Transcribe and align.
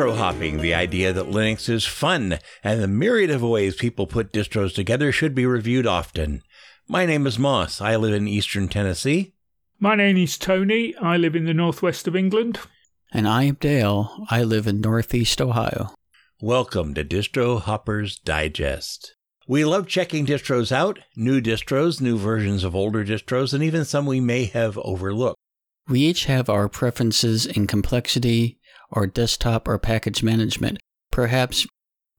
Distro 0.00 0.16
hopping, 0.16 0.62
the 0.62 0.72
idea 0.72 1.12
that 1.12 1.26
Linux 1.26 1.68
is 1.68 1.84
fun 1.84 2.38
and 2.64 2.80
the 2.80 2.88
myriad 2.88 3.28
of 3.28 3.42
ways 3.42 3.76
people 3.76 4.06
put 4.06 4.32
distros 4.32 4.74
together 4.74 5.12
should 5.12 5.34
be 5.34 5.44
reviewed 5.44 5.86
often. 5.86 6.40
My 6.88 7.04
name 7.04 7.26
is 7.26 7.38
Moss. 7.38 7.82
I 7.82 7.96
live 7.96 8.14
in 8.14 8.26
eastern 8.26 8.68
Tennessee. 8.68 9.34
My 9.78 9.94
name 9.96 10.16
is 10.16 10.38
Tony. 10.38 10.96
I 10.96 11.18
live 11.18 11.36
in 11.36 11.44
the 11.44 11.52
northwest 11.52 12.08
of 12.08 12.16
England. 12.16 12.58
And 13.12 13.28
I 13.28 13.42
am 13.42 13.56
Dale. 13.56 14.24
I 14.30 14.42
live 14.42 14.66
in 14.66 14.80
northeast 14.80 15.38
Ohio. 15.38 15.90
Welcome 16.40 16.94
to 16.94 17.04
Distro 17.04 17.60
Hoppers 17.60 18.18
Digest. 18.18 19.14
We 19.46 19.66
love 19.66 19.86
checking 19.86 20.24
distros 20.24 20.72
out, 20.72 20.98
new 21.14 21.42
distros, 21.42 22.00
new 22.00 22.16
versions 22.16 22.64
of 22.64 22.74
older 22.74 23.04
distros, 23.04 23.52
and 23.52 23.62
even 23.62 23.84
some 23.84 24.06
we 24.06 24.18
may 24.18 24.46
have 24.46 24.78
overlooked. 24.78 25.36
We 25.88 26.00
each 26.02 26.26
have 26.26 26.48
our 26.48 26.68
preferences 26.68 27.44
in 27.44 27.66
complexity, 27.66 28.59
or 28.90 29.06
desktop 29.06 29.68
or 29.68 29.78
package 29.78 30.22
management. 30.22 30.78
Perhaps 31.10 31.66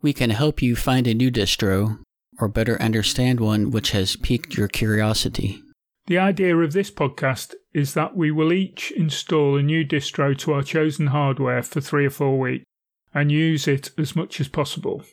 we 0.02 0.14
can 0.14 0.30
help 0.32 0.62
you 0.62 0.76
find 0.76 1.08
a 1.08 1.14
new 1.14 1.32
distro 1.32 2.00
or 2.40 2.48
better 2.48 2.82
understand 2.82 3.40
one 3.40 3.72
which 3.72 3.92
has 3.92 4.16
piqued 4.16 4.58
your 4.58 4.68
curiosity. 4.68 5.62
The 6.08 6.18
idea 6.18 6.58
of 6.58 6.74
this 6.74 6.90
podcast 6.90 7.54
is 7.74 7.94
that 7.94 8.16
we 8.16 8.32
will 8.32 8.52
each 8.52 8.92
install 8.92 9.58
a 9.58 9.64
new 9.64 9.86
distro 9.86 10.38
to 10.40 10.54
our 10.54 10.64
chosen 10.64 11.08
hardware 11.08 11.62
for 11.62 11.80
three 11.80 12.06
or 12.06 12.10
four 12.10 12.40
weeks 12.40 12.66
and 13.14 13.32
use 13.32 13.68
it 13.68 13.92
as 13.98 14.16
much 14.16 14.42
as 14.42 14.48
possible, 14.48 15.04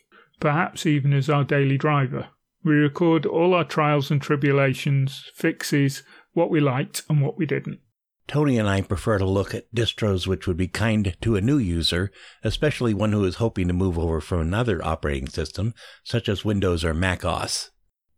perhaps 0.40 0.86
even 0.86 1.12
as 1.12 1.28
our 1.28 1.44
daily 1.44 1.76
driver. 1.76 2.28
We 2.64 2.74
record 2.74 3.26
all 3.26 3.54
our 3.54 3.64
trials 3.64 4.10
and 4.10 4.20
tribulations, 4.20 5.30
fixes, 5.34 6.02
what 6.32 6.50
we 6.50 6.60
liked 6.60 7.02
and 7.08 7.20
what 7.20 7.36
we 7.36 7.46
didn't. 7.46 7.80
Tony 8.28 8.58
and 8.58 8.68
I 8.68 8.82
prefer 8.82 9.16
to 9.16 9.24
look 9.24 9.54
at 9.54 9.74
distros 9.74 10.26
which 10.26 10.46
would 10.46 10.58
be 10.58 10.68
kind 10.68 11.16
to 11.22 11.36
a 11.36 11.40
new 11.40 11.56
user, 11.56 12.12
especially 12.44 12.92
one 12.92 13.12
who 13.12 13.24
is 13.24 13.36
hoping 13.36 13.68
to 13.68 13.74
move 13.74 13.98
over 13.98 14.20
from 14.20 14.40
another 14.40 14.84
operating 14.84 15.30
system, 15.30 15.72
such 16.04 16.28
as 16.28 16.44
Windows 16.44 16.84
or 16.84 16.92
Mac 16.92 17.24
OS. 17.24 17.70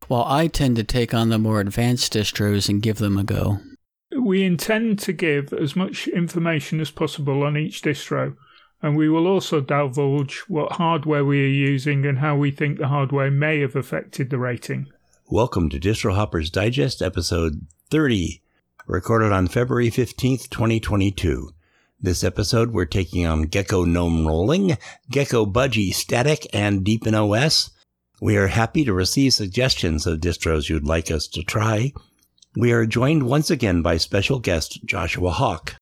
While 0.09 0.25
I 0.25 0.49
tend 0.49 0.75
to 0.77 0.85
take 0.85 1.15
on 1.15 1.29
the 1.29 1.39
more 1.39 1.61
advanced 1.61 2.13
distros 2.13 2.69
and 2.69 2.83
give 2.83 2.99
them 2.99 3.17
a 3.17 3.23
go. 3.23 3.59
We 4.21 4.43
intend 4.43 4.99
to 5.01 5.13
give 5.13 5.53
as 5.53 5.77
much 5.77 6.09
information 6.09 6.81
as 6.81 6.91
possible 6.91 7.45
on 7.45 7.57
each 7.57 7.81
distro, 7.81 8.35
and 8.83 8.97
we 8.97 9.09
will 9.09 9.29
also 9.29 9.61
divulge 9.61 10.41
what 10.49 10.73
hardware 10.73 11.25
we 11.25 11.45
are 11.45 11.47
using 11.47 12.05
and 12.05 12.19
how 12.19 12.37
we 12.37 12.51
think 12.51 12.79
the 12.79 12.89
hardware 12.89 13.31
may 13.31 13.61
have 13.61 13.77
affected 13.77 14.31
the 14.31 14.39
rating. 14.39 14.89
Welcome 15.29 15.69
to 15.69 15.79
Distro 15.79 16.17
Hoppers 16.17 16.51
Digest, 16.51 17.01
episode 17.01 17.69
30 17.93 18.43
recorded 18.91 19.31
on 19.31 19.47
February 19.47 19.89
15th, 19.89 20.51
2022. 20.51 21.51
This 22.01 22.25
episode, 22.25 22.73
we're 22.73 22.87
taking 22.87 23.25
on 23.25 23.43
Gecko 23.43 23.85
Gnome 23.85 24.27
Rolling, 24.27 24.77
Gecko 25.09 25.47
Budgie 25.47 25.95
Static, 25.95 26.49
and 26.53 26.83
Deepin 26.83 27.15
OS. 27.15 27.71
We 28.21 28.37
are 28.37 28.49
happy 28.49 28.85
to 28.85 28.93
receive 28.93 29.33
suggestions 29.33 30.09
of 30.09 30.19
distros 30.19 30.69
you'd 30.69 30.89
like 30.89 31.09
us 31.09 31.29
to 31.29 31.45
try. 31.45 31.93
We 32.57 32.73
are 32.73 32.85
joined 32.85 33.23
once 33.23 33.49
again 33.49 33.81
by 33.81 33.97
special 33.97 34.41
guest 34.41 34.85
Joshua 34.85 35.31
Hawk. 35.31 35.77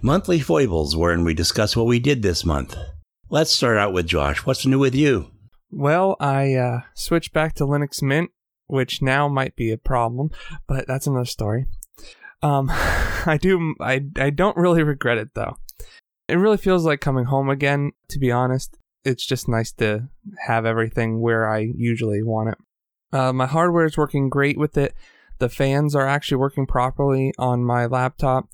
Monthly 0.00 0.38
Foibles, 0.38 0.96
wherein 0.96 1.24
we 1.24 1.34
discuss 1.34 1.76
what 1.76 1.86
we 1.86 1.98
did 1.98 2.22
this 2.22 2.44
month. 2.44 2.76
Let's 3.30 3.50
start 3.50 3.76
out 3.76 3.92
with 3.92 4.06
Josh. 4.06 4.46
What's 4.46 4.64
new 4.64 4.78
with 4.78 4.94
you? 4.94 5.30
Well, 5.70 6.16
I 6.18 6.54
uh, 6.54 6.80
switched 6.94 7.34
back 7.34 7.52
to 7.56 7.64
Linux 7.64 8.02
Mint, 8.02 8.30
which 8.68 9.02
now 9.02 9.28
might 9.28 9.54
be 9.54 9.70
a 9.70 9.76
problem, 9.76 10.30
but 10.66 10.86
that's 10.86 11.06
another 11.06 11.26
story. 11.26 11.66
Um, 12.42 12.68
I 12.72 13.38
do, 13.38 13.74
I, 13.80 14.00
I 14.16 14.30
don't 14.30 14.56
really 14.56 14.82
regret 14.82 15.18
it 15.18 15.34
though. 15.34 15.58
It 16.26 16.36
really 16.36 16.56
feels 16.56 16.86
like 16.86 17.02
coming 17.02 17.26
home 17.26 17.50
again. 17.50 17.92
To 18.08 18.18
be 18.18 18.32
honest, 18.32 18.78
it's 19.04 19.26
just 19.26 19.46
nice 19.46 19.72
to 19.72 20.08
have 20.46 20.64
everything 20.64 21.20
where 21.20 21.50
I 21.50 21.70
usually 21.76 22.22
want 22.22 22.48
it. 22.48 22.58
Uh, 23.12 23.34
my 23.34 23.46
hardware 23.46 23.84
is 23.84 23.98
working 23.98 24.30
great 24.30 24.56
with 24.56 24.78
it. 24.78 24.94
The 25.38 25.50
fans 25.50 25.94
are 25.94 26.06
actually 26.06 26.38
working 26.38 26.66
properly 26.66 27.34
on 27.38 27.62
my 27.62 27.84
laptop. 27.84 28.48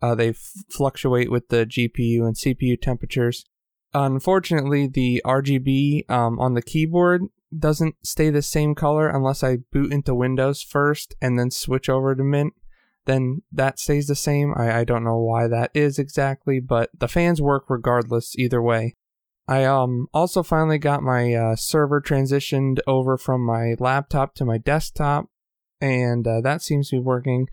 Uh, 0.00 0.14
they 0.14 0.30
f- 0.30 0.52
fluctuate 0.70 1.32
with 1.32 1.48
the 1.48 1.66
GPU 1.66 2.20
and 2.20 2.36
CPU 2.36 2.80
temperatures. 2.80 3.44
Unfortunately, 3.92 4.86
the 4.86 5.22
RGB 5.24 6.08
um, 6.10 6.38
on 6.38 6.54
the 6.54 6.62
keyboard 6.62 7.22
doesn't 7.56 7.96
stay 8.06 8.30
the 8.30 8.42
same 8.42 8.74
color 8.74 9.08
unless 9.08 9.42
I 9.42 9.58
boot 9.72 9.92
into 9.92 10.14
Windows 10.14 10.62
first 10.62 11.14
and 11.20 11.38
then 11.38 11.50
switch 11.50 11.88
over 11.88 12.14
to 12.14 12.22
Mint. 12.22 12.54
Then 13.06 13.42
that 13.50 13.78
stays 13.78 14.06
the 14.06 14.14
same. 14.14 14.54
I, 14.56 14.80
I 14.80 14.84
don't 14.84 15.04
know 15.04 15.18
why 15.18 15.48
that 15.48 15.70
is 15.74 15.98
exactly, 15.98 16.60
but 16.60 16.90
the 16.96 17.08
fans 17.08 17.42
work 17.42 17.64
regardless 17.68 18.36
either 18.38 18.62
way. 18.62 18.96
I 19.48 19.64
um 19.64 20.06
also 20.14 20.44
finally 20.44 20.78
got 20.78 21.02
my 21.02 21.34
uh, 21.34 21.56
server 21.56 22.00
transitioned 22.00 22.78
over 22.86 23.18
from 23.18 23.44
my 23.44 23.74
laptop 23.80 24.34
to 24.36 24.44
my 24.44 24.58
desktop, 24.58 25.26
and 25.80 26.24
uh, 26.24 26.40
that 26.42 26.62
seems 26.62 26.90
to 26.90 26.96
be 26.96 27.00
working. 27.02 27.48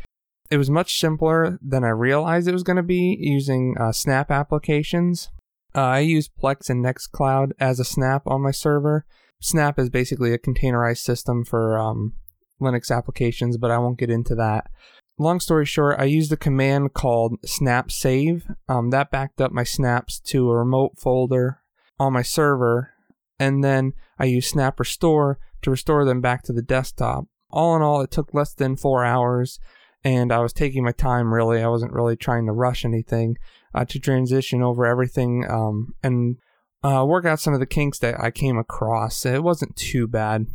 It 0.51 0.57
was 0.57 0.69
much 0.69 0.99
simpler 0.99 1.57
than 1.59 1.83
I 1.83 1.89
realized 1.89 2.47
it 2.47 2.53
was 2.53 2.63
going 2.63 2.77
to 2.77 2.83
be 2.83 3.17
using 3.19 3.75
uh, 3.79 3.91
Snap 3.91 4.29
applications. 4.29 5.29
Uh, 5.77 5.81
I 5.81 5.99
use 5.99 6.27
Plex 6.27 6.71
and 6.71 6.83
Nextcloud 6.83 7.51
as 7.59 7.79
a 7.79 7.85
Snap 7.85 8.23
on 8.25 8.41
my 8.41 8.49
server. 8.49 9.05
Snap 9.39 9.77
is 9.77 9.91
basically 9.91 10.33
a 10.33 10.39
containerized 10.39 11.03
system 11.03 11.45
for 11.45 11.77
um, 11.77 12.13
Linux 12.59 12.89
applications, 12.89 13.57
but 13.57 13.69
I 13.69 13.77
won't 13.77 13.99
get 13.99 14.09
into 14.09 14.33
that. 14.33 14.71
Long 15.19 15.39
story 15.39 15.67
short, 15.67 15.99
I 15.99 16.05
used 16.05 16.31
a 16.31 16.37
command 16.37 16.95
called 16.95 17.35
snap 17.45 17.91
save. 17.91 18.47
Um, 18.67 18.89
that 18.89 19.11
backed 19.11 19.39
up 19.39 19.51
my 19.51 19.63
snaps 19.63 20.19
to 20.21 20.49
a 20.49 20.57
remote 20.57 20.97
folder 20.97 21.61
on 21.99 22.13
my 22.13 22.23
server, 22.23 22.93
and 23.39 23.63
then 23.63 23.93
I 24.17 24.25
used 24.25 24.49
snap 24.49 24.79
restore 24.79 25.37
to 25.61 25.69
restore 25.69 26.05
them 26.05 26.21
back 26.21 26.41
to 26.43 26.53
the 26.53 26.63
desktop. 26.63 27.25
All 27.51 27.75
in 27.75 27.83
all, 27.83 28.01
it 28.01 28.09
took 28.09 28.33
less 28.33 28.51
than 28.51 28.77
four 28.77 29.05
hours, 29.05 29.59
and 30.03 30.31
I 30.31 30.39
was 30.39 30.53
taking 30.53 30.83
my 30.83 30.91
time 30.91 31.31
really. 31.31 31.61
I 31.61 31.67
wasn't 31.67 31.93
really 31.93 32.15
trying 32.15 32.47
to 32.47 32.51
rush 32.51 32.83
anything 32.83 33.37
uh, 33.73 33.85
to 33.85 33.99
transition 33.99 34.61
over 34.61 34.85
everything 34.85 35.45
um, 35.49 35.93
and 36.03 36.37
uh, 36.83 37.05
work 37.07 37.25
out 37.25 37.39
some 37.39 37.53
of 37.53 37.59
the 37.59 37.65
kinks 37.65 37.99
that 37.99 38.19
I 38.19 38.31
came 38.31 38.57
across. 38.57 39.25
It 39.25 39.43
wasn't 39.43 39.75
too 39.75 40.07
bad. 40.07 40.47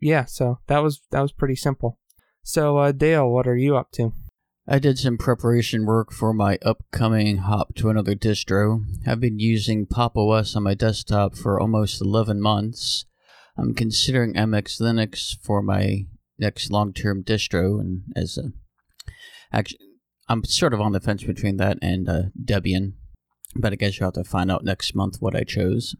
Yeah, 0.00 0.24
so 0.24 0.58
that 0.66 0.82
was 0.82 1.02
that 1.10 1.20
was 1.20 1.32
pretty 1.32 1.56
simple. 1.56 1.98
So 2.42 2.78
uh, 2.78 2.92
Dale, 2.92 3.28
what 3.28 3.46
are 3.46 3.56
you 3.56 3.76
up 3.76 3.90
to? 3.92 4.12
I 4.68 4.80
did 4.80 4.98
some 4.98 5.16
preparation 5.16 5.86
work 5.86 6.12
for 6.12 6.32
my 6.32 6.58
upcoming 6.62 7.38
hop 7.38 7.76
to 7.76 7.88
another 7.88 8.16
distro. 8.16 8.84
I've 9.06 9.20
been 9.20 9.38
using 9.38 9.86
Pop! 9.86 10.16
OS 10.16 10.56
on 10.56 10.64
my 10.64 10.74
desktop 10.74 11.36
for 11.36 11.60
almost 11.60 12.00
11 12.00 12.40
months. 12.40 13.04
I'm 13.56 13.74
considering 13.74 14.34
MX 14.34 14.80
Linux 14.80 15.36
for 15.40 15.62
my 15.62 16.06
next 16.38 16.72
long-term 16.72 17.22
distro, 17.22 17.80
and 17.80 18.02
as 18.16 18.36
a 18.36 18.50
actually, 19.52 19.85
I'm 20.28 20.44
sort 20.44 20.74
of 20.74 20.80
on 20.80 20.92
the 20.92 21.00
fence 21.00 21.22
between 21.22 21.56
that 21.58 21.78
and 21.80 22.08
uh, 22.08 22.22
Debian, 22.42 22.94
but 23.54 23.72
I 23.72 23.76
guess 23.76 23.98
you'll 23.98 24.08
have 24.08 24.14
to 24.14 24.24
find 24.24 24.50
out 24.50 24.64
next 24.64 24.94
month 24.94 25.16
what 25.20 25.36
I 25.36 25.44
chose. 25.44 25.94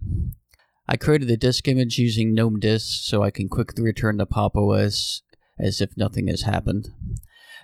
I 0.89 0.97
created 0.97 1.29
the 1.29 1.37
disk 1.37 1.69
image 1.69 1.99
using 1.99 2.35
GNOME 2.35 2.61
disk 2.61 3.05
so 3.05 3.23
I 3.23 3.31
can 3.31 3.49
quickly 3.49 3.85
return 3.85 4.19
to 4.19 4.27
Pop! 4.27 4.57
OS 4.57 5.23
as 5.59 5.81
if 5.81 5.97
nothing 5.97 6.29
has 6.29 6.43
happened. 6.43 6.89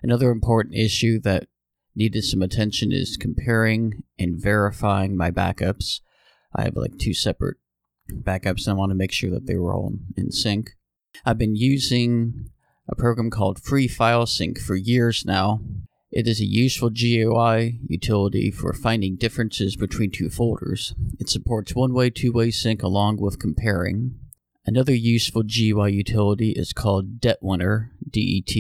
Another 0.02 0.30
important 0.30 0.74
issue 0.74 1.20
that 1.20 1.48
needed 1.94 2.24
some 2.24 2.42
attention 2.42 2.90
is 2.92 3.16
comparing 3.16 4.02
and 4.18 4.40
verifying 4.40 5.16
my 5.16 5.30
backups. 5.30 6.00
I 6.54 6.62
have 6.62 6.76
like 6.76 6.98
two 6.98 7.14
separate 7.14 7.58
backups 8.10 8.66
and 8.66 8.74
I 8.74 8.78
want 8.78 8.90
to 8.90 8.96
make 8.96 9.12
sure 9.12 9.30
that 9.30 9.46
they 9.46 9.56
were 9.56 9.74
all 9.74 9.92
in 10.16 10.30
sync. 10.32 10.70
I've 11.24 11.38
been 11.38 11.56
using 11.56 12.50
a 12.88 12.96
program 12.96 13.30
called 13.30 13.62
Free 13.62 13.88
File 13.88 14.26
Sync 14.26 14.58
for 14.58 14.74
years 14.74 15.24
now, 15.24 15.60
it 16.12 16.28
is 16.28 16.40
a 16.40 16.44
useful 16.44 16.90
GUI 16.90 17.80
utility 17.88 18.50
for 18.50 18.74
finding 18.74 19.16
differences 19.16 19.76
between 19.76 20.10
two 20.10 20.28
folders. 20.28 20.94
It 21.18 21.30
supports 21.30 21.74
one-way, 21.74 22.10
two-way 22.10 22.50
sync 22.50 22.82
along 22.82 23.16
with 23.16 23.38
comparing. 23.38 24.16
Another 24.66 24.94
useful 24.94 25.42
GUI 25.42 25.90
utility 25.90 26.50
is 26.52 26.74
called 26.74 27.18
Detwinner, 27.18 27.92
D-E-T-W-I-N-N-E-R. 28.08 28.52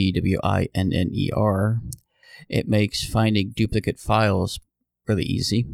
It 2.48 2.68
makes 2.68 3.04
finding 3.06 3.52
duplicate 3.54 4.00
files 4.00 4.58
really 5.06 5.24
easy. 5.24 5.66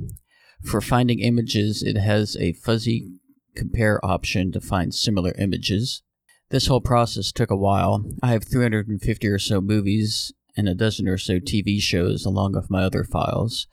For 0.65 0.81
finding 0.81 1.21
images, 1.21 1.85
it 1.85 1.97
has 1.97 2.37
a 2.41 2.55
fuzzy 2.55 3.21
compare 3.55 4.05
option 4.05 4.51
to 4.53 4.61
find 4.61 4.93
similar 4.93 5.33
images. 5.39 6.03
This 6.51 6.67
whole 6.67 6.81
process 6.81 7.31
took 7.31 7.53
a 7.53 7.57
while. 7.57 8.05
I 8.21 8.33
have 8.33 8.45
350 8.45 9.29
or 9.29 9.39
so 9.39 9.61
movies 9.61 10.33
and 10.59 10.69
a 10.69 10.75
dozen 10.75 11.09
or 11.09 11.17
so 11.17 11.39
TV 11.39 11.81
shows 11.81 12.27
along 12.27 12.53
with 12.53 12.69
my 12.69 12.83
other 12.83 13.05
files. 13.05 13.69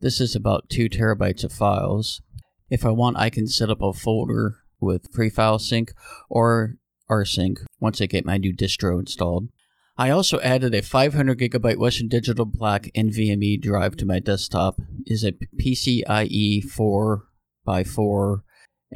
This 0.00 0.20
is 0.20 0.34
about 0.34 0.70
2 0.70 0.88
terabytes 0.88 1.44
of 1.44 1.52
files. 1.52 2.22
If 2.70 2.86
I 2.86 2.90
want, 2.90 3.18
I 3.18 3.28
can 3.28 3.46
set 3.46 3.68
up 3.68 3.82
a 3.82 3.92
folder 3.92 4.56
with 4.80 5.12
free 5.12 5.28
file 5.28 5.58
sync 5.58 5.92
or 6.30 6.76
rsync 7.10 7.58
once 7.78 8.00
I 8.00 8.06
get 8.06 8.24
my 8.24 8.38
new 8.38 8.56
distro 8.56 8.98
installed. 8.98 9.50
I 9.98 10.08
also 10.08 10.40
added 10.40 10.74
a 10.74 10.80
500 10.80 11.38
gigabyte 11.38 11.76
Western 11.76 12.08
Digital 12.08 12.46
Black 12.46 12.90
NVMe 12.96 13.60
drive 13.60 13.98
to 13.98 14.06
my 14.06 14.18
desktop. 14.18 14.80
Is 15.04 15.22
a 15.24 15.32
PCIe 15.32 16.64
4x4 16.64 18.42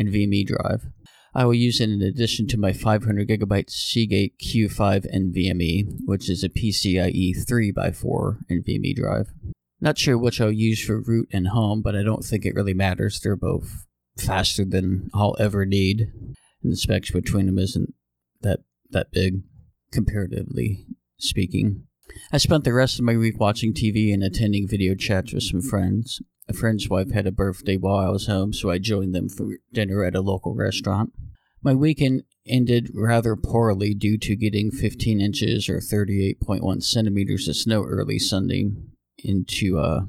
NVMe 0.00 0.46
drive. 0.46 0.87
I 1.34 1.44
will 1.44 1.54
use 1.54 1.81
it 1.81 1.90
in 1.90 2.00
addition 2.00 2.46
to 2.48 2.58
my 2.58 2.72
500 2.72 3.28
gigabyte 3.28 3.70
Seagate 3.70 4.38
Q5 4.38 5.12
NVMe, 5.12 6.00
which 6.04 6.31
is 6.31 6.44
a 6.44 6.48
PCIe 6.48 7.34
3x4 7.36 8.38
NVMe 8.50 8.94
drive. 8.94 9.32
Not 9.81 9.98
sure 9.98 10.16
which 10.16 10.40
I'll 10.40 10.52
use 10.52 10.82
for 10.84 11.00
root 11.00 11.28
and 11.32 11.48
home, 11.48 11.82
but 11.82 11.96
I 11.96 12.02
don't 12.02 12.25
think 12.25 12.46
it 12.46 12.54
really 12.54 12.72
matters. 12.72 13.20
They're 13.20 13.36
both 13.36 13.84
faster 14.16 14.64
than 14.64 15.10
I'll 15.12 15.36
ever 15.40 15.66
need, 15.66 16.12
and 16.62 16.72
the 16.72 16.76
specs 16.76 17.10
between 17.10 17.46
them 17.46 17.58
isn't 17.58 17.94
that 18.42 18.60
that 18.90 19.10
big 19.10 19.42
comparatively 19.90 20.86
speaking. 21.19 21.86
I 22.32 22.38
spent 22.38 22.64
the 22.64 22.72
rest 22.72 22.98
of 22.98 23.04
my 23.04 23.16
week 23.16 23.40
watching 23.40 23.75
TV 23.75 24.14
and 24.14 24.22
attending 24.22 24.69
video 24.69 24.94
chats 24.94 25.32
with 25.32 25.42
some 25.42 25.62
friends. 25.62 26.22
A 26.49 26.52
friend's 26.52 26.88
wife 26.88 27.11
had 27.11 27.26
a 27.26 27.32
birthday 27.32 27.76
while 27.76 28.06
I 28.06 28.11
was 28.11 28.26
home, 28.26 28.52
so 28.52 28.70
I 28.70 28.79
joined 28.79 29.14
them 29.14 29.29
for 29.29 29.58
dinner 29.73 30.05
at 30.05 30.14
a 30.14 30.20
local 30.20 30.55
restaurant. 30.55 31.12
My 31.62 31.73
weekend 31.73 32.25
ended 32.46 32.91
rather 32.94 33.37
poorly 33.37 33.94
due 33.94 34.19
to 34.19 34.37
getting 34.37 34.70
15 34.70 35.20
inches 35.20 35.69
or 35.69 35.79
38.1 35.79 36.82
centimeters 36.82 37.49
of 37.49 37.56
snow 37.56 37.82
early 37.85 38.19
Sunday 38.19 38.70
into 39.19 39.79
uh, 39.79 40.02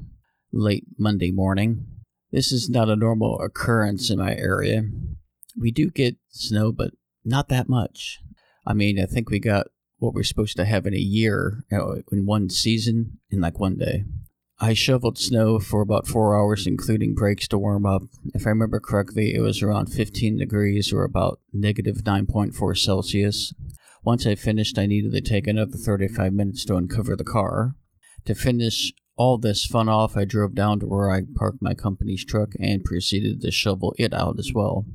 late 0.52 0.84
Monday 0.98 1.32
morning. 1.32 1.86
This 2.30 2.52
is 2.52 2.68
not 2.68 2.90
a 2.90 2.96
normal 2.96 3.40
occurrence 3.40 4.10
in 4.10 4.18
my 4.18 4.36
area. 4.36 4.82
We 5.58 5.70
do 5.70 5.90
get 5.90 6.16
snow, 6.28 6.72
but 6.72 6.90
not 7.24 7.48
that 7.48 7.68
much. 7.68 8.18
I 8.66 8.74
mean, 8.74 9.00
I 9.00 9.06
think 9.06 9.30
we 9.30 9.38
got 9.38 9.68
what 9.98 10.12
we're 10.12 10.22
supposed 10.22 10.56
to 10.56 10.66
have 10.66 10.86
in 10.86 10.92
a 10.92 10.98
year 10.98 11.64
you 11.70 11.78
know, 11.78 12.02
in 12.12 12.26
one 12.26 12.50
season 12.50 13.20
in 13.30 13.40
like 13.40 13.58
one 13.58 13.78
day. 13.78 14.04
I 14.58 14.72
shoveled 14.72 15.18
snow 15.18 15.58
for 15.58 15.82
about 15.82 16.06
four 16.06 16.34
hours, 16.34 16.66
including 16.66 17.14
breaks 17.14 17.46
to 17.48 17.58
warm 17.58 17.84
up. 17.84 18.02
If 18.34 18.46
I 18.46 18.50
remember 18.50 18.80
correctly, 18.80 19.34
it 19.34 19.40
was 19.40 19.62
around 19.62 19.92
15 19.92 20.38
degrees 20.38 20.94
or 20.94 21.04
about 21.04 21.40
negative 21.52 21.96
9.4 21.96 22.78
Celsius. 22.78 23.52
Once 24.02 24.26
I 24.26 24.34
finished, 24.34 24.78
I 24.78 24.86
needed 24.86 25.12
to 25.12 25.20
take 25.20 25.46
another 25.46 25.76
35 25.76 26.32
minutes 26.32 26.64
to 26.66 26.76
uncover 26.76 27.16
the 27.16 27.24
car. 27.24 27.74
To 28.24 28.34
finish 28.34 28.94
all 29.16 29.36
this 29.36 29.66
fun 29.66 29.90
off, 29.90 30.16
I 30.16 30.24
drove 30.24 30.54
down 30.54 30.80
to 30.80 30.86
where 30.86 31.10
I 31.10 31.22
parked 31.34 31.60
my 31.60 31.74
company's 31.74 32.24
truck 32.24 32.52
and 32.58 32.82
proceeded 32.82 33.42
to 33.42 33.50
shovel 33.50 33.94
it 33.98 34.14
out 34.14 34.38
as 34.38 34.52
well. 34.54 34.86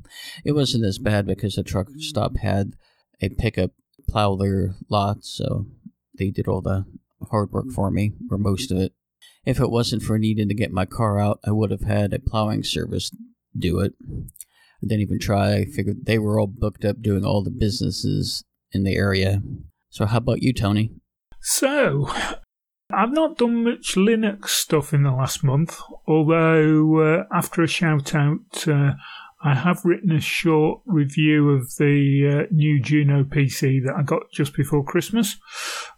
It 0.44 0.52
wasn't 0.52 0.84
as 0.84 0.98
bad 0.98 1.24
because 1.26 1.54
the 1.54 1.62
truck 1.62 1.86
stop 1.98 2.36
had 2.38 2.72
a 3.20 3.28
pickup 3.28 3.70
plow 4.08 4.34
their 4.34 4.74
lot, 4.88 5.24
so 5.24 5.66
they 6.18 6.30
did 6.30 6.48
all 6.48 6.62
the 6.62 6.84
hard 7.30 7.52
work 7.52 7.70
for 7.70 7.92
me, 7.92 8.14
or 8.28 8.38
most 8.38 8.72
of 8.72 8.78
it. 8.78 8.92
If 9.44 9.58
it 9.58 9.70
wasn't 9.70 10.02
for 10.02 10.18
needing 10.18 10.48
to 10.48 10.54
get 10.54 10.72
my 10.72 10.86
car 10.86 11.18
out, 11.18 11.40
I 11.44 11.50
would 11.50 11.70
have 11.70 11.82
had 11.82 12.12
a 12.12 12.18
plowing 12.18 12.62
service 12.62 13.10
do 13.56 13.80
it. 13.80 13.94
I 14.08 14.86
didn't 14.86 15.02
even 15.02 15.18
try. 15.18 15.54
I 15.54 15.64
figured 15.64 16.06
they 16.06 16.18
were 16.18 16.38
all 16.38 16.46
booked 16.46 16.84
up 16.84 17.02
doing 17.02 17.24
all 17.24 17.42
the 17.42 17.50
businesses 17.50 18.44
in 18.72 18.84
the 18.84 18.96
area. 18.96 19.42
So, 19.90 20.06
how 20.06 20.18
about 20.18 20.42
you, 20.42 20.52
Tony? 20.52 20.90
So, 21.40 22.08
I've 22.90 23.12
not 23.12 23.38
done 23.38 23.64
much 23.64 23.94
Linux 23.94 24.48
stuff 24.48 24.92
in 24.92 25.02
the 25.02 25.10
last 25.10 25.42
month, 25.42 25.80
although 26.06 27.00
uh, 27.00 27.24
after 27.32 27.62
a 27.62 27.68
shout 27.68 28.14
out, 28.14 28.68
uh, 28.68 28.92
I 29.44 29.54
have 29.54 29.84
written 29.84 30.12
a 30.12 30.20
short 30.20 30.82
review 30.86 31.50
of 31.50 31.74
the 31.76 32.46
uh, 32.46 32.54
new 32.54 32.80
Juno 32.80 33.24
PC 33.24 33.84
that 33.84 33.94
I 33.96 34.02
got 34.02 34.30
just 34.32 34.54
before 34.54 34.84
Christmas. 34.84 35.36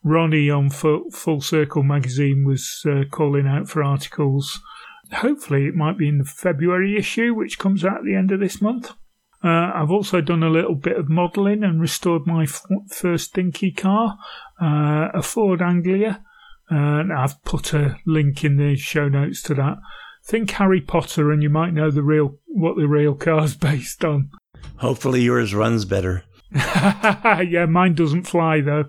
Ronnie 0.05 0.51
on 0.51 0.71
Full, 0.71 1.11
Full 1.11 1.41
Circle 1.41 1.83
magazine 1.83 2.45
was 2.47 2.85
uh, 2.87 3.05
calling 3.11 3.47
out 3.47 3.69
for 3.69 3.83
articles. 3.83 4.61
Hopefully, 5.13 5.67
it 5.67 5.75
might 5.75 5.99
be 5.99 6.09
in 6.09 6.19
the 6.19 6.25
February 6.25 6.97
issue, 6.97 7.35
which 7.35 7.59
comes 7.59 7.85
out 7.85 7.99
at 7.99 8.05
the 8.05 8.15
end 8.15 8.31
of 8.31 8.41
this 8.41 8.61
month. 8.61 8.93
Uh, 9.43 9.73
I've 9.75 9.91
also 9.91 10.21
done 10.21 10.43
a 10.43 10.51
little 10.51 10.75
bit 10.75 10.97
of 10.97 11.09
modelling 11.09 11.63
and 11.63 11.81
restored 11.81 12.27
my 12.27 12.45
f- 12.45 12.63
first 12.91 13.35
dinky 13.35 13.71
car, 13.71 14.17
uh, 14.61 15.09
a 15.13 15.23
Ford 15.23 15.61
Anglia. 15.61 16.23
And 16.71 17.13
I've 17.13 17.43
put 17.43 17.75
a 17.75 17.99
link 18.07 18.43
in 18.43 18.57
the 18.57 18.77
show 18.77 19.09
notes 19.09 19.43
to 19.43 19.55
that 19.55 19.77
think 20.25 20.51
Harry 20.53 20.81
Potter, 20.81 21.31
and 21.31 21.43
you 21.43 21.51
might 21.51 21.75
know 21.75 21.91
the 21.91 22.03
real 22.03 22.39
what 22.47 22.77
the 22.77 22.89
real 22.89 23.15
car's 23.15 23.57
based 23.57 24.05
on. 24.05 24.31
Hopefully, 24.77 25.23
yours 25.23 25.55
runs 25.55 25.85
better. 25.85 26.25
yeah, 26.55 27.67
mine 27.69 27.95
doesn't 27.95 28.25
fly 28.25 28.61
though. 28.61 28.85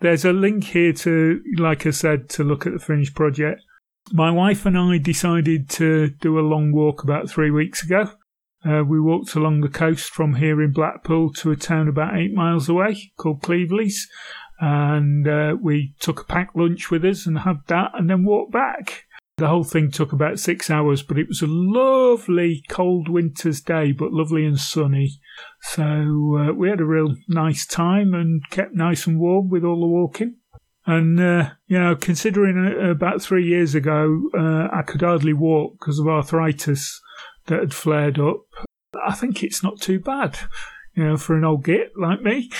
There's 0.00 0.24
a 0.24 0.32
link 0.32 0.64
here 0.64 0.92
to, 0.92 1.40
like 1.56 1.86
I 1.86 1.90
said, 1.90 2.28
to 2.30 2.44
look 2.44 2.66
at 2.66 2.72
the 2.72 2.78
finished 2.78 3.14
project. 3.14 3.62
My 4.12 4.30
wife 4.30 4.66
and 4.66 4.76
I 4.76 4.98
decided 4.98 5.70
to 5.70 6.10
do 6.20 6.38
a 6.38 6.42
long 6.42 6.72
walk 6.72 7.02
about 7.02 7.30
three 7.30 7.50
weeks 7.50 7.82
ago. 7.82 8.10
Uh, 8.64 8.82
we 8.82 9.00
walked 9.00 9.34
along 9.34 9.60
the 9.60 9.68
coast 9.68 10.10
from 10.10 10.34
here 10.36 10.62
in 10.62 10.72
Blackpool 10.72 11.32
to 11.34 11.50
a 11.50 11.56
town 11.56 11.88
about 11.88 12.16
eight 12.16 12.32
miles 12.32 12.68
away 12.68 13.12
called 13.16 13.42
Cleveleys. 13.42 14.08
And 14.60 15.26
uh, 15.26 15.56
we 15.60 15.94
took 16.00 16.20
a 16.20 16.24
packed 16.24 16.56
lunch 16.56 16.90
with 16.90 17.04
us 17.04 17.26
and 17.26 17.40
had 17.40 17.60
that 17.68 17.90
and 17.94 18.08
then 18.08 18.24
walked 18.24 18.52
back. 18.52 19.03
The 19.36 19.48
whole 19.48 19.64
thing 19.64 19.90
took 19.90 20.12
about 20.12 20.38
six 20.38 20.70
hours, 20.70 21.02
but 21.02 21.18
it 21.18 21.26
was 21.26 21.42
a 21.42 21.48
lovely 21.48 22.62
cold 22.68 23.08
winter's 23.08 23.60
day, 23.60 23.90
but 23.90 24.12
lovely 24.12 24.46
and 24.46 24.58
sunny. 24.58 25.18
So 25.60 25.82
uh, 25.82 26.52
we 26.52 26.68
had 26.68 26.80
a 26.80 26.84
real 26.84 27.16
nice 27.28 27.66
time 27.66 28.14
and 28.14 28.48
kept 28.50 28.74
nice 28.74 29.08
and 29.08 29.18
warm 29.18 29.48
with 29.48 29.64
all 29.64 29.80
the 29.80 29.88
walking. 29.88 30.36
And, 30.86 31.18
uh, 31.18 31.50
you 31.66 31.78
know, 31.80 31.96
considering 31.96 32.58
uh, 32.58 32.90
about 32.90 33.22
three 33.22 33.46
years 33.46 33.74
ago, 33.74 34.30
uh, 34.38 34.68
I 34.72 34.82
could 34.82 35.00
hardly 35.00 35.32
walk 35.32 35.80
because 35.80 35.98
of 35.98 36.06
arthritis 36.06 37.00
that 37.46 37.58
had 37.58 37.74
flared 37.74 38.20
up, 38.20 38.42
I 39.04 39.14
think 39.14 39.42
it's 39.42 39.64
not 39.64 39.80
too 39.80 39.98
bad 39.98 40.38
you 40.94 41.04
know, 41.04 41.16
for 41.16 41.36
an 41.36 41.44
old 41.44 41.64
git 41.64 41.90
like 41.96 42.22
me. 42.22 42.50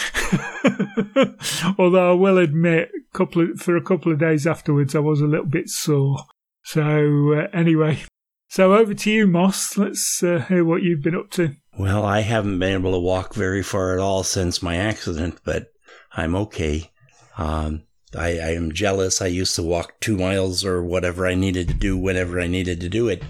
Although 1.79 2.11
I 2.11 2.15
will 2.15 2.39
admit, 2.39 2.91
couple 3.13 3.43
of, 3.43 3.61
for 3.61 3.77
a 3.77 3.83
couple 3.83 4.13
of 4.13 4.19
days 4.19 4.47
afterwards, 4.47 4.95
I 4.95 4.99
was 4.99 5.21
a 5.21 5.27
little 5.27 5.47
bit 5.47 5.69
sore. 5.69 6.19
So, 6.65 7.35
uh, 7.35 7.49
anyway, 7.53 8.03
so 8.49 8.75
over 8.75 8.95
to 8.95 9.11
you, 9.11 9.27
Moss. 9.27 9.77
Let's 9.77 10.23
uh, 10.23 10.45
hear 10.49 10.65
what 10.65 10.83
you've 10.83 11.03
been 11.03 11.15
up 11.15 11.31
to. 11.33 11.57
Well, 11.79 12.05
I 12.05 12.21
haven't 12.21 12.59
been 12.59 12.73
able 12.73 12.93
to 12.93 12.99
walk 12.99 13.35
very 13.35 13.63
far 13.63 13.93
at 13.93 14.01
all 14.01 14.23
since 14.23 14.63
my 14.63 14.77
accident, 14.77 15.41
but 15.45 15.67
I'm 16.13 16.35
okay. 16.35 16.91
Um, 17.37 17.83
I, 18.17 18.39
I 18.39 18.51
am 18.55 18.73
jealous. 18.73 19.21
I 19.21 19.27
used 19.27 19.55
to 19.57 19.63
walk 19.63 20.01
two 20.01 20.17
miles 20.17 20.65
or 20.65 20.83
whatever 20.83 21.27
I 21.27 21.35
needed 21.35 21.69
to 21.69 21.75
do 21.75 21.99
whenever 21.99 22.41
I 22.41 22.47
needed 22.47 22.81
to 22.81 22.89
do 22.89 23.09
it. 23.09 23.23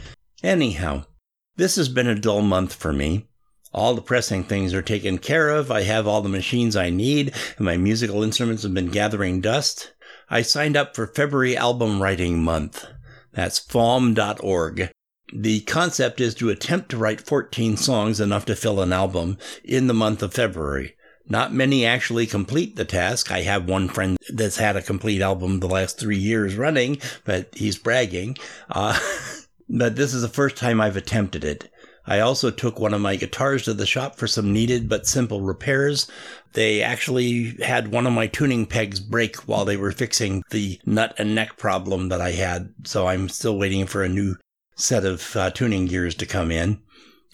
Anyhow, 0.43 1.05
this 1.57 1.77
has 1.77 1.89
been 1.89 2.07
a 2.07 2.15
dull 2.15 2.43
month 2.43 2.75
for 2.75 2.93
me. 2.93 3.29
All 3.73 3.95
the 3.95 4.03
pressing 4.03 4.45
things 4.45 4.73
are 4.73 4.83
taken 4.83 5.19
care 5.19 5.49
of. 5.49 5.73
I 5.73 5.83
have 5.83 6.07
all 6.07 6.23
the 6.23 6.29
machines 6.29 6.77
I 6.77 6.91
need, 6.91 7.35
and 7.57 7.65
my 7.65 7.77
musical 7.77 8.23
instruments 8.23 8.63
have 8.63 8.75
been 8.75 8.91
gathering 8.91 9.41
dust. 9.41 9.93
I 10.31 10.43
signed 10.43 10.77
up 10.77 10.95
for 10.95 11.09
February 11.09 11.57
album 11.57 12.01
writing 12.01 12.43
month. 12.43 12.87
That's 13.35 13.61
fawm.org. 13.61 14.91
The 15.33 15.61
concept 15.63 16.21
is 16.21 16.35
to 16.37 16.51
attempt 16.51 16.91
to 16.91 16.97
write 16.97 17.21
14 17.21 17.77
songs 17.77 18.21
enough 18.21 18.45
to 18.47 18.57
fill 18.57 18.81
an 18.81 18.93
album 18.93 19.39
in 19.65 19.87
the 19.87 19.95
month 19.95 20.23
of 20.23 20.35
February. 20.35 20.95
Not 21.27 21.55
many 21.55 21.87
actually 21.87 22.27
complete 22.27 22.77
the 22.77 22.85
task. 22.85 23.33
I 23.33 23.41
have 23.41 23.67
one 23.69 23.89
friend 23.89 24.19
that's 24.29 24.59
had 24.59 24.77
a 24.77 24.83
complete 24.83 25.23
album 25.23 25.61
the 25.61 25.69
last 25.69 25.99
three 25.99 26.19
years 26.19 26.55
running, 26.55 26.99
but 27.25 27.49
he's 27.55 27.79
bragging. 27.79 28.37
Uh, 28.71 28.99
but 29.69 29.97
this 29.97 30.13
is 30.13 30.23
the 30.23 30.29
first 30.29 30.57
time 30.57 30.81
I've 30.81 30.97
attempted 30.97 31.43
it. 31.43 31.71
I 32.07 32.21
also 32.21 32.51
took 32.51 32.79
one 32.79 32.93
of 32.93 33.01
my 33.01 33.17
guitars 33.17 33.65
to 33.65 33.75
the 33.75 33.87
shop 33.87 34.17
for 34.17 34.27
some 34.27 34.53
needed 34.53 34.89
but 34.89 35.07
simple 35.07 35.41
repairs. 35.41 36.07
They 36.53 36.83
actually 36.83 37.57
had 37.63 37.89
one 37.89 38.07
of 38.07 38.13
my 38.13 38.27
tuning 38.27 38.67
pegs 38.67 39.01
break 39.01 39.37
while 39.49 39.65
they 39.65 39.77
were 39.77 39.93
fixing 39.93 40.43
the 40.51 40.79
nut 40.85 41.15
and 41.19 41.35
neck 41.35 41.57
problem 41.57 42.11
that 42.11 42.21
I 42.21 42.33
had, 42.33 42.73
so 42.85 43.07
I'm 43.07 43.29
still 43.29 43.59
waiting 43.59 43.87
for 43.87 44.03
a 44.03 44.09
new 44.09 44.37
set 44.77 45.05
of 45.05 45.35
uh, 45.37 45.51
tuning 45.51 45.87
gears 45.87 46.15
to 46.17 46.27
come 46.27 46.51
in. 46.51 46.81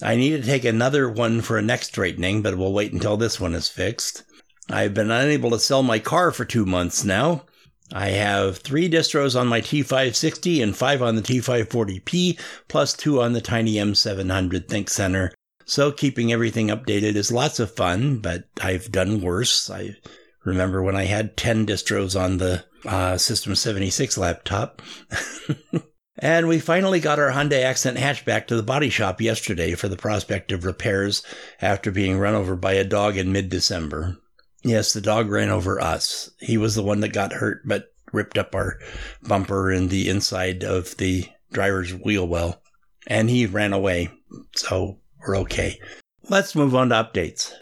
I 0.03 0.17
need 0.17 0.31
to 0.31 0.43
take 0.43 0.65
another 0.65 1.11
one 1.11 1.41
for 1.41 1.59
a 1.59 1.63
neck 1.63 1.83
straightening, 1.83 2.41
but 2.43 2.57
we'll 2.57 2.73
wait 2.73 2.93
until 2.93 3.17
this 3.17 3.39
one 3.39 3.55
is 3.55 3.69
fixed. 3.69 4.23
I've 4.71 4.95
been 4.95 5.11
unable 5.11 5.51
to 5.51 5.59
sell 5.59 5.83
my 5.83 5.99
car 5.99 6.31
for 6.31 6.45
two 6.45 6.65
months 6.65 7.05
now. 7.05 7.45
I 7.93 8.11
have 8.11 8.59
three 8.59 8.89
distros 8.89 9.39
on 9.39 9.49
my 9.49 9.61
T560 9.61 10.63
and 10.63 10.77
five 10.77 11.03
on 11.03 11.17
the 11.17 11.23
T540P, 11.23 12.39
plus 12.69 12.95
two 12.95 13.21
on 13.21 13.33
the 13.33 13.41
Tiny 13.41 13.75
M700 13.75 14.67
ThinkCentre. 14.67 15.31
So 15.65 15.93
keeping 15.93 16.33
everything 16.33 16.69
updated 16.69 17.15
is 17.15 17.33
lots 17.33 17.59
of 17.61 17.75
fun, 17.75 18.19
but 18.19 18.45
I've 18.61 18.93
done 18.93 19.21
worse. 19.21 19.71
I 19.71 19.97
remember 20.45 20.83
when 20.83 20.97
I 20.97 21.05
had 21.05 21.37
10 21.37 21.67
distros 21.67 22.21
on 22.21 22.39
the 22.39 22.65
uh, 22.87 23.19
System 23.19 23.55
76 23.55 24.17
laptop. 24.17 24.83
and 26.19 26.49
we 26.49 26.59
finally 26.59 27.01
got 27.01 27.19
our 27.19 27.31
Hyundai 27.31 27.63
Accent 27.63 27.99
hatchback 27.99 28.47
to 28.47 28.57
the 28.57 28.63
body 28.63 28.91
shop 28.91 29.21
yesterday 29.21 29.75
for 29.75 29.89
the 29.89 29.97
prospect 29.97 30.53
of 30.53 30.65
repairs 30.65 31.23
after 31.61 31.91
being 31.91 32.19
run 32.19 32.35
over 32.35 32.57
by 32.57 32.73
a 32.73 32.85
dog 32.85 33.17
in 33.17 33.33
mid 33.33 33.49
December. 33.49 34.17
Yes, 34.63 34.93
the 34.93 35.01
dog 35.01 35.31
ran 35.31 35.49
over 35.49 35.81
us. 35.81 36.31
He 36.39 36.59
was 36.59 36.75
the 36.75 36.83
one 36.83 37.01
that 37.01 37.15
got 37.15 37.33
hurt, 37.33 37.63
but 37.65 37.93
ripped 38.13 38.37
up 38.37 38.55
our 38.55 38.79
bumper 39.23 39.71
and 39.71 39.89
the 39.89 40.09
inside 40.09 40.65
of 40.65 40.97
the 40.99 41.25
driver's 41.53 41.95
wheel 41.95 42.29
well. 42.29 42.61
And 43.07 43.31
he 43.31 43.47
ran 43.47 43.73
away. 43.73 44.11
So 44.57 44.99
we're 45.27 45.39
okay. 45.39 45.81
Let's 46.29 46.55
move 46.55 46.75
on 46.75 46.91
to 46.91 46.95
updates. 46.97 47.55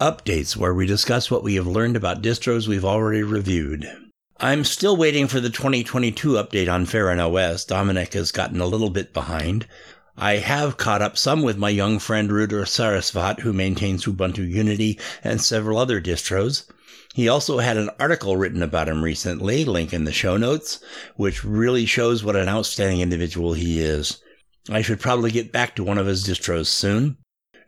Updates, 0.00 0.56
where 0.56 0.74
we 0.74 0.86
discuss 0.86 1.30
what 1.30 1.44
we 1.44 1.54
have 1.54 1.66
learned 1.66 1.94
about 1.94 2.22
distros 2.22 2.66
we've 2.66 2.84
already 2.84 3.22
reviewed. 3.22 3.86
I'm 4.42 4.64
still 4.64 4.96
waiting 4.96 5.28
for 5.28 5.38
the 5.38 5.50
2022 5.50 6.30
update 6.30 6.72
on 6.72 6.86
Feren 6.86 7.20
OS. 7.20 7.66
Dominic 7.66 8.14
has 8.14 8.32
gotten 8.32 8.58
a 8.58 8.66
little 8.66 8.88
bit 8.88 9.12
behind. 9.12 9.66
I 10.16 10.36
have 10.36 10.78
caught 10.78 11.02
up 11.02 11.18
some 11.18 11.42
with 11.42 11.58
my 11.58 11.68
young 11.68 11.98
friend 11.98 12.32
Rudra 12.32 12.64
Saraswat, 12.64 13.40
who 13.40 13.52
maintains 13.52 14.06
Ubuntu 14.06 14.50
Unity 14.50 14.98
and 15.22 15.42
several 15.42 15.76
other 15.76 16.00
distros. 16.00 16.64
He 17.12 17.28
also 17.28 17.58
had 17.58 17.76
an 17.76 17.90
article 18.00 18.38
written 18.38 18.62
about 18.62 18.88
him 18.88 19.04
recently, 19.04 19.66
link 19.66 19.92
in 19.92 20.04
the 20.04 20.12
show 20.12 20.38
notes, 20.38 20.82
which 21.16 21.44
really 21.44 21.84
shows 21.84 22.24
what 22.24 22.34
an 22.34 22.48
outstanding 22.48 23.02
individual 23.02 23.52
he 23.52 23.80
is. 23.80 24.22
I 24.70 24.80
should 24.80 25.00
probably 25.00 25.32
get 25.32 25.52
back 25.52 25.76
to 25.76 25.84
one 25.84 25.98
of 25.98 26.06
his 26.06 26.26
distros 26.26 26.68
soon. 26.68 27.18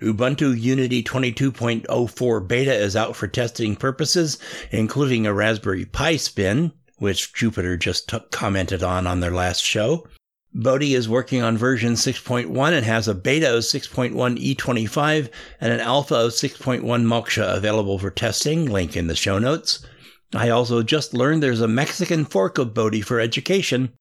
Ubuntu 0.03 0.61
Unity 0.61 1.05
22.04 1.05 2.49
beta 2.49 2.75
is 2.75 2.97
out 2.97 3.15
for 3.15 3.29
testing 3.29 3.77
purposes, 3.77 4.37
including 4.73 5.27
a 5.27 5.33
Raspberry 5.33 5.85
Pi 5.85 6.17
spin, 6.17 6.73
which 6.99 7.33
Jupiter 7.33 7.77
just 7.77 8.09
t- 8.09 8.19
commented 8.33 8.83
on 8.83 9.07
on 9.07 9.21
their 9.21 9.31
last 9.31 9.63
show. 9.63 10.07
Bodhi 10.55 10.95
is 10.95 11.09
working 11.09 11.41
on 11.41 11.57
version 11.57 11.95
6.1 11.95 12.73
and 12.73 12.85
has 12.85 13.09
a 13.09 13.15
beta 13.15 13.57
of 13.57 13.63
6.1 13.63 14.13
E25 14.13 15.31
and 15.61 15.73
an 15.73 15.81
alpha 15.81 16.17
of 16.17 16.33
6.1 16.33 16.83
Moksha 16.83 17.57
available 17.57 17.99
for 17.99 18.11
testing, 18.11 18.67
link 18.67 18.97
in 18.97 19.07
the 19.07 19.17
show 19.17 19.39
notes. 19.39 19.87
I 20.35 20.49
also 20.49 20.83
just 20.83 21.15
learned 21.15 21.43
there's 21.43 21.61
a 21.61 21.69
Mexican 21.69 22.25
fork 22.25 22.59
of 22.59 22.75
Bodhi 22.75 23.03
for 23.03 23.21
education 23.21 23.93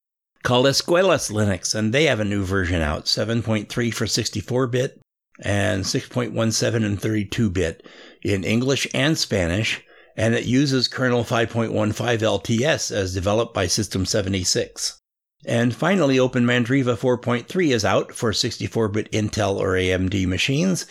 called 0.44 0.66
Escuelas 0.66 1.32
Linux, 1.32 1.76
and 1.76 1.94
they 1.94 2.06
have 2.06 2.20
a 2.20 2.26
new 2.26 2.44
version 2.44 2.82
out, 2.82 3.06
7.3 3.06 3.94
for 3.94 4.08
64 4.08 4.68
bit 4.68 5.00
and 5.42 5.84
6.17 5.84 6.86
and 6.86 7.02
32 7.02 7.50
bit 7.50 7.86
in 8.22 8.44
English 8.44 8.88
and 8.94 9.18
Spanish, 9.18 9.84
and 10.16 10.36
it 10.36 10.46
uses 10.46 10.88
kernel 10.88 11.24
5.15 11.24 11.72
LTS 11.72 12.92
as 12.92 13.14
developed 13.14 13.54
by 13.54 13.68
System 13.68 14.06
76. 14.06 15.00
And 15.46 15.76
finally, 15.76 16.18
OpenMandriva 16.18 16.98
4.3 16.98 17.74
is 17.74 17.84
out 17.84 18.12
for 18.14 18.32
64 18.32 18.90
bit 18.90 19.12
Intel 19.12 19.58
or 19.58 19.72
AMD 19.72 20.28
machines, 20.28 20.86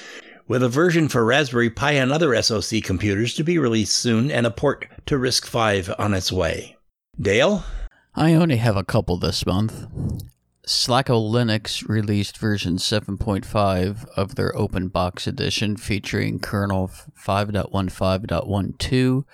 with 0.48 0.64
a 0.64 0.68
version 0.68 1.08
for 1.08 1.24
Raspberry 1.24 1.70
Pi 1.70 1.92
and 1.92 2.10
other 2.10 2.40
SoC 2.42 2.82
computers 2.82 3.34
to 3.34 3.44
be 3.44 3.58
released 3.58 3.96
soon 3.96 4.32
and 4.32 4.46
a 4.46 4.50
port 4.50 4.86
to 5.06 5.16
RISC-V 5.16 5.92
on 5.96 6.12
its 6.12 6.32
way. 6.32 6.76
Dale? 7.20 7.62
I 8.16 8.34
only 8.34 8.56
have 8.56 8.76
a 8.76 8.82
couple 8.82 9.16
this 9.16 9.46
month. 9.46 9.86
Slackel 10.66 11.30
Linux 11.30 11.88
released 11.88 12.36
version 12.36 12.76
7.5 12.76 14.04
of 14.16 14.34
their 14.34 14.54
open 14.56 14.88
box 14.88 15.26
edition 15.26 15.76
featuring 15.76 16.38
kernel 16.38 16.88
5.15.12 16.88 19.24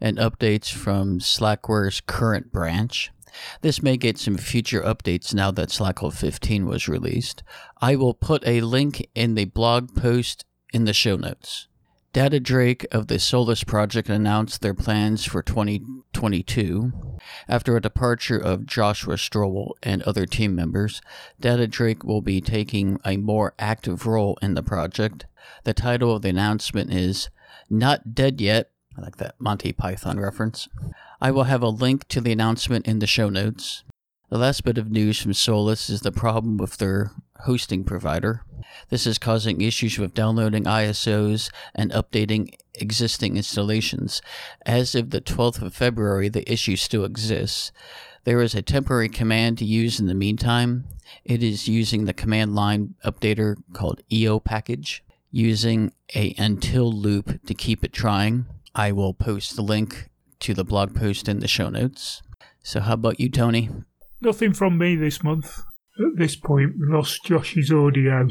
and 0.00 0.18
updates 0.18 0.72
from 0.72 1.20
Slackware's 1.20 2.00
current 2.00 2.50
branch. 2.52 3.12
This 3.62 3.82
may 3.82 3.96
get 3.96 4.18
some 4.18 4.36
future 4.36 4.82
updates 4.82 5.32
now 5.32 5.50
that 5.52 5.70
Slacko 5.70 6.12
15 6.12 6.66
was 6.66 6.88
released. 6.88 7.42
I 7.80 7.96
will 7.96 8.12
put 8.14 8.46
a 8.46 8.60
link 8.60 9.08
in 9.14 9.34
the 9.34 9.46
blog 9.46 9.94
post 9.94 10.44
in 10.72 10.84
the 10.84 10.92
show 10.92 11.16
notes. 11.16 11.68
Data 12.12 12.40
Drake 12.40 12.86
of 12.92 13.06
the 13.06 13.18
Solus 13.18 13.64
project 13.64 14.10
announced 14.10 14.60
their 14.60 14.74
plans 14.74 15.24
for 15.24 15.42
2022. 15.42 16.92
After 17.48 17.74
a 17.74 17.80
departure 17.80 18.36
of 18.36 18.66
Joshua 18.66 19.14
Strobl 19.14 19.70
and 19.82 20.02
other 20.02 20.26
team 20.26 20.54
members, 20.54 21.00
Data 21.40 21.66
Drake 21.66 22.04
will 22.04 22.20
be 22.20 22.42
taking 22.42 23.00
a 23.02 23.16
more 23.16 23.54
active 23.58 24.06
role 24.06 24.38
in 24.42 24.52
the 24.52 24.62
project. 24.62 25.24
The 25.64 25.72
title 25.72 26.14
of 26.14 26.20
the 26.20 26.28
announcement 26.28 26.92
is 26.92 27.30
Not 27.70 28.14
Dead 28.14 28.42
Yet. 28.42 28.70
I 28.94 29.00
like 29.00 29.16
that 29.16 29.36
Monty 29.38 29.72
Python 29.72 30.20
reference. 30.20 30.68
I 31.18 31.30
will 31.30 31.44
have 31.44 31.62
a 31.62 31.68
link 31.68 32.08
to 32.08 32.20
the 32.20 32.32
announcement 32.32 32.86
in 32.86 32.98
the 32.98 33.06
show 33.06 33.30
notes. 33.30 33.84
The 34.32 34.38
last 34.38 34.64
bit 34.64 34.78
of 34.78 34.90
news 34.90 35.20
from 35.20 35.34
Solus 35.34 35.90
is 35.90 36.00
the 36.00 36.10
problem 36.10 36.56
with 36.56 36.78
their 36.78 37.10
hosting 37.40 37.84
provider. 37.84 38.46
This 38.88 39.06
is 39.06 39.18
causing 39.18 39.60
issues 39.60 39.98
with 39.98 40.14
downloading 40.14 40.64
ISOs 40.64 41.50
and 41.74 41.92
updating 41.92 42.54
existing 42.72 43.36
installations. 43.36 44.22
As 44.64 44.94
of 44.94 45.10
the 45.10 45.20
12th 45.20 45.60
of 45.60 45.74
February, 45.74 46.30
the 46.30 46.50
issue 46.50 46.76
still 46.76 47.04
exists. 47.04 47.72
There 48.24 48.40
is 48.40 48.54
a 48.54 48.62
temporary 48.62 49.10
command 49.10 49.58
to 49.58 49.66
use 49.66 50.00
in 50.00 50.06
the 50.06 50.14
meantime. 50.14 50.86
It 51.26 51.42
is 51.42 51.68
using 51.68 52.06
the 52.06 52.14
command 52.14 52.54
line 52.54 52.94
updater 53.04 53.56
called 53.74 54.00
EO 54.10 54.40
package, 54.40 55.04
using 55.30 55.92
a 56.14 56.34
until 56.38 56.90
loop 56.90 57.44
to 57.44 57.52
keep 57.52 57.84
it 57.84 57.92
trying. 57.92 58.46
I 58.74 58.92
will 58.92 59.12
post 59.12 59.56
the 59.56 59.62
link 59.62 60.08
to 60.40 60.54
the 60.54 60.64
blog 60.64 60.94
post 60.94 61.28
in 61.28 61.40
the 61.40 61.48
show 61.48 61.68
notes. 61.68 62.22
So, 62.62 62.80
how 62.80 62.94
about 62.94 63.20
you, 63.20 63.28
Tony? 63.28 63.68
Nothing 64.22 64.52
from 64.52 64.78
me 64.78 64.94
this 64.94 65.24
month. 65.24 65.58
At 65.98 66.16
this 66.16 66.36
point, 66.36 66.74
we 66.78 66.94
lost 66.94 67.24
Josh's 67.24 67.72
audio, 67.72 68.28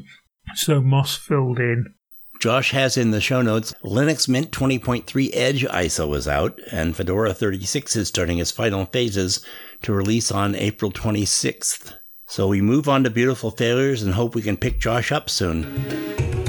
so 0.55 0.79
Moss 0.79 1.17
filled 1.17 1.59
in. 1.59 1.93
Josh 2.39 2.71
has 2.71 2.95
in 2.95 3.11
the 3.11 3.19
show 3.19 3.41
notes 3.41 3.73
Linux 3.83 4.29
Mint 4.29 4.51
20.3 4.51 5.29
Edge 5.33 5.65
ISO 5.65 6.15
is 6.15 6.29
out, 6.29 6.59
and 6.71 6.95
Fedora 6.95 7.33
36 7.33 7.97
is 7.97 8.07
starting 8.07 8.39
its 8.39 8.51
final 8.51 8.85
phases 8.85 9.45
to 9.81 9.91
release 9.91 10.31
on 10.31 10.55
April 10.55 10.91
26th. 10.91 11.93
So 12.25 12.47
we 12.47 12.61
move 12.61 12.87
on 12.87 13.03
to 13.03 13.09
beautiful 13.09 13.51
failures 13.51 14.01
and 14.01 14.13
hope 14.13 14.33
we 14.33 14.41
can 14.41 14.55
pick 14.55 14.79
Josh 14.79 15.11
up 15.11 15.29
soon. 15.29 16.40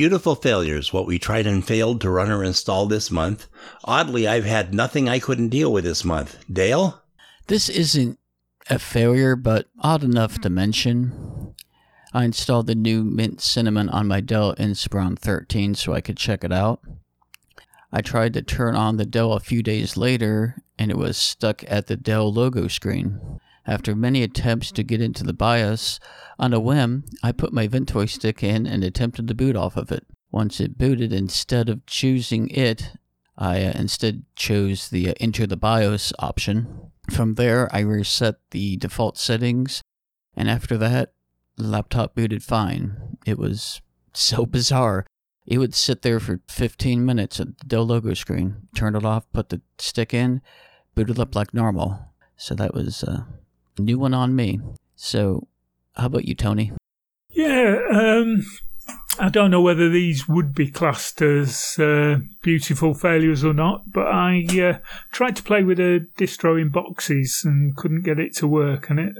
Beautiful 0.00 0.34
Failures, 0.34 0.94
what 0.94 1.04
we 1.04 1.18
tried 1.18 1.46
and 1.46 1.62
failed 1.62 2.00
to 2.00 2.08
run 2.08 2.30
or 2.30 2.42
install 2.42 2.86
this 2.86 3.10
month. 3.10 3.48
Oddly, 3.84 4.26
I've 4.26 4.46
had 4.46 4.72
nothing 4.72 5.10
I 5.10 5.18
couldn't 5.18 5.50
deal 5.50 5.70
with 5.70 5.84
this 5.84 6.06
month. 6.06 6.42
Dale? 6.50 7.02
This 7.48 7.68
isn't 7.68 8.18
a 8.70 8.78
failure, 8.78 9.36
but 9.36 9.66
odd 9.78 10.02
enough 10.02 10.40
to 10.40 10.48
mention. 10.48 11.54
I 12.14 12.24
installed 12.24 12.66
the 12.66 12.74
new 12.74 13.04
Mint 13.04 13.42
Cinnamon 13.42 13.90
on 13.90 14.08
my 14.08 14.22
Dell 14.22 14.54
Inspiron 14.54 15.18
13 15.18 15.74
so 15.74 15.92
I 15.92 16.00
could 16.00 16.16
check 16.16 16.44
it 16.44 16.50
out. 16.50 16.80
I 17.92 18.00
tried 18.00 18.32
to 18.32 18.40
turn 18.40 18.74
on 18.74 18.96
the 18.96 19.04
Dell 19.04 19.34
a 19.34 19.38
few 19.38 19.62
days 19.62 19.98
later, 19.98 20.62
and 20.78 20.90
it 20.90 20.96
was 20.96 21.18
stuck 21.18 21.62
at 21.68 21.88
the 21.88 21.96
Dell 21.98 22.32
logo 22.32 22.68
screen. 22.68 23.38
After 23.66 23.94
many 23.94 24.22
attempts 24.22 24.72
to 24.72 24.82
get 24.82 25.00
into 25.00 25.24
the 25.24 25.32
BIOS, 25.32 26.00
on 26.38 26.52
a 26.52 26.60
whim, 26.60 27.04
I 27.22 27.32
put 27.32 27.52
my 27.52 27.68
Ventoy 27.68 28.08
stick 28.08 28.42
in 28.42 28.66
and 28.66 28.82
attempted 28.82 29.28
to 29.28 29.34
boot 29.34 29.56
off 29.56 29.76
of 29.76 29.92
it. 29.92 30.06
Once 30.32 30.60
it 30.60 30.78
booted, 30.78 31.12
instead 31.12 31.68
of 31.68 31.84
choosing 31.86 32.48
it, 32.50 32.92
I 33.36 33.64
uh, 33.64 33.72
instead 33.74 34.24
chose 34.36 34.88
the 34.88 35.08
uh, 35.08 35.14
Enter 35.20 35.46
the 35.46 35.56
BIOS 35.56 36.12
option. 36.18 36.90
From 37.10 37.34
there, 37.34 37.68
I 37.74 37.80
reset 37.80 38.36
the 38.50 38.76
default 38.76 39.18
settings, 39.18 39.82
and 40.36 40.48
after 40.48 40.76
that, 40.78 41.12
the 41.56 41.64
laptop 41.64 42.14
booted 42.14 42.42
fine. 42.42 43.18
It 43.26 43.38
was 43.38 43.80
so 44.12 44.46
bizarre. 44.46 45.06
It 45.46 45.58
would 45.58 45.74
sit 45.74 46.02
there 46.02 46.20
for 46.20 46.40
15 46.48 47.04
minutes 47.04 47.40
at 47.40 47.58
the 47.58 47.66
Dell 47.66 47.86
logo 47.86 48.14
screen, 48.14 48.68
turn 48.74 48.94
it 48.94 49.04
off, 49.04 49.24
put 49.32 49.48
the 49.48 49.60
stick 49.78 50.14
in, 50.14 50.42
booted 50.94 51.18
up 51.18 51.34
like 51.34 51.52
normal. 51.52 52.12
So 52.36 52.54
that 52.54 52.72
was 52.72 53.02
uh, 53.02 53.24
New 53.78 53.98
one 53.98 54.14
on 54.14 54.34
me. 54.36 54.60
So, 54.96 55.46
how 55.96 56.06
about 56.06 56.26
you, 56.26 56.34
Tony? 56.34 56.72
Yeah, 57.30 57.78
um, 57.90 58.44
I 59.18 59.28
don't 59.28 59.50
know 59.50 59.60
whether 59.60 59.88
these 59.88 60.28
would 60.28 60.54
be 60.54 60.70
classed 60.70 61.20
as 61.20 61.78
uh, 61.78 62.20
beautiful 62.42 62.94
failures 62.94 63.44
or 63.44 63.52
not, 63.52 63.90
but 63.92 64.06
I 64.06 64.46
uh, 64.58 64.78
tried 65.12 65.36
to 65.36 65.42
play 65.42 65.62
with 65.62 65.78
a 65.78 66.06
distro 66.16 66.60
in 66.60 66.70
boxes 66.70 67.42
and 67.44 67.76
couldn't 67.76 68.02
get 68.02 68.18
it 68.18 68.34
to 68.36 68.46
work, 68.46 68.88
and 68.88 68.98
it 68.98 69.14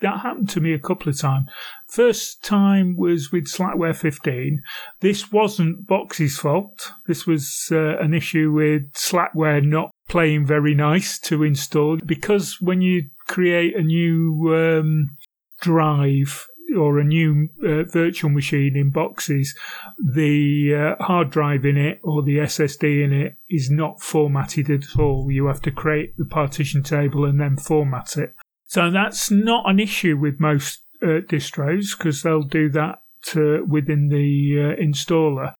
that 0.00 0.20
happened 0.20 0.48
to 0.50 0.60
me 0.60 0.74
a 0.74 0.78
couple 0.78 1.08
of 1.08 1.18
times. 1.18 1.46
First 1.86 2.42
time 2.42 2.96
was 2.96 3.30
with 3.30 3.46
Slackware 3.46 3.94
15. 3.94 4.62
This 5.00 5.30
wasn't 5.30 5.86
Box's 5.86 6.36
fault. 6.36 6.92
This 7.06 7.26
was 7.26 7.68
uh, 7.70 7.98
an 7.98 8.12
issue 8.12 8.50
with 8.50 8.92
Slackware 8.92 9.64
not 9.64 9.92
playing 10.08 10.46
very 10.46 10.74
nice 10.74 11.18
to 11.20 11.42
install 11.42 11.98
because 12.04 12.60
when 12.60 12.82
you 12.82 13.08
create 13.26 13.76
a 13.76 13.82
new 13.82 14.54
um, 14.54 15.16
drive, 15.60 16.46
or 16.76 16.98
a 16.98 17.04
new 17.04 17.48
uh, 17.64 17.84
virtual 17.84 18.30
machine 18.30 18.76
in 18.76 18.90
boxes, 18.90 19.54
the 19.98 20.96
uh, 20.98 21.02
hard 21.04 21.30
drive 21.30 21.64
in 21.64 21.76
it 21.76 22.00
or 22.02 22.22
the 22.22 22.38
SSD 22.38 23.04
in 23.04 23.12
it 23.12 23.36
is 23.48 23.70
not 23.70 24.00
formatted 24.00 24.70
at 24.70 24.98
all. 24.98 25.28
You 25.30 25.46
have 25.46 25.62
to 25.62 25.70
create 25.70 26.16
the 26.16 26.24
partition 26.24 26.82
table 26.82 27.24
and 27.24 27.40
then 27.40 27.56
format 27.56 28.16
it. 28.16 28.34
So 28.66 28.90
that's 28.90 29.30
not 29.30 29.68
an 29.68 29.78
issue 29.78 30.16
with 30.16 30.40
most 30.40 30.80
uh, 31.02 31.20
distros 31.28 31.96
because 31.96 32.22
they'll 32.22 32.42
do 32.42 32.68
that 32.70 32.98
uh, 33.36 33.64
within 33.66 34.08
the 34.08 34.76
uh, 34.76 34.82
installer. 34.82 35.52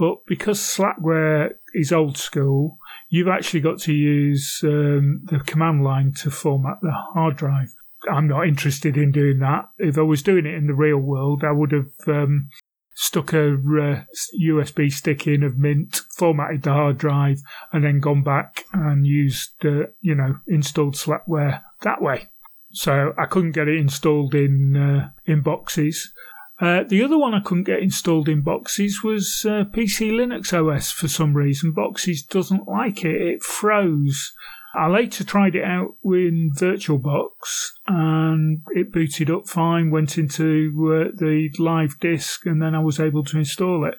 But 0.00 0.24
because 0.26 0.58
Slackware 0.58 1.56
is 1.74 1.92
old 1.92 2.16
school, 2.16 2.78
you've 3.10 3.28
actually 3.28 3.60
got 3.60 3.80
to 3.80 3.92
use 3.92 4.58
um, 4.64 5.20
the 5.24 5.40
command 5.40 5.84
line 5.84 6.14
to 6.22 6.30
format 6.30 6.78
the 6.80 6.90
hard 6.90 7.36
drive. 7.36 7.74
I'm 8.10 8.26
not 8.26 8.48
interested 8.48 8.96
in 8.96 9.12
doing 9.12 9.40
that. 9.40 9.68
If 9.76 9.98
I 9.98 10.00
was 10.00 10.22
doing 10.22 10.46
it 10.46 10.54
in 10.54 10.68
the 10.68 10.72
real 10.72 10.96
world, 10.96 11.44
I 11.44 11.52
would 11.52 11.72
have 11.72 11.92
um, 12.08 12.48
stuck 12.94 13.34
a 13.34 13.52
uh, 13.52 14.04
USB 14.40 14.90
stick 14.90 15.26
in 15.26 15.42
of 15.42 15.58
Mint, 15.58 16.00
formatted 16.16 16.62
the 16.62 16.72
hard 16.72 16.96
drive, 16.96 17.42
and 17.70 17.84
then 17.84 18.00
gone 18.00 18.22
back 18.22 18.64
and 18.72 19.06
used, 19.06 19.66
uh, 19.66 19.88
you 20.00 20.14
know, 20.14 20.36
installed 20.48 20.94
Slackware 20.94 21.60
that 21.82 22.00
way. 22.00 22.30
So 22.72 23.12
I 23.18 23.26
couldn't 23.26 23.52
get 23.52 23.68
it 23.68 23.76
installed 23.76 24.34
in 24.34 24.78
uh, 24.78 25.10
in 25.26 25.42
boxes. 25.42 26.10
Uh, 26.60 26.84
the 26.86 27.02
other 27.02 27.16
one 27.16 27.32
I 27.32 27.40
couldn't 27.40 27.64
get 27.64 27.82
installed 27.82 28.28
in 28.28 28.42
Boxes 28.42 29.02
was 29.02 29.46
uh, 29.48 29.64
PC 29.64 30.12
Linux 30.12 30.52
OS 30.52 30.90
for 30.90 31.08
some 31.08 31.34
reason. 31.34 31.72
Boxes 31.72 32.22
doesn't 32.22 32.68
like 32.68 33.02
it, 33.02 33.20
it 33.20 33.42
froze. 33.42 34.34
I 34.74 34.88
later 34.88 35.24
tried 35.24 35.56
it 35.56 35.64
out 35.64 35.96
in 36.04 36.52
VirtualBox 36.54 37.70
and 37.88 38.62
it 38.68 38.92
booted 38.92 39.30
up 39.30 39.48
fine, 39.48 39.90
went 39.90 40.18
into 40.18 40.70
uh, 40.86 41.16
the 41.16 41.48
live 41.58 41.98
disk, 41.98 42.46
and 42.46 42.62
then 42.62 42.74
I 42.74 42.80
was 42.80 43.00
able 43.00 43.24
to 43.24 43.38
install 43.38 43.84
it. 43.86 43.94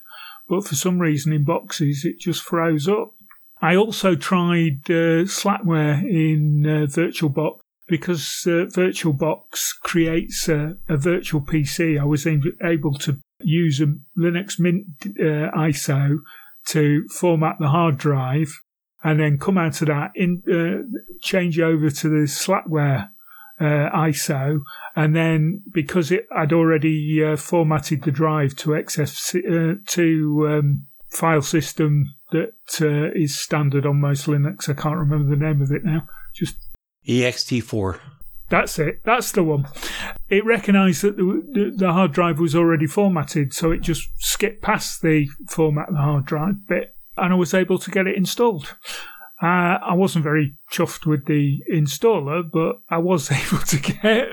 But 0.47 0.65
for 0.65 0.75
some 0.75 0.99
reason 0.99 1.33
in 1.33 1.43
Boxes, 1.43 2.05
it 2.05 2.19
just 2.19 2.43
froze 2.43 2.87
up. 2.87 3.13
I 3.61 3.75
also 3.75 4.15
tried 4.15 4.81
uh, 4.85 5.25
Slackware 5.25 6.03
in 6.03 6.63
uh, 6.65 6.85
VirtualBox 6.85 7.59
because 7.91 8.43
uh, 8.47 8.71
VirtualBox 8.73 9.81
creates 9.83 10.47
a, 10.47 10.77
a, 10.87 10.95
virtual 10.95 11.41
PC, 11.41 11.99
I 11.99 12.05
was 12.05 12.25
able 12.25 12.93
to 12.99 13.17
use 13.41 13.81
a 13.81 13.87
Linux 14.17 14.57
Mint 14.57 14.85
uh, 15.19 15.51
ISO 15.51 16.19
to 16.67 17.05
format 17.09 17.57
the 17.59 17.67
hard 17.67 17.97
drive 17.97 18.53
and 19.03 19.19
then 19.19 19.37
come 19.37 19.57
out 19.57 19.81
of 19.81 19.89
that, 19.89 20.11
in, 20.15 20.41
uh, 20.49 20.87
change 21.21 21.59
over 21.59 21.89
to 21.89 22.07
the 22.07 22.27
Slackware 22.27 23.09
uh, 23.59 23.89
ISO, 23.93 24.61
and 24.95 25.13
then 25.13 25.61
because 25.73 26.11
it 26.11 26.27
I'd 26.33 26.53
already 26.53 27.21
uh, 27.21 27.35
formatted 27.35 28.03
the 28.03 28.11
drive 28.11 28.55
to 28.57 28.69
XF 28.69 29.35
uh, 29.35 29.79
to 29.87 30.47
um, 30.47 30.85
file 31.09 31.41
system 31.41 32.05
that 32.31 32.53
is 33.15 33.37
standard 33.37 33.85
on 33.85 33.99
most 33.99 34.27
Linux. 34.27 34.69
I 34.69 34.81
can't 34.81 34.97
remember 34.97 35.29
the 35.29 35.43
name 35.43 35.61
of 35.61 35.71
it 35.71 35.83
now. 35.83 36.07
Just 36.33 36.55
ext4. 37.07 37.99
That's 38.49 38.77
it. 38.79 39.01
That's 39.05 39.31
the 39.31 39.43
one. 39.43 39.67
It 40.29 40.45
recognised 40.45 41.03
that 41.03 41.15
the, 41.15 41.73
the, 41.75 41.93
hard 41.93 42.11
drive 42.11 42.37
was 42.37 42.53
already 42.53 42.85
formatted, 42.85 43.53
so 43.53 43.71
it 43.71 43.81
just 43.81 44.09
skipped 44.17 44.61
past 44.61 45.01
the 45.01 45.27
format 45.47 45.87
the 45.89 45.97
hard 45.97 46.25
drive 46.25 46.67
bit, 46.67 46.93
and 47.15 47.31
I 47.31 47.35
was 47.37 47.53
able 47.53 47.79
to 47.79 47.91
get 47.91 48.07
it 48.07 48.17
installed. 48.17 48.75
Uh, 49.41 49.79
I 49.81 49.93
wasn't 49.93 50.23
very 50.23 50.55
chuffed 50.71 51.05
with 51.05 51.25
the 51.25 51.63
installer, 51.73 52.43
but 52.51 52.81
I 52.89 52.97
was 52.97 53.31
able 53.31 53.63
to 53.63 53.77
get 53.79 54.29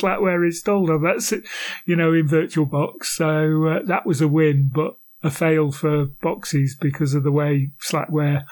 Slackware 0.00 0.44
installed 0.44 0.90
that's 1.02 1.32
it, 1.32 1.44
you 1.86 1.94
know, 1.94 2.12
in 2.12 2.28
VirtualBox. 2.28 3.04
So 3.04 3.66
uh, 3.66 3.78
that 3.86 4.04
was 4.04 4.20
a 4.20 4.28
win, 4.28 4.70
but 4.74 4.96
a 5.22 5.30
fail 5.30 5.70
for 5.70 6.06
boxes 6.06 6.76
because 6.78 7.14
of 7.14 7.22
the 7.22 7.32
way 7.32 7.70
Slackware 7.80 8.44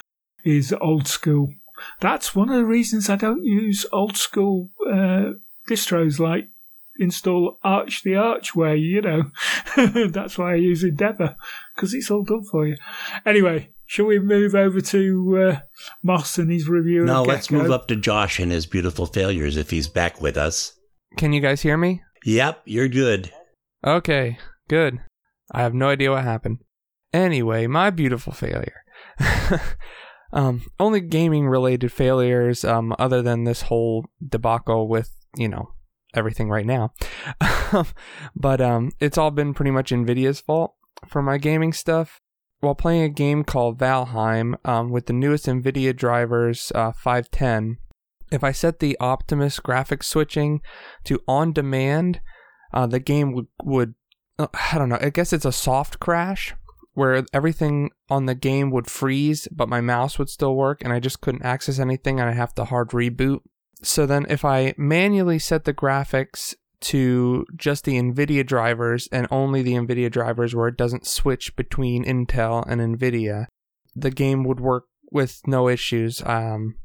is 0.45 0.73
old 0.81 1.09
school 1.09 1.53
that's 2.01 2.35
one 2.35 2.49
of 2.49 2.57
the 2.57 2.65
reasons 2.65 3.09
I 3.09 3.17
don't 3.17 3.45
use 3.45 3.87
old 3.93 4.17
school 4.17 4.71
uh, 4.87 5.33
distros 5.69 6.19
like 6.19 6.49
install 6.99 7.59
Arch 7.63 8.03
the 8.03 8.17
Archway, 8.17 8.79
you 8.79 9.01
know. 9.01 9.25
That's 10.11 10.39
why 10.39 10.53
I 10.53 10.57
use 10.57 10.85
Endeavour, 10.85 11.37
because 11.75 11.95
it's 11.95 12.11
all 12.11 12.23
done 12.23 12.45
for 12.45 12.67
you. 12.67 12.77
Anyway, 13.25 13.71
shall 13.87 14.07
we 14.07 14.19
move 14.19 14.55
over 14.55 14.81
to 14.81 15.39
uh, 15.39 15.61
Moss 16.03 16.39
and 16.39 16.51
his 16.51 16.69
review? 16.69 17.05
No, 17.05 17.23
let's 17.23 17.51
move 17.51 17.71
up 17.71 17.89
to 17.89 17.97
Josh 17.97 18.39
and 18.39 18.53
his 18.53 18.67
beautiful 18.67 19.07
failures 19.07 19.57
if 19.57 19.71
he's 19.71 19.89
back 19.89 20.21
with 20.21 20.37
us. 20.37 20.75
Can 21.17 21.33
you 21.33 21.41
guys 21.41 21.63
hear 21.63 21.77
me? 21.77 22.03
Yep, 22.25 22.63
you're 22.65 22.89
good. 22.89 23.33
Okay, 23.85 24.39
good. 24.69 25.01
I 25.51 25.63
have 25.63 25.75
no 25.75 25.89
idea 25.89 26.11
what 26.11 26.25
happened. 26.25 26.59
Anyway, 27.13 27.67
my 27.67 27.91
beautiful 27.91 28.33
failure. 28.33 28.85
Um, 30.33 30.65
only 30.81 31.01
gaming 31.01 31.47
related 31.47 31.93
failures, 31.93 32.65
um, 32.65 32.95
other 32.99 33.23
than 33.23 33.45
this 33.45 33.63
whole 33.63 34.07
debacle 34.27 34.89
with, 34.89 35.11
you 35.37 35.49
know, 35.49 35.73
everything 36.15 36.49
right 36.49 36.67
now. 36.67 36.93
but 38.37 38.61
um, 38.61 38.93
it's 39.01 39.19
all 39.19 39.31
been 39.31 39.55
pretty 39.55 39.71
much 39.71 39.91
NVIDIA's 39.91 40.41
fault 40.41 40.75
for 41.07 41.23
my 41.23 41.39
gaming 41.39 41.73
stuff. 41.73 42.21
While 42.61 42.77
playing 42.77 43.03
a 43.03 43.09
game 43.09 43.43
called 43.43 43.79
Valheim 43.79 44.55
um, 44.65 44.91
with 44.91 45.07
the 45.07 45.13
newest 45.13 45.47
NVIDIA 45.47 45.95
drivers, 45.97 46.71
uh, 46.75 46.93
510, 46.93 47.79
if 48.31 48.45
I 48.45 48.53
set 48.53 48.79
the 48.79 48.97
Optimus 49.01 49.59
graphics 49.59 50.05
switching 50.05 50.63
to 51.05 51.21
on 51.27 51.53
demand, 51.53 52.21
uh, 52.73 52.87
the 52.87 53.01
game 53.01 53.33
would, 53.33 53.49
would 53.65 53.95
uh, 54.39 54.47
I 54.73 54.79
don't 54.79 54.89
know, 54.89 54.99
I 55.01 55.11
guess 55.11 55.33
it's 55.33 55.45
a 55.45 55.53
soft 55.53 55.99
crash 55.99 56.55
where 56.95 57.25
everything 57.33 57.91
on 58.11 58.27
the 58.27 58.35
game 58.35 58.71
would 58.71 58.91
freeze, 58.91 59.49
but 59.51 59.69
my 59.69 59.81
mouse 59.81 60.19
would 60.19 60.29
still 60.29 60.55
work 60.55 60.83
and 60.83 60.93
I 60.93 61.01
just 61.01 61.21
couldn't 61.21 61.45
access 61.45 61.79
anything 61.79 62.21
and 62.21 62.29
I 62.29 62.33
have 62.33 62.55
to 62.55 62.65
hard 62.65 62.91
reboot. 62.91 63.41
So 63.83 64.07
then 64.07 64.27
if 64.29 64.45
I 64.45 64.75
manually 64.77 65.39
set 65.39 65.65
the 65.65 65.75
graphics 65.75 66.55
to 66.81 67.47
just 67.57 67.85
the 67.85 67.95
NVIDIA 67.95 68.47
drivers 68.47 69.09
and 69.11 69.27
only 69.31 69.63
the 69.63 69.75
NVIDIA 69.75 70.11
drivers 70.11 70.55
where 70.55 70.69
it 70.69 70.77
doesn't 70.77 71.07
switch 71.07 71.57
between 71.57 72.05
Intel 72.05 72.65
and 72.69 72.81
NVIDIA, 72.81 73.47
the 73.95 74.11
game 74.11 74.45
would 74.45 74.61
work 74.61 74.85
with 75.11 75.41
no 75.47 75.69
issues. 75.69 76.23
Um, 76.25 76.77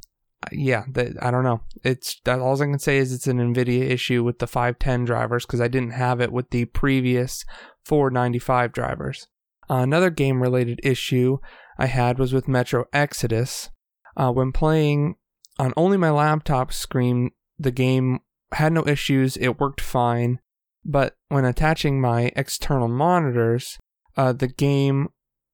yeah, 0.51 0.83
I 1.21 1.31
don't 1.31 1.43
know. 1.43 1.61
It's 1.83 2.21
that 2.25 2.39
all 2.39 2.61
I 2.61 2.65
can 2.65 2.79
say 2.79 2.97
is 2.97 3.11
it's 3.11 3.27
an 3.27 3.39
NVIDIA 3.39 3.89
issue 3.89 4.23
with 4.23 4.39
the 4.39 4.47
510 4.47 5.05
drivers 5.05 5.45
because 5.45 5.61
I 5.61 5.67
didn't 5.67 5.91
have 5.91 6.21
it 6.21 6.31
with 6.31 6.51
the 6.51 6.65
previous 6.65 7.43
495 7.85 8.71
drivers. 8.71 9.27
Another 9.69 10.10
game 10.10 10.41
related 10.41 10.80
issue 10.84 11.38
I 11.77 11.88
had 11.88 12.19
was 12.19 12.34
with 12.34 12.47
Metro 12.47 12.86
Exodus. 12.93 13.69
Uh, 14.15 14.32
when 14.32 14.51
playing 14.51 15.15
on 15.60 15.73
only 15.75 15.97
my 15.97 16.10
laptop 16.10 16.71
screen, 16.71 17.32
the 17.60 17.71
game 17.71 18.19
had 18.53 18.71
no 18.71 18.86
issues, 18.88 19.38
it 19.38 19.60
worked 19.60 19.82
fine. 19.82 20.39
But 20.86 21.15
when 21.27 21.43
attaching 21.43 21.99
my 21.99 22.32
external 22.36 22.88
monitors, 22.88 23.77
uh, 24.15 24.34
the 24.34 24.47
game 24.47 25.10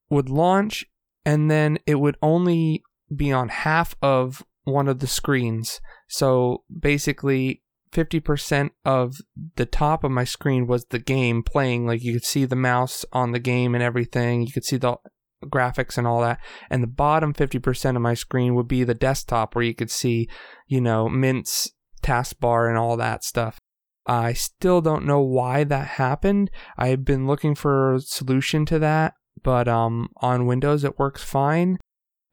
would 0.10 0.30
launch 0.30 0.86
and 1.26 1.49
then 1.49 1.80
it 1.88 1.95
would 1.95 2.17
only 2.21 2.84
be 3.15 3.32
on 3.32 3.49
half 3.49 3.95
of 4.02 4.43
one 4.63 4.88
of 4.88 4.99
the 4.99 5.08
screens. 5.08 5.82
So 6.08 6.63
basically, 6.80 7.62
50% 7.93 8.71
of 8.84 9.15
the 9.56 9.65
top 9.65 10.03
of 10.03 10.12
my 10.12 10.23
screen 10.23 10.67
was 10.67 10.86
the 10.86 10.99
game 10.99 11.43
playing. 11.43 11.86
Like 11.86 12.03
you 12.03 12.13
could 12.13 12.25
see 12.25 12.45
the 12.45 12.56
mouse 12.56 13.06
on 13.13 13.32
the 13.32 13.39
game 13.39 13.75
and 13.75 13.84
everything. 13.84 14.41
You 14.41 14.51
could 14.51 14.65
see 14.65 14.77
the 14.77 14.97
graphics 15.45 15.97
and 15.97 16.08
all 16.08 16.21
that. 16.21 16.39
And 16.69 16.82
the 16.82 16.88
bottom 16.88 17.34
50% 17.34 17.95
of 17.95 18.01
my 18.01 18.13
screen 18.13 18.56
would 18.56 18.67
be 18.67 18.84
the 18.84 18.93
desktop 18.93 19.56
where 19.56 19.63
you 19.63 19.75
could 19.75 19.91
see, 19.91 20.27
you 20.67 20.82
know, 20.82 21.08
Mint's 21.08 21.71
taskbar 22.01 22.67
and 22.67 22.77
all 22.77 22.97
that 22.97 23.23
stuff. 23.23 23.60
I 24.06 24.34
still 24.34 24.82
don't 24.82 25.06
know 25.06 25.21
why 25.21 25.63
that 25.63 25.88
happened. 25.88 26.51
I've 26.77 27.06
been 27.06 27.25
looking 27.25 27.56
for 27.56 27.95
a 27.95 28.01
solution 28.01 28.65
to 28.65 28.79
that, 28.79 29.13
but 29.41 29.67
um, 29.67 30.10
on 30.17 30.45
Windows 30.45 30.84
it 30.84 30.99
works 30.99 31.23
fine. 31.23 31.77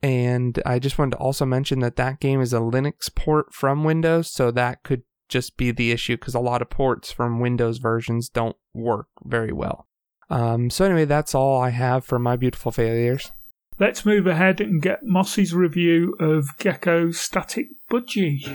And 0.03 0.61
I 0.65 0.79
just 0.79 0.97
wanted 0.97 1.11
to 1.11 1.17
also 1.17 1.45
mention 1.45 1.79
that 1.79 1.95
that 1.95 2.19
game 2.19 2.41
is 2.41 2.53
a 2.53 2.59
Linux 2.59 3.13
port 3.13 3.53
from 3.53 3.83
Windows, 3.83 4.31
so 4.33 4.49
that 4.51 4.83
could 4.83 5.03
just 5.31 5.57
be 5.57 5.71
the 5.71 5.91
issue 5.91 6.17
because 6.17 6.35
a 6.35 6.39
lot 6.39 6.61
of 6.61 6.69
ports 6.69 7.11
from 7.11 7.39
Windows 7.39 7.79
versions 7.79 8.29
don't 8.29 8.57
work 8.73 9.07
very 9.23 9.51
well. 9.51 9.87
Um, 10.29 10.69
so, 10.69 10.85
anyway, 10.85 11.05
that's 11.05 11.33
all 11.33 11.59
I 11.59 11.69
have 11.69 12.05
for 12.05 12.19
my 12.19 12.35
beautiful 12.35 12.71
failures. 12.71 13.31
Let's 13.79 14.05
move 14.05 14.27
ahead 14.27 14.61
and 14.61 14.81
get 14.81 15.03
Mossy's 15.03 15.53
review 15.53 16.15
of 16.19 16.57
Gecko 16.57 17.11
Static 17.11 17.67
Budgie. 17.89 18.45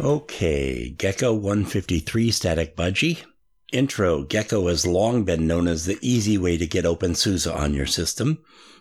Okay, 0.00 0.90
Gecko 0.90 1.34
153 1.34 2.30
Static 2.30 2.76
Budgie 2.76 3.24
Intro 3.70 4.22
Gecko 4.22 4.68
has 4.68 4.86
long 4.86 5.24
been 5.24 5.46
known 5.46 5.68
as 5.68 5.84
the 5.84 5.98
easy 6.00 6.38
way 6.38 6.56
to 6.56 6.66
get 6.66 6.86
OpenSUSE 6.86 7.54
on 7.54 7.74
your 7.74 7.84
system. 7.84 8.38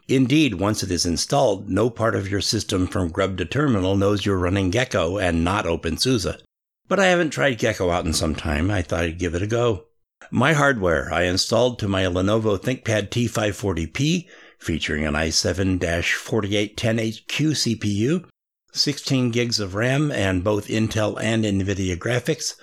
Indeed, 0.07 0.55
once 0.55 0.81
it 0.81 0.89
is 0.89 1.05
installed, 1.05 1.69
no 1.69 1.89
part 1.89 2.15
of 2.15 2.29
your 2.29 2.39
system 2.39 2.87
from 2.87 3.09
grub 3.09 3.37
to 3.39 3.45
terminal 3.45 3.97
knows 3.97 4.25
you're 4.25 4.37
running 4.37 4.69
Gecko 4.69 5.17
and 5.17 5.43
not 5.43 5.65
OpenSUSE. 5.65 6.41
But 6.87 7.01
I 7.01 7.07
haven't 7.07 7.31
tried 7.31 7.57
Gecko 7.57 7.89
out 7.89 8.05
in 8.05 8.13
some 8.13 8.33
time. 8.33 8.71
I 8.71 8.81
thought 8.81 9.03
I'd 9.03 9.19
give 9.19 9.35
it 9.35 9.41
a 9.41 9.47
go. 9.47 9.87
My 10.31 10.53
hardware 10.53 11.13
I 11.13 11.23
installed 11.23 11.79
to 11.79 11.89
my 11.89 12.05
Lenovo 12.05 12.57
ThinkPad 12.57 13.09
T540p, 13.09 14.25
featuring 14.57 15.05
an 15.05 15.15
i7-4810HQ 15.15 17.27
CPU, 17.27 18.23
16 18.71 19.31
gigs 19.31 19.59
of 19.59 19.75
RAM, 19.75 20.13
and 20.13 20.45
both 20.45 20.67
Intel 20.67 21.21
and 21.21 21.43
NVIDIA 21.43 21.97
graphics, 21.97 22.55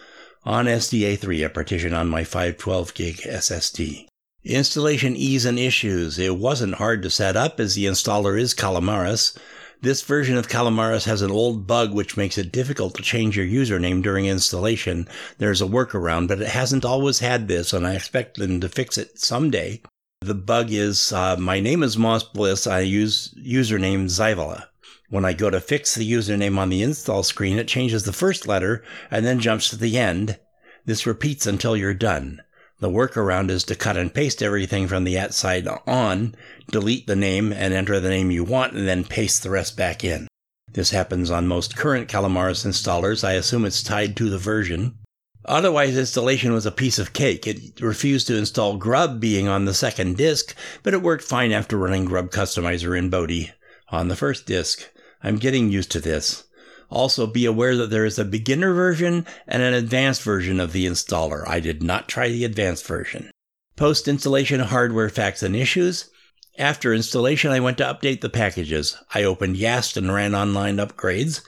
on 0.44 0.66
SDA3, 0.66 1.46
a 1.46 1.48
partition 1.48 1.94
on 1.94 2.08
my 2.08 2.24
512 2.24 2.94
gig 2.94 3.16
SSD. 3.18 4.06
Installation 4.44 5.16
ease 5.16 5.46
and 5.46 5.58
issues. 5.58 6.18
It 6.18 6.36
wasn't 6.36 6.74
hard 6.74 7.02
to 7.02 7.10
set 7.10 7.36
up 7.36 7.58
as 7.58 7.74
the 7.74 7.86
installer 7.86 8.38
is 8.38 8.52
Calamares. 8.54 9.36
This 9.80 10.02
version 10.02 10.36
of 10.36 10.48
Calamares 10.48 11.04
has 11.04 11.22
an 11.22 11.30
old 11.30 11.66
bug 11.66 11.94
which 11.94 12.16
makes 12.16 12.38
it 12.38 12.52
difficult 12.52 12.94
to 12.94 13.02
change 13.02 13.36
your 13.36 13.46
username 13.46 14.02
during 14.02 14.26
installation. 14.26 15.08
There's 15.38 15.62
a 15.62 15.66
workaround, 15.66 16.28
but 16.28 16.40
it 16.40 16.48
hasn't 16.48 16.84
always 16.84 17.18
had 17.18 17.48
this, 17.48 17.72
and 17.72 17.86
I 17.86 17.94
expect 17.94 18.36
them 18.36 18.60
to 18.60 18.68
fix 18.68 18.98
it 18.98 19.18
someday. 19.18 19.80
The 20.20 20.34
bug 20.34 20.70
is 20.70 21.12
uh, 21.12 21.36
my 21.38 21.60
name 21.60 21.82
is 21.82 21.98
Moss 21.98 22.22
Bliss. 22.22 22.66
I 22.66 22.80
use 22.80 23.34
username 23.38 24.04
Zyvala. 24.04 24.68
When 25.14 25.24
I 25.24 25.32
go 25.32 25.48
to 25.48 25.60
fix 25.60 25.94
the 25.94 26.10
username 26.10 26.58
on 26.58 26.70
the 26.70 26.82
install 26.82 27.22
screen, 27.22 27.56
it 27.56 27.68
changes 27.68 28.02
the 28.02 28.12
first 28.12 28.48
letter 28.48 28.82
and 29.12 29.24
then 29.24 29.38
jumps 29.38 29.70
to 29.70 29.76
the 29.76 29.96
end. 29.96 30.40
This 30.86 31.06
repeats 31.06 31.46
until 31.46 31.76
you're 31.76 31.94
done. 31.94 32.42
The 32.80 32.90
workaround 32.90 33.48
is 33.48 33.62
to 33.66 33.76
cut 33.76 33.96
and 33.96 34.12
paste 34.12 34.42
everything 34.42 34.88
from 34.88 35.04
the 35.04 35.16
at 35.16 35.32
side 35.32 35.68
on, 35.86 36.34
delete 36.68 37.06
the 37.06 37.14
name 37.14 37.52
and 37.52 37.72
enter 37.72 38.00
the 38.00 38.08
name 38.08 38.32
you 38.32 38.42
want, 38.42 38.72
and 38.72 38.88
then 38.88 39.04
paste 39.04 39.44
the 39.44 39.50
rest 39.50 39.76
back 39.76 40.02
in. 40.02 40.26
This 40.72 40.90
happens 40.90 41.30
on 41.30 41.46
most 41.46 41.76
current 41.76 42.08
Calamares 42.08 42.66
installers. 42.66 43.22
I 43.22 43.34
assume 43.34 43.64
it's 43.64 43.84
tied 43.84 44.16
to 44.16 44.28
the 44.28 44.36
version. 44.36 44.98
Otherwise, 45.44 45.96
installation 45.96 46.52
was 46.52 46.66
a 46.66 46.72
piece 46.72 46.98
of 46.98 47.12
cake. 47.12 47.46
It 47.46 47.80
refused 47.80 48.26
to 48.26 48.36
install 48.36 48.78
Grub 48.78 49.20
being 49.20 49.46
on 49.46 49.64
the 49.64 49.74
second 49.74 50.16
disk, 50.16 50.56
but 50.82 50.92
it 50.92 51.02
worked 51.02 51.22
fine 51.22 51.52
after 51.52 51.76
running 51.76 52.04
Grub 52.04 52.32
Customizer 52.32 52.98
in 52.98 53.10
Bodhi 53.10 53.52
on 53.90 54.08
the 54.08 54.16
first 54.16 54.44
disk. 54.46 54.90
I'm 55.24 55.36
getting 55.38 55.70
used 55.70 55.90
to 55.92 56.00
this. 56.00 56.44
Also, 56.90 57.26
be 57.26 57.46
aware 57.46 57.76
that 57.76 57.90
there 57.90 58.04
is 58.04 58.18
a 58.18 58.24
beginner 58.24 58.74
version 58.74 59.26
and 59.48 59.62
an 59.62 59.72
advanced 59.72 60.22
version 60.22 60.60
of 60.60 60.72
the 60.72 60.86
installer. 60.86 61.48
I 61.48 61.58
did 61.58 61.82
not 61.82 62.08
try 62.08 62.28
the 62.28 62.44
advanced 62.44 62.86
version. 62.86 63.30
Post 63.74 64.06
installation 64.06 64.60
hardware 64.60 65.08
facts 65.08 65.42
and 65.42 65.56
issues. 65.56 66.10
After 66.58 66.94
installation, 66.94 67.50
I 67.50 67.58
went 67.58 67.78
to 67.78 67.84
update 67.84 68.20
the 68.20 68.28
packages. 68.28 68.96
I 69.12 69.24
opened 69.24 69.56
Yast 69.56 69.96
and 69.96 70.12
ran 70.12 70.34
online 70.34 70.76
upgrades. 70.76 71.40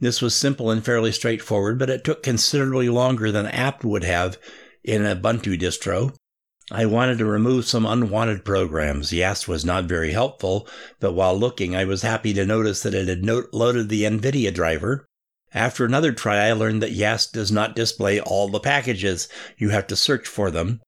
This 0.00 0.20
was 0.20 0.34
simple 0.34 0.70
and 0.70 0.84
fairly 0.84 1.12
straightforward, 1.12 1.78
but 1.78 1.88
it 1.88 2.04
took 2.04 2.22
considerably 2.22 2.88
longer 2.88 3.30
than 3.30 3.46
apt 3.46 3.84
would 3.84 4.04
have 4.04 4.38
in 4.82 5.06
a 5.06 5.14
Ubuntu 5.14 5.58
distro. 5.58 6.14
I 6.72 6.86
wanted 6.86 7.18
to 7.18 7.24
remove 7.24 7.64
some 7.64 7.84
unwanted 7.84 8.44
programs. 8.44 9.12
Yast 9.12 9.48
was 9.48 9.64
not 9.64 9.86
very 9.86 10.12
helpful, 10.12 10.68
but 11.00 11.14
while 11.14 11.36
looking, 11.36 11.74
I 11.74 11.84
was 11.84 12.02
happy 12.02 12.32
to 12.34 12.46
notice 12.46 12.82
that 12.82 12.94
it 12.94 13.08
had 13.08 13.24
loaded 13.52 13.88
the 13.88 14.04
NVIDIA 14.04 14.54
driver. 14.54 15.04
After 15.52 15.84
another 15.84 16.12
try, 16.12 16.46
I 16.46 16.52
learned 16.52 16.80
that 16.82 16.92
Yast 16.92 17.32
does 17.32 17.50
not 17.50 17.74
display 17.74 18.20
all 18.20 18.48
the 18.48 18.60
packages. 18.60 19.28
You 19.58 19.70
have 19.70 19.88
to 19.88 19.96
search 19.96 20.28
for 20.28 20.52
them. 20.52 20.80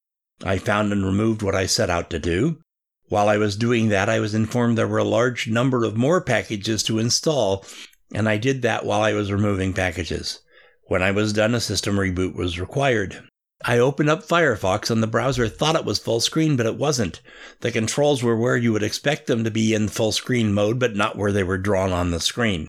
I 0.44 0.58
found 0.58 0.92
and 0.92 1.04
removed 1.04 1.42
what 1.42 1.56
I 1.56 1.66
set 1.66 1.90
out 1.90 2.10
to 2.10 2.20
do. 2.20 2.60
While 3.08 3.28
I 3.28 3.36
was 3.36 3.56
doing 3.56 3.88
that, 3.88 4.08
I 4.08 4.20
was 4.20 4.34
informed 4.34 4.78
there 4.78 4.86
were 4.86 4.98
a 4.98 5.04
large 5.04 5.48
number 5.48 5.84
of 5.84 5.96
more 5.96 6.20
packages 6.20 6.84
to 6.84 7.00
install, 7.00 7.66
and 8.14 8.28
I 8.28 8.36
did 8.36 8.62
that 8.62 8.86
while 8.86 9.02
I 9.02 9.14
was 9.14 9.32
removing 9.32 9.72
packages. 9.72 10.38
When 10.84 11.02
I 11.02 11.10
was 11.10 11.32
done, 11.32 11.56
a 11.56 11.60
system 11.60 11.96
reboot 11.96 12.36
was 12.36 12.60
required. 12.60 13.22
I 13.64 13.78
opened 13.78 14.10
up 14.10 14.26
Firefox 14.26 14.90
and 14.90 15.02
the 15.02 15.06
browser 15.06 15.48
thought 15.48 15.76
it 15.76 15.84
was 15.84 15.98
full 15.98 16.20
screen, 16.20 16.56
but 16.56 16.66
it 16.66 16.76
wasn't. 16.76 17.20
The 17.60 17.70
controls 17.70 18.22
were 18.22 18.36
where 18.36 18.56
you 18.56 18.72
would 18.72 18.82
expect 18.82 19.26
them 19.26 19.44
to 19.44 19.50
be 19.50 19.72
in 19.72 19.88
full 19.88 20.12
screen 20.12 20.52
mode, 20.52 20.78
but 20.78 20.96
not 20.96 21.16
where 21.16 21.32
they 21.32 21.44
were 21.44 21.58
drawn 21.58 21.92
on 21.92 22.10
the 22.10 22.20
screen. 22.20 22.66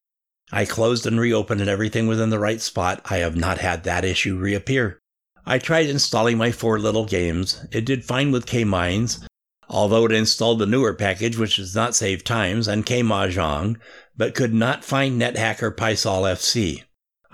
I 0.51 0.65
closed 0.65 1.07
and 1.07 1.19
reopened 1.19 1.61
and 1.61 1.69
everything 1.69 2.05
was 2.05 2.19
in 2.19 2.29
the 2.29 2.37
right 2.37 2.61
spot. 2.61 3.01
I 3.05 3.17
have 3.17 3.35
not 3.35 3.57
had 3.57 3.83
that 3.83 4.05
issue 4.05 4.37
reappear. 4.37 4.99
I 5.45 5.57
tried 5.57 5.89
installing 5.89 6.37
my 6.37 6.51
four 6.51 6.79
little 6.79 7.05
games. 7.05 7.65
It 7.71 7.85
did 7.85 8.05
fine 8.05 8.31
with 8.31 8.45
K-Mines, 8.45 9.25
although 9.67 10.05
it 10.05 10.11
installed 10.11 10.59
the 10.59 10.67
newer 10.67 10.93
package, 10.93 11.37
which 11.37 11.57
does 11.57 11.75
not 11.75 11.95
save 11.95 12.23
times, 12.23 12.67
and 12.67 12.85
Kmahjong, 12.85 13.77
but 14.15 14.35
could 14.35 14.53
not 14.53 14.85
find 14.85 15.19
NetHack 15.19 15.61
or 15.63 15.71
Pysol 15.71 16.23
FC. 16.23 16.83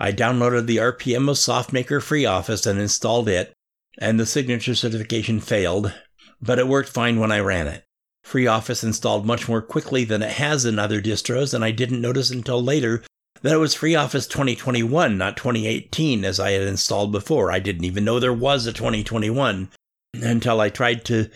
I 0.02 0.12
downloaded 0.12 0.64
the 0.64 0.78
RPM 0.78 1.28
of 1.28 1.36
SoftMaker 1.36 2.00
FreeOffice 2.00 2.66
and 2.66 2.80
installed 2.80 3.28
it, 3.28 3.52
and 3.98 4.18
the 4.18 4.24
signature 4.24 4.74
certification 4.74 5.40
failed, 5.40 5.92
but 6.40 6.58
it 6.58 6.66
worked 6.66 6.88
fine 6.88 7.20
when 7.20 7.30
I 7.30 7.40
ran 7.40 7.66
it. 7.66 7.84
FreeOffice 8.26 8.82
installed 8.82 9.26
much 9.26 9.46
more 9.46 9.60
quickly 9.60 10.04
than 10.04 10.22
it 10.22 10.32
has 10.32 10.64
in 10.64 10.78
other 10.78 11.02
distros, 11.02 11.52
and 11.52 11.62
I 11.62 11.70
didn't 11.70 12.00
notice 12.00 12.30
until 12.30 12.62
later 12.62 13.02
that 13.42 13.52
it 13.52 13.58
was 13.58 13.74
FreeOffice 13.74 14.26
2021, 14.26 15.18
not 15.18 15.36
2018, 15.36 16.24
as 16.24 16.40
I 16.40 16.52
had 16.52 16.62
installed 16.62 17.12
before. 17.12 17.52
I 17.52 17.58
didn't 17.58 17.84
even 17.84 18.02
know 18.02 18.18
there 18.18 18.32
was 18.32 18.64
a 18.64 18.72
2021 18.72 19.68
until 20.14 20.62
I 20.62 20.70
tried 20.70 21.04
to 21.06 21.28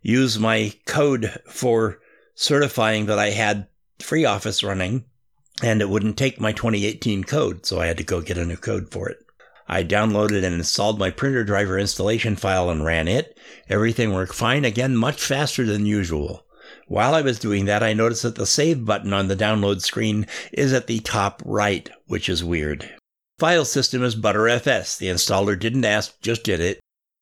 use 0.00 0.38
my 0.38 0.72
code 0.86 1.40
for 1.48 1.98
certifying 2.36 3.06
that 3.06 3.18
I 3.18 3.30
had 3.30 3.66
FreeOffice 3.98 4.64
running 4.64 5.06
and 5.62 5.80
it 5.80 5.88
wouldn't 5.88 6.16
take 6.16 6.40
my 6.40 6.52
2018 6.52 7.24
code, 7.24 7.64
so 7.64 7.80
I 7.80 7.86
had 7.86 7.96
to 7.98 8.04
go 8.04 8.20
get 8.20 8.36
a 8.36 8.44
new 8.44 8.56
code 8.56 8.90
for 8.90 9.08
it. 9.08 9.18
I 9.68 9.84
downloaded 9.84 10.44
and 10.44 10.54
installed 10.54 10.98
my 10.98 11.10
printer 11.10 11.44
driver 11.44 11.78
installation 11.78 12.36
file 12.36 12.68
and 12.68 12.84
ran 12.84 13.08
it. 13.08 13.38
Everything 13.68 14.12
worked 14.12 14.34
fine, 14.34 14.64
again, 14.64 14.96
much 14.96 15.22
faster 15.22 15.64
than 15.64 15.86
usual. 15.86 16.44
While 16.88 17.14
I 17.14 17.22
was 17.22 17.38
doing 17.38 17.64
that, 17.66 17.82
I 17.82 17.92
noticed 17.92 18.24
that 18.24 18.34
the 18.34 18.44
save 18.44 18.84
button 18.84 19.12
on 19.12 19.28
the 19.28 19.36
download 19.36 19.80
screen 19.80 20.26
is 20.52 20.72
at 20.72 20.88
the 20.88 21.00
top 21.00 21.40
right, 21.44 21.88
which 22.06 22.28
is 22.28 22.44
weird. 22.44 22.90
File 23.38 23.64
system 23.64 24.02
is 24.02 24.14
ButterFS. 24.14 24.98
The 24.98 25.06
installer 25.06 25.58
didn't 25.58 25.84
ask, 25.84 26.20
just 26.20 26.44
did 26.44 26.60
it. 26.60 26.80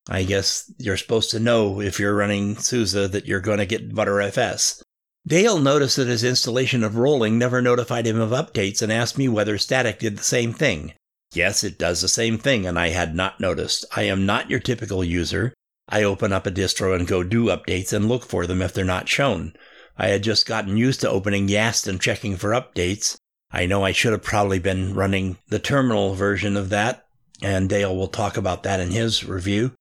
I 0.09 0.25
guess 0.25 0.73
you're 0.79 0.97
supposed 0.97 1.31
to 1.31 1.41
know 1.41 1.81
if 1.81 2.01
you're 2.01 2.17
running 2.17 2.57
SUSE 2.57 2.93
that 2.93 3.27
you're 3.27 3.41
going 3.41 3.59
to 3.59 3.67
get 3.67 3.95
ButterFS. 3.95 4.83
Dale 5.27 5.59
noticed 5.59 5.97
that 5.97 6.09
his 6.09 6.25
installation 6.25 6.83
of 6.83 6.97
rolling 6.97 7.39
never 7.39 7.61
notified 7.61 8.07
him 8.07 8.19
of 8.19 8.31
updates 8.31 8.83
and 8.83 8.91
asked 8.91 9.19
me 9.19 9.29
whether 9.29 9.59
static 9.59 9.99
did 9.99 10.17
the 10.17 10.25
same 10.25 10.53
thing. 10.53 10.95
Yes, 11.33 11.63
it 11.63 11.79
does 11.79 12.01
the 12.01 12.09
same 12.09 12.39
thing, 12.39 12.67
and 12.67 12.79
I 12.79 12.89
had 12.89 13.15
not 13.15 13.39
noticed. 13.39 13.85
I 13.95 14.03
am 14.03 14.27
not 14.27 14.51
your 14.51 14.61
typical 14.61 15.05
user. 15.05 15.55
I 15.89 16.03
open 16.03 16.33
up 16.33 16.47
a 16.47 16.51
distro 16.51 16.97
and 16.97 17.07
go 17.07 17.23
do 17.23 17.47
updates 17.47 17.93
and 17.93 18.09
look 18.09 18.25
for 18.25 18.47
them 18.47 18.63
if 18.63 18.73
they're 18.73 18.85
not 18.85 19.09
shown. 19.09 19.55
I 19.97 20.09
had 20.09 20.23
just 20.23 20.47
gotten 20.47 20.77
used 20.77 21.01
to 21.03 21.11
opening 21.11 21.49
Yast 21.49 21.87
and 21.87 22.01
checking 22.01 22.37
for 22.37 22.51
updates. 22.51 23.17
I 23.53 23.67
know 23.67 23.85
I 23.85 23.93
should 23.93 24.13
have 24.13 24.23
probably 24.23 24.59
been 24.59 24.95
running 24.95 25.37
the 25.49 25.59
terminal 25.59 26.15
version 26.15 26.57
of 26.57 26.71
that, 26.71 27.05
and 27.43 27.69
Dale 27.69 27.95
will 27.95 28.09
talk 28.09 28.37
about 28.37 28.63
that 28.63 28.81
in 28.81 28.91
his 28.91 29.25
review. 29.25 29.73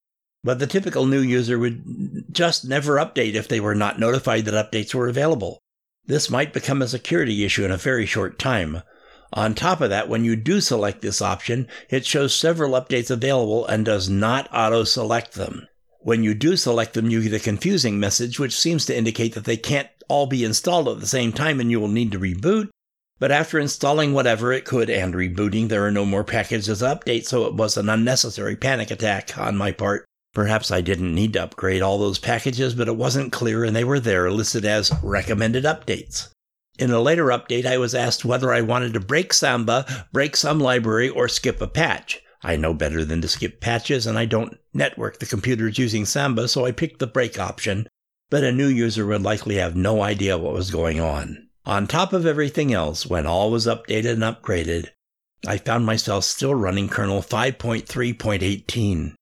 But 0.43 0.59
the 0.59 0.67
typical 0.67 1.05
new 1.05 1.19
user 1.19 1.59
would 1.59 2.25
just 2.31 2.65
never 2.65 2.95
update 2.95 3.33
if 3.33 3.47
they 3.47 3.59
were 3.59 3.75
not 3.75 3.99
notified 3.99 4.45
that 4.45 4.71
updates 4.71 4.93
were 4.93 5.09
available. 5.09 5.59
This 6.05 6.29
might 6.29 6.53
become 6.53 6.81
a 6.81 6.87
security 6.87 7.43
issue 7.43 7.65
in 7.65 7.71
a 7.71 7.77
very 7.77 8.05
short 8.05 8.39
time. 8.39 8.81
On 9.33 9.53
top 9.53 9.81
of 9.81 9.89
that, 9.89 10.09
when 10.09 10.23
you 10.23 10.35
do 10.35 10.59
select 10.59 11.01
this 11.01 11.21
option, 11.21 11.67
it 11.89 12.05
shows 12.05 12.33
several 12.33 12.71
updates 12.71 13.11
available 13.11 13.65
and 13.67 13.85
does 13.85 14.09
not 14.09 14.49
auto 14.51 14.85
select 14.85 15.33
them. 15.33 15.67
When 15.99 16.23
you 16.23 16.33
do 16.33 16.55
select 16.55 16.93
them, 16.93 17.09
you 17.09 17.21
get 17.21 17.33
a 17.33 17.43
confusing 17.43 17.99
message 17.99 18.39
which 18.39 18.57
seems 18.57 18.85
to 18.85 18.97
indicate 18.97 19.35
that 19.35 19.43
they 19.43 19.57
can't 19.57 19.89
all 20.07 20.25
be 20.25 20.45
installed 20.45 20.87
at 20.87 20.99
the 21.01 21.05
same 21.05 21.33
time 21.33 21.59
and 21.59 21.69
you 21.69 21.79
will 21.79 21.89
need 21.89 22.11
to 22.13 22.19
reboot. 22.19 22.69
But 23.19 23.31
after 23.31 23.59
installing 23.59 24.13
whatever 24.13 24.53
it 24.53 24.63
could 24.63 24.89
and 24.89 25.13
rebooting, 25.13 25.67
there 25.67 25.85
are 25.85 25.91
no 25.91 26.05
more 26.05 26.23
packages 26.23 26.79
to 26.79 26.85
update, 26.85 27.25
so 27.25 27.45
it 27.45 27.53
was 27.53 27.75
an 27.75 27.89
unnecessary 27.89 28.55
panic 28.55 28.89
attack 28.89 29.37
on 29.37 29.57
my 29.57 29.73
part. 29.73 30.05
Perhaps 30.33 30.69
I 30.69 30.81
didn't 30.81 31.15
need 31.15 31.33
to 31.33 31.43
upgrade 31.43 31.81
all 31.81 31.97
those 31.97 32.19
packages, 32.19 32.75
but 32.75 32.87
it 32.87 32.95
wasn't 32.95 33.31
clear 33.31 33.63
and 33.63 33.75
they 33.75 33.83
were 33.83 33.99
there 33.99 34.31
listed 34.31 34.63
as 34.63 34.91
recommended 35.03 35.63
updates. 35.63 36.29
In 36.77 36.91
a 36.91 37.01
later 37.01 37.25
update, 37.25 37.65
I 37.65 37.77
was 37.77 37.95
asked 37.95 38.23
whether 38.23 38.53
I 38.53 38.61
wanted 38.61 38.93
to 38.93 38.99
break 38.99 39.33
Samba, 39.33 40.07
break 40.13 40.37
some 40.37 40.59
library, 40.59 41.09
or 41.09 41.27
skip 41.27 41.59
a 41.61 41.67
patch. 41.67 42.21
I 42.41 42.55
know 42.55 42.73
better 42.73 43.03
than 43.03 43.21
to 43.21 43.27
skip 43.27 43.59
patches, 43.59 44.07
and 44.07 44.17
I 44.17 44.25
don't 44.25 44.57
network 44.73 45.19
the 45.19 45.25
computers 45.25 45.77
using 45.77 46.05
Samba, 46.05 46.47
so 46.47 46.65
I 46.65 46.71
picked 46.71 46.99
the 46.99 47.07
break 47.07 47.37
option, 47.37 47.87
but 48.29 48.45
a 48.45 48.51
new 48.51 48.67
user 48.67 49.05
would 49.07 49.23
likely 49.23 49.55
have 49.55 49.75
no 49.75 50.01
idea 50.01 50.37
what 50.37 50.53
was 50.53 50.71
going 50.71 51.01
on. 51.01 51.49
On 51.65 51.85
top 51.85 52.13
of 52.13 52.25
everything 52.25 52.71
else, 52.71 53.05
when 53.05 53.25
all 53.25 53.51
was 53.51 53.67
updated 53.67 54.13
and 54.13 54.23
upgraded, 54.23 54.87
I 55.45 55.57
found 55.57 55.85
myself 55.85 56.23
still 56.23 56.55
running 56.55 56.87
kernel 56.87 57.21
5.3.18. 57.21 59.15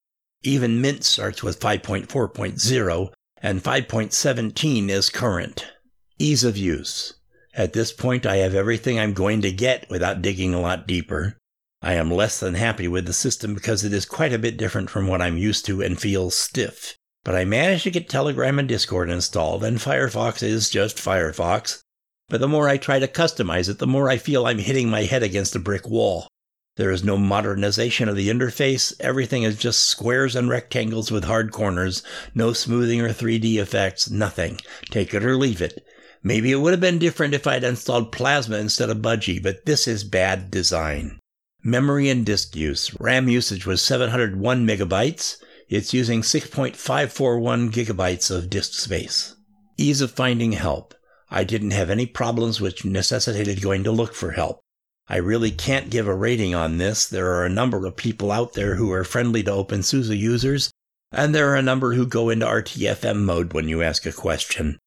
Even 0.47 0.79
Mint 0.79 1.03
starts 1.03 1.43
with 1.43 1.59
5.4.0, 1.59 3.11
and 3.41 3.61
5.17 3.61 4.89
is 4.89 5.09
current. 5.09 5.73
Ease 6.19 6.45
of 6.45 6.55
use. 6.55 7.15
At 7.53 7.73
this 7.73 7.91
point, 7.91 8.25
I 8.25 8.37
have 8.37 8.55
everything 8.55 8.97
I'm 8.97 9.11
going 9.11 9.41
to 9.41 9.51
get 9.51 9.89
without 9.89 10.21
digging 10.21 10.53
a 10.53 10.61
lot 10.61 10.87
deeper. 10.87 11.35
I 11.81 11.95
am 11.95 12.09
less 12.09 12.39
than 12.39 12.53
happy 12.53 12.87
with 12.87 13.05
the 13.05 13.11
system 13.11 13.55
because 13.55 13.83
it 13.83 13.91
is 13.91 14.05
quite 14.05 14.31
a 14.31 14.39
bit 14.39 14.55
different 14.55 14.89
from 14.89 15.05
what 15.05 15.21
I'm 15.21 15.37
used 15.37 15.65
to 15.65 15.81
and 15.81 15.99
feels 15.99 16.33
stiff. 16.33 16.95
But 17.25 17.35
I 17.35 17.43
managed 17.43 17.83
to 17.83 17.91
get 17.91 18.07
Telegram 18.07 18.57
and 18.57 18.69
Discord 18.69 19.09
installed, 19.09 19.65
and 19.65 19.79
Firefox 19.79 20.41
is 20.41 20.69
just 20.69 20.95
Firefox. 20.95 21.81
But 22.29 22.39
the 22.39 22.47
more 22.47 22.69
I 22.69 22.77
try 22.77 22.99
to 22.99 23.07
customize 23.09 23.67
it, 23.67 23.79
the 23.79 23.85
more 23.85 24.09
I 24.09 24.15
feel 24.15 24.45
I'm 24.45 24.59
hitting 24.59 24.89
my 24.89 25.03
head 25.03 25.23
against 25.23 25.57
a 25.57 25.59
brick 25.59 25.89
wall. 25.89 26.29
There 26.77 26.91
is 26.91 27.03
no 27.03 27.17
modernization 27.17 28.07
of 28.07 28.15
the 28.15 28.29
interface. 28.29 28.93
Everything 28.99 29.41
is 29.41 29.57
just 29.57 29.87
squares 29.87 30.35
and 30.35 30.47
rectangles 30.47 31.11
with 31.11 31.23
hard 31.23 31.51
corners, 31.51 32.03
no 32.35 32.53
smoothing 32.53 33.01
or 33.01 33.09
3D 33.09 33.55
effects, 33.55 34.11
nothing. 34.11 34.59
Take 34.91 35.13
it 35.13 35.25
or 35.25 35.35
leave 35.35 35.61
it. 35.61 35.83
Maybe 36.21 36.51
it 36.51 36.57
would 36.57 36.73
have 36.73 36.79
been 36.79 36.99
different 36.99 37.33
if 37.33 37.47
I'd 37.47 37.63
installed 37.63 38.11
Plasma 38.11 38.57
instead 38.57 38.91
of 38.91 38.97
Budgie, 38.97 39.41
but 39.41 39.65
this 39.65 39.87
is 39.87 40.03
bad 40.03 40.51
design. 40.51 41.19
Memory 41.63 42.09
and 42.09 42.23
disk 42.23 42.55
use. 42.55 42.93
RAM 42.99 43.27
usage 43.27 43.65
was 43.65 43.81
701 43.81 44.67
megabytes. 44.67 45.37
It's 45.69 45.95
using 45.95 46.21
6.541 46.21 47.71
gigabytes 47.71 48.29
of 48.29 48.51
disk 48.51 48.73
space. 48.73 49.35
Ease 49.77 50.01
of 50.01 50.11
finding 50.11 50.51
help. 50.51 50.93
I 51.31 51.43
didn't 51.43 51.71
have 51.71 51.89
any 51.89 52.05
problems 52.05 52.61
which 52.61 52.85
necessitated 52.85 53.61
going 53.61 53.83
to 53.83 53.91
look 53.91 54.13
for 54.13 54.31
help. 54.31 54.61
I 55.09 55.17
really 55.17 55.51
can't 55.51 55.89
give 55.89 56.07
a 56.07 56.13
rating 56.13 56.53
on 56.53 56.77
this. 56.77 57.05
There 57.07 57.31
are 57.33 57.45
a 57.45 57.49
number 57.49 57.85
of 57.85 57.95
people 57.95 58.31
out 58.31 58.53
there 58.53 58.75
who 58.75 58.91
are 58.91 59.03
friendly 59.03 59.41
to 59.43 59.51
OpenSUSE 59.51 60.17
users, 60.17 60.71
and 61.11 61.33
there 61.33 61.49
are 61.49 61.55
a 61.55 61.61
number 61.61 61.93
who 61.93 62.05
go 62.05 62.29
into 62.29 62.45
RTFM 62.45 63.23
mode 63.23 63.53
when 63.53 63.69
you 63.69 63.81
ask 63.81 64.05
a 64.05 64.11
question. 64.11 64.77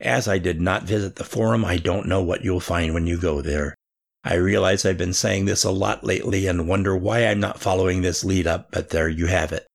As 0.00 0.28
I 0.28 0.38
did 0.38 0.60
not 0.60 0.84
visit 0.84 1.16
the 1.16 1.24
forum, 1.24 1.64
I 1.64 1.76
don't 1.76 2.06
know 2.06 2.22
what 2.22 2.44
you'll 2.44 2.60
find 2.60 2.94
when 2.94 3.06
you 3.06 3.18
go 3.18 3.40
there. 3.40 3.74
I 4.24 4.34
realize 4.34 4.84
I've 4.84 4.98
been 4.98 5.14
saying 5.14 5.44
this 5.44 5.64
a 5.64 5.70
lot 5.70 6.04
lately 6.04 6.46
and 6.46 6.68
wonder 6.68 6.96
why 6.96 7.24
I'm 7.24 7.40
not 7.40 7.60
following 7.60 8.02
this 8.02 8.24
lead 8.24 8.46
up, 8.46 8.70
but 8.70 8.90
there 8.90 9.08
you 9.08 9.26
have 9.26 9.52
it. 9.52 9.66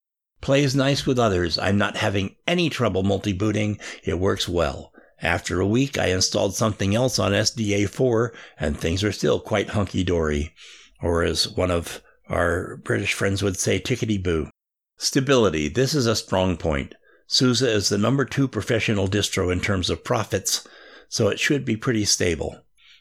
Plays 0.41 0.75
nice 0.75 1.05
with 1.05 1.17
others. 1.17 1.57
I'm 1.57 1.77
not 1.77 1.97
having 1.97 2.35
any 2.45 2.69
trouble 2.69 3.03
multi-booting. 3.03 3.79
It 4.03 4.19
works 4.19 4.47
well. 4.47 4.92
After 5.23 5.61
a 5.61 5.67
week, 5.67 5.97
I 5.97 6.07
installed 6.07 6.53
something 6.53 6.93
else 6.93 7.17
on 7.17 7.31
SDA4, 7.31 8.31
and 8.59 8.77
things 8.77 9.05
are 9.05 9.13
still 9.13 9.39
quite 9.39 9.69
hunky 9.69 10.03
dory. 10.03 10.53
Or 11.01 11.23
as 11.23 11.47
one 11.47 11.71
of 11.71 12.01
our 12.27 12.75
British 12.83 13.13
friends 13.13 13.41
would 13.41 13.57
say, 13.57 13.79
tickety 13.79 14.21
boo. 14.21 14.49
Stability. 14.97 15.69
This 15.69 15.95
is 15.95 16.07
a 16.07 16.15
strong 16.17 16.57
point. 16.57 16.95
SUSE 17.27 17.61
is 17.61 17.87
the 17.87 17.97
number 17.97 18.25
two 18.25 18.49
professional 18.49 19.07
distro 19.07 19.49
in 19.51 19.61
terms 19.61 19.89
of 19.89 20.03
profits, 20.03 20.67
so 21.07 21.29
it 21.29 21.39
should 21.39 21.63
be 21.63 21.77
pretty 21.77 22.03
stable. 22.03 22.59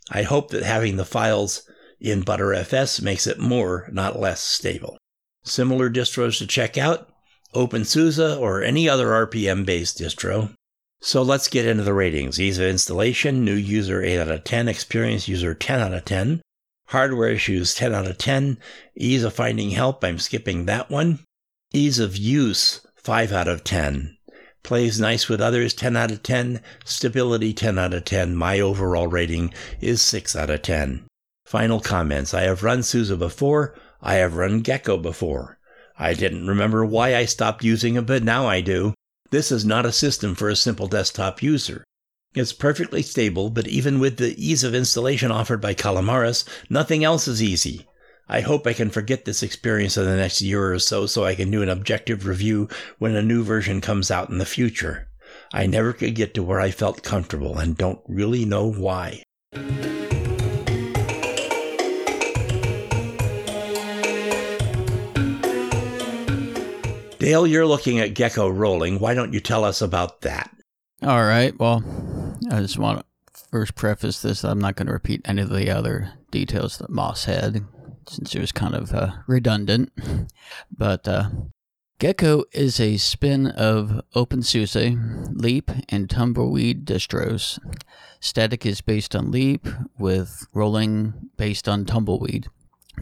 I 0.08 0.22
hope 0.22 0.50
that 0.50 0.62
having 0.62 0.96
the 0.96 1.04
files 1.04 1.68
in 2.00 2.22
ButterFS 2.22 3.02
makes 3.02 3.26
it 3.26 3.40
more, 3.40 3.88
not 3.90 4.20
less, 4.20 4.40
stable. 4.40 4.96
Similar 5.42 5.90
distros 5.90 6.38
to 6.38 6.46
check 6.46 6.78
out 6.78 7.08
OpenSUSE 7.52 8.38
or 8.40 8.62
any 8.62 8.88
other 8.88 9.08
RPM 9.08 9.66
based 9.66 9.98
distro. 9.98 10.54
So 11.04 11.20
let's 11.20 11.48
get 11.48 11.66
into 11.66 11.82
the 11.82 11.94
ratings. 11.94 12.40
Ease 12.40 12.60
of 12.60 12.66
installation, 12.66 13.44
new 13.44 13.56
user 13.56 14.00
8 14.00 14.20
out 14.20 14.30
of 14.30 14.44
10, 14.44 14.68
experienced 14.68 15.26
user 15.26 15.52
10 15.52 15.80
out 15.80 15.92
of 15.92 16.04
10. 16.04 16.40
Hardware 16.86 17.30
issues 17.30 17.74
10 17.74 17.92
out 17.92 18.06
of 18.06 18.18
10. 18.18 18.56
Ease 18.94 19.24
of 19.24 19.34
finding 19.34 19.70
help, 19.70 20.04
I'm 20.04 20.20
skipping 20.20 20.66
that 20.66 20.90
one. 20.90 21.18
Ease 21.74 21.98
of 21.98 22.16
use 22.16 22.86
5 22.94 23.32
out 23.32 23.48
of 23.48 23.64
10. 23.64 24.16
Plays 24.62 25.00
nice 25.00 25.28
with 25.28 25.40
others 25.40 25.74
10 25.74 25.96
out 25.96 26.12
of 26.12 26.22
10. 26.22 26.60
Stability 26.84 27.52
10 27.52 27.80
out 27.80 27.94
of 27.94 28.04
10. 28.04 28.36
My 28.36 28.60
overall 28.60 29.08
rating 29.08 29.52
is 29.80 30.00
6 30.02 30.36
out 30.36 30.50
of 30.50 30.62
10. 30.62 31.04
Final 31.44 31.80
comments. 31.80 32.32
I 32.32 32.42
have 32.42 32.62
run 32.62 32.84
SUSE 32.84 33.10
before. 33.18 33.74
I 34.00 34.14
have 34.14 34.36
run 34.36 34.60
Gecko 34.60 34.98
before. 34.98 35.58
I 35.98 36.14
didn't 36.14 36.46
remember 36.46 36.84
why 36.84 37.16
I 37.16 37.24
stopped 37.24 37.64
using 37.64 37.96
it, 37.96 38.06
but 38.06 38.22
now 38.22 38.46
I 38.46 38.60
do. 38.60 38.94
This 39.32 39.50
is 39.50 39.64
not 39.64 39.86
a 39.86 39.92
system 39.92 40.34
for 40.34 40.50
a 40.50 40.54
simple 40.54 40.86
desktop 40.86 41.42
user. 41.42 41.84
It's 42.34 42.52
perfectly 42.52 43.00
stable, 43.00 43.48
but 43.48 43.66
even 43.66 43.98
with 43.98 44.18
the 44.18 44.34
ease 44.36 44.62
of 44.62 44.74
installation 44.74 45.30
offered 45.30 45.58
by 45.58 45.72
Calamares, 45.72 46.44
nothing 46.68 47.02
else 47.02 47.26
is 47.26 47.42
easy. 47.42 47.86
I 48.28 48.42
hope 48.42 48.66
I 48.66 48.74
can 48.74 48.90
forget 48.90 49.24
this 49.24 49.42
experience 49.42 49.96
in 49.96 50.04
the 50.04 50.16
next 50.16 50.42
year 50.42 50.74
or 50.74 50.78
so 50.78 51.06
so 51.06 51.24
I 51.24 51.34
can 51.34 51.50
do 51.50 51.62
an 51.62 51.70
objective 51.70 52.26
review 52.26 52.68
when 52.98 53.16
a 53.16 53.22
new 53.22 53.42
version 53.42 53.80
comes 53.80 54.10
out 54.10 54.28
in 54.28 54.36
the 54.36 54.44
future. 54.44 55.08
I 55.50 55.64
never 55.64 55.94
could 55.94 56.14
get 56.14 56.34
to 56.34 56.42
where 56.42 56.60
I 56.60 56.70
felt 56.70 57.02
comfortable 57.02 57.56
and 57.56 57.74
don't 57.74 58.02
really 58.06 58.44
know 58.44 58.70
why. 58.70 59.22
Dale, 67.22 67.46
you're 67.46 67.66
looking 67.66 68.00
at 68.00 68.14
Gecko 68.14 68.48
rolling. 68.48 68.98
Why 68.98 69.14
don't 69.14 69.32
you 69.32 69.38
tell 69.38 69.62
us 69.62 69.80
about 69.80 70.22
that? 70.22 70.50
All 71.04 71.22
right. 71.22 71.56
Well, 71.56 71.84
I 72.50 72.58
just 72.58 72.80
want 72.80 72.98
to 72.98 73.04
first 73.48 73.76
preface 73.76 74.20
this. 74.20 74.42
I'm 74.42 74.58
not 74.58 74.74
going 74.74 74.88
to 74.88 74.92
repeat 74.92 75.20
any 75.24 75.40
of 75.40 75.48
the 75.48 75.70
other 75.70 76.14
details 76.32 76.78
that 76.78 76.90
Moss 76.90 77.26
had, 77.26 77.64
since 78.08 78.34
it 78.34 78.40
was 78.40 78.50
kind 78.50 78.74
of 78.74 78.92
uh, 78.92 79.12
redundant. 79.28 79.92
But 80.76 81.06
uh, 81.06 81.30
Gecko 82.00 82.42
is 82.50 82.80
a 82.80 82.96
spin 82.96 83.46
of 83.46 84.00
OpenSUSE, 84.16 85.36
Leap, 85.40 85.70
and 85.90 86.10
Tumbleweed 86.10 86.84
distros. 86.84 87.60
Static 88.18 88.66
is 88.66 88.80
based 88.80 89.14
on 89.14 89.30
Leap, 89.30 89.68
with 89.96 90.44
rolling 90.52 91.30
based 91.36 91.68
on 91.68 91.84
Tumbleweed. 91.84 92.48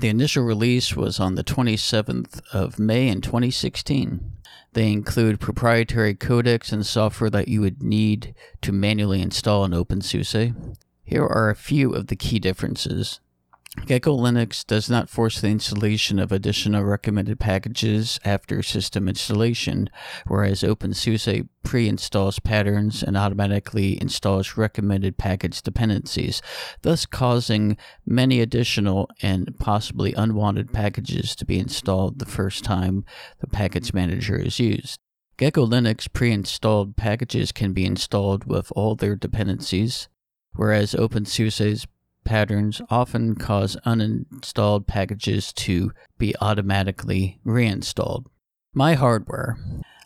The 0.01 0.09
initial 0.09 0.45
release 0.45 0.97
was 0.97 1.21
on 1.21 1.35
the 1.35 1.45
27th 1.45 2.41
of 2.55 2.79
May 2.79 3.09
in 3.09 3.21
2016. 3.21 4.33
They 4.73 4.91
include 4.91 5.41
proprietary 5.41 6.15
codecs 6.15 6.73
and 6.73 6.87
software 6.87 7.29
that 7.29 7.49
you 7.49 7.61
would 7.61 7.83
need 7.83 8.35
to 8.63 8.73
manually 8.73 9.21
install 9.21 9.63
in 9.67 9.73
OpenSUSE. 9.73 10.55
Here 11.05 11.27
are 11.27 11.51
a 11.51 11.55
few 11.55 11.93
of 11.93 12.07
the 12.07 12.17
key 12.17 12.39
differences. 12.39 13.21
Gecko 13.87 14.17
Linux 14.17 14.67
does 14.67 14.91
not 14.91 15.09
force 15.09 15.41
the 15.41 15.47
installation 15.47 16.19
of 16.19 16.33
additional 16.33 16.83
recommended 16.83 17.39
packages 17.39 18.19
after 18.25 18.65
system 18.65 19.09
installation, 19.09 19.89
whereas 20.27 20.63
OpenSUSE 20.63 21.49
pre-installs 21.63 22.41
patterns 22.41 23.05
and 23.05 23.17
automatically 23.17 24.01
installs 24.03 24.57
recommended 24.57 25.19
package 25.19 25.63
dependencies, 25.63 26.43
thus 26.83 27.07
causing 27.07 27.77
many 28.05 28.41
additional 28.41 29.09
and 29.23 29.57
possibly 29.61 30.15
unwanted 30.15 30.73
packages 30.73 31.37
to 31.37 31.45
be 31.45 31.61
installed 31.61 32.19
the 32.19 32.27
first 32.27 32.65
time 32.65 33.05
the 33.39 33.47
package 33.47 33.95
manager 33.95 34.37
is 34.37 34.59
used. 34.59 34.99
Gecko 35.37 35.65
Linux 35.65 36.13
pre-installed 36.13 36.97
packages 36.97 37.53
can 37.53 37.73
be 37.73 37.87
installed 37.87 38.47
with 38.47 38.73
all 38.75 38.97
their 38.97 39.15
dependencies, 39.15 40.09
whereas 40.57 40.93
OpenSUSE's 40.93 41.87
patterns 42.25 42.81
often 42.91 43.35
cause 43.35 43.77
uninstalled 43.87 44.87
packages 44.87 45.53
to 45.55 45.93
be 46.19 46.35
automatically 46.41 47.39
reinstalled. 47.45 48.29
My 48.73 48.95
hardware. 48.95 49.59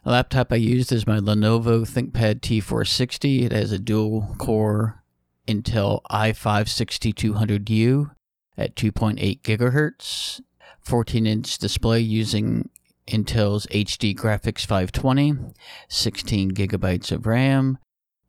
Laptop 0.05 0.53
I 0.53 0.57
used 0.57 0.93
is 0.93 1.07
my 1.07 1.19
Lenovo 1.19 1.83
ThinkPad 1.83 2.41
T460. 2.41 3.43
It 3.45 3.53
has 3.53 3.73
a 3.73 3.79
dual 3.79 4.35
core 4.39 5.03
Intel 5.49 6.01
i5 6.11 6.35
6200U 6.35 8.11
at 8.57 8.77
2.8 8.77 9.41
gigahertz, 9.43 10.41
14 10.83 11.27
inch 11.27 11.59
display 11.59 12.01
using 12.01 12.69
Intel's 13.09 13.67
HD 13.67 14.15
Graphics 14.15 14.65
520, 14.65 15.55
16 15.89 16.51
gigabytes 16.53 17.13
of 17.13 17.27
RAM, 17.27 17.79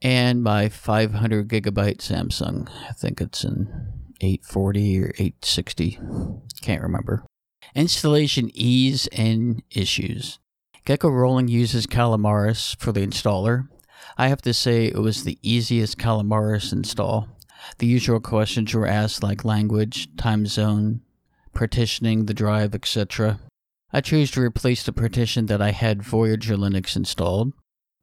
and 0.02 0.44
my 0.44 0.70
500 0.70 1.48
gigabyte 1.48 1.98
Samsung. 1.98 2.70
I 2.90 2.94
think 2.94 3.22
it's 3.22 3.44
an 3.44 3.68
840 4.22 5.04
or 5.04 5.08
860. 5.18 6.00
Can't 6.62 6.82
remember. 6.82 7.26
Installation 7.74 8.50
ease 8.54 9.08
and 9.08 9.62
issues. 9.72 10.40
Gecko 10.86 11.10
Rolling 11.10 11.48
uses 11.48 11.88
Calamares 11.88 12.80
for 12.80 12.92
the 12.92 13.06
installer. 13.06 13.68
I 14.18 14.28
have 14.28 14.42
to 14.44 14.54
say 14.54 14.86
it 14.86 15.00
was 15.00 15.24
the 15.24 15.40
easiest 15.42 15.98
Calamares 15.98 16.72
install. 16.72 17.28
The 17.80 17.88
usual 17.88 18.20
questions 18.20 18.74
were 18.74 18.86
asked 18.86 19.24
like 19.24 19.44
language, 19.44 20.16
time 20.16 20.46
zone, 20.46 21.02
partitioning 21.54 22.26
the 22.26 22.34
drive, 22.34 22.76
etc. 22.76 23.40
I 23.92 24.02
chose 24.02 24.30
to 24.32 24.42
replace 24.42 24.84
the 24.84 24.94
partition 24.94 25.48
that 25.48 25.62
I 25.62 25.72
had 25.72 26.04
Voyager 26.04 26.56
Linux 26.56 26.96
installed. 26.96 27.54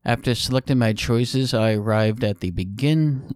After 0.04 0.34
selecting 0.34 0.78
my 0.78 0.92
choices, 0.92 1.54
I 1.54 1.74
arrived 1.74 2.24
at 2.24 2.40
the 2.40 2.50
begin 2.50 3.34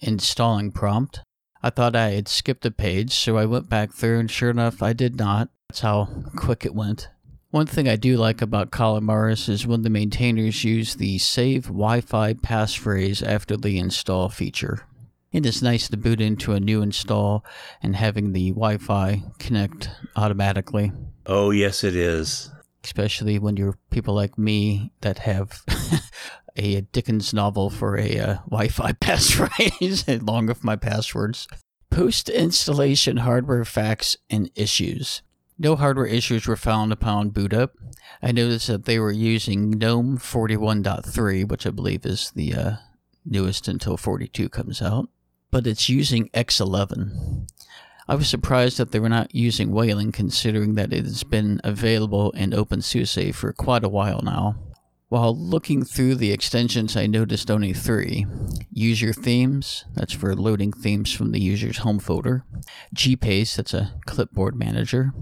installing 0.00 0.70
prompt. 0.70 1.20
I 1.62 1.70
thought 1.70 1.96
I 1.96 2.10
had 2.10 2.28
skipped 2.28 2.66
a 2.66 2.70
page, 2.70 3.12
so 3.12 3.36
I 3.36 3.46
went 3.46 3.68
back 3.68 3.92
through, 3.92 4.20
and 4.20 4.30
sure 4.30 4.50
enough, 4.50 4.82
I 4.82 4.92
did 4.92 5.16
not. 5.16 5.48
That's 5.68 5.80
how 5.80 6.08
quick 6.36 6.64
it 6.64 6.74
went. 6.74 7.08
One 7.50 7.66
thing 7.66 7.88
I 7.88 7.96
do 7.96 8.16
like 8.16 8.42
about 8.42 8.70
Calamares 8.70 9.48
is 9.48 9.66
when 9.66 9.82
the 9.82 9.90
maintainers 9.90 10.64
use 10.64 10.94
the 10.94 11.18
save 11.18 11.64
Wi 11.66 12.00
Fi 12.00 12.34
passphrase 12.34 13.26
after 13.26 13.56
the 13.56 13.78
install 13.78 14.28
feature. 14.28 14.86
It 15.32 15.46
is 15.46 15.62
nice 15.62 15.88
to 15.88 15.96
boot 15.96 16.20
into 16.20 16.52
a 16.52 16.60
new 16.60 16.82
install 16.82 17.44
and 17.82 17.96
having 17.96 18.32
the 18.32 18.50
Wi 18.50 18.78
Fi 18.78 19.22
connect 19.38 19.90
automatically, 20.16 20.92
Oh, 21.26 21.50
yes, 21.50 21.82
it 21.82 21.96
is. 21.96 22.50
Especially 22.84 23.38
when 23.38 23.56
you're 23.56 23.78
people 23.90 24.14
like 24.14 24.38
me 24.38 24.92
that 25.00 25.20
have 25.20 25.62
a 26.56 26.82
Dickens 26.82 27.32
novel 27.32 27.70
for 27.70 27.98
a 27.98 28.18
uh, 28.18 28.34
Wi 28.50 28.68
Fi 28.68 28.92
passphrase 29.00 30.08
along 30.20 30.46
with 30.46 30.64
my 30.64 30.76
passwords. 30.76 31.48
Post 31.90 32.28
installation 32.28 33.18
hardware 33.18 33.64
facts 33.64 34.16
and 34.28 34.50
issues. 34.54 35.22
No 35.58 35.76
hardware 35.76 36.06
issues 36.06 36.46
were 36.46 36.56
found 36.56 36.92
upon 36.92 37.30
boot 37.30 37.54
up. 37.54 37.74
I 38.20 38.32
noticed 38.32 38.66
that 38.66 38.84
they 38.84 38.98
were 38.98 39.12
using 39.12 39.70
GNOME 39.70 40.18
41.3, 40.18 41.48
which 41.48 41.66
I 41.66 41.70
believe 41.70 42.04
is 42.04 42.32
the 42.34 42.54
uh, 42.54 42.72
newest 43.24 43.68
until 43.68 43.96
42 43.96 44.48
comes 44.48 44.82
out, 44.82 45.08
but 45.50 45.66
it's 45.66 45.88
using 45.88 46.28
X11. 46.30 47.48
I 48.06 48.14
was 48.16 48.28
surprised 48.28 48.76
that 48.78 48.92
they 48.92 49.00
were 49.00 49.08
not 49.08 49.34
using 49.34 49.72
Wayland, 49.72 50.12
considering 50.12 50.74
that 50.74 50.92
it 50.92 51.04
has 51.04 51.24
been 51.24 51.60
available 51.64 52.32
in 52.32 52.50
OpenSUSE 52.50 53.34
for 53.34 53.52
quite 53.52 53.82
a 53.82 53.88
while 53.88 54.20
now. 54.22 54.56
While 55.08 55.36
looking 55.36 55.84
through 55.84 56.16
the 56.16 56.32
extensions, 56.32 56.96
I 56.96 57.06
noticed 57.06 57.50
only 57.50 57.72
three 57.72 58.26
User 58.70 59.12
Themes, 59.12 59.84
that's 59.94 60.12
for 60.12 60.34
loading 60.34 60.72
themes 60.72 61.12
from 61.12 61.32
the 61.32 61.40
user's 61.40 61.78
home 61.78 61.98
folder, 61.98 62.44
GPaste, 62.94 63.56
that's 63.56 63.74
a 63.74 63.94
clipboard 64.06 64.56
manager, 64.56 65.12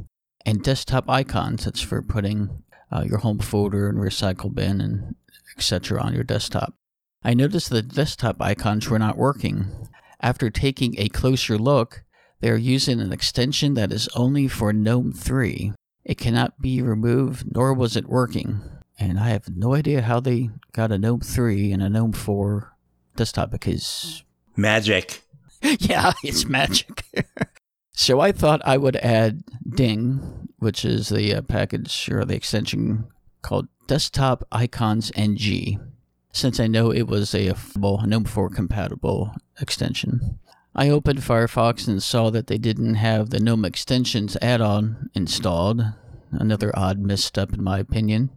and 0.47 0.62
Desktop 0.62 1.09
Icons, 1.09 1.64
that's 1.66 1.83
for 1.83 2.03
putting 2.03 2.62
uh, 2.90 3.03
your 3.03 3.18
home 3.18 3.38
folder 3.38 3.88
and 3.88 3.99
recycle 3.99 4.53
bin 4.53 4.81
and 4.81 5.14
etc. 5.57 6.01
on 6.01 6.14
your 6.14 6.25
desktop. 6.25 6.75
I 7.23 7.35
noticed 7.35 7.71
the 7.71 7.83
desktop 7.83 8.40
icons 8.40 8.88
were 8.88 8.99
not 8.99 9.16
working. 9.16 9.66
After 10.21 10.51
taking 10.51 10.99
a 10.99 11.09
closer 11.09 11.59
look, 11.59 12.03
they 12.42 12.50
are 12.50 12.57
using 12.57 13.00
an 13.00 13.12
extension 13.12 13.74
that 13.74 13.92
is 13.92 14.09
only 14.16 14.48
for 14.48 14.72
GNOME 14.72 15.12
3. 15.12 15.72
It 16.05 16.18
cannot 16.18 16.61
be 16.61 16.83
removed, 16.83 17.44
nor 17.55 17.72
was 17.72 17.96
it 17.96 18.09
working. 18.09 18.61
And 18.98 19.16
I 19.16 19.28
have 19.28 19.48
no 19.48 19.74
idea 19.74 20.02
how 20.02 20.18
they 20.18 20.50
got 20.72 20.90
a 20.90 20.98
GNOME 20.98 21.20
3 21.20 21.70
and 21.70 21.81
a 21.81 21.88
GNOME 21.88 22.12
4 22.12 22.76
desktop 23.14 23.52
because, 23.52 24.24
Magic. 24.57 25.22
yeah, 25.62 26.12
it's 26.24 26.44
magic. 26.44 27.05
so 27.92 28.18
I 28.18 28.33
thought 28.33 28.61
I 28.64 28.76
would 28.76 28.96
add 28.96 29.44
Ding, 29.76 30.48
which 30.59 30.85
is 30.85 31.11
the 31.11 31.37
uh, 31.37 31.42
package 31.42 32.09
or 32.11 32.24
the 32.24 32.35
extension 32.35 33.05
called 33.42 33.68
Desktop 33.87 34.42
Icons 34.50 35.12
NG, 35.14 35.78
since 36.33 36.59
I 36.59 36.66
know 36.66 36.90
it 36.90 37.07
was 37.07 37.37
a 37.37 37.55
GNOME 37.76 38.24
4 38.24 38.50
compatible 38.50 39.33
extension. 39.61 40.40
I 40.75 40.89
opened 40.89 41.21
Firefox 41.21 41.87
and 41.87 42.03
saw 42.03 42.31
that 42.31 42.47
they 42.47 42.57
didn't 42.57 42.95
have 42.95 43.29
the 43.29 43.41
GNOME 43.41 43.67
Extensions 43.67 44.39
add 44.41 44.63
on 44.63 45.11
installed. 45.15 45.85
Another 46.31 46.73
odd 46.75 46.99
misstep, 46.99 47.53
in 47.53 47.63
my 47.63 47.79
opinion. 47.79 48.31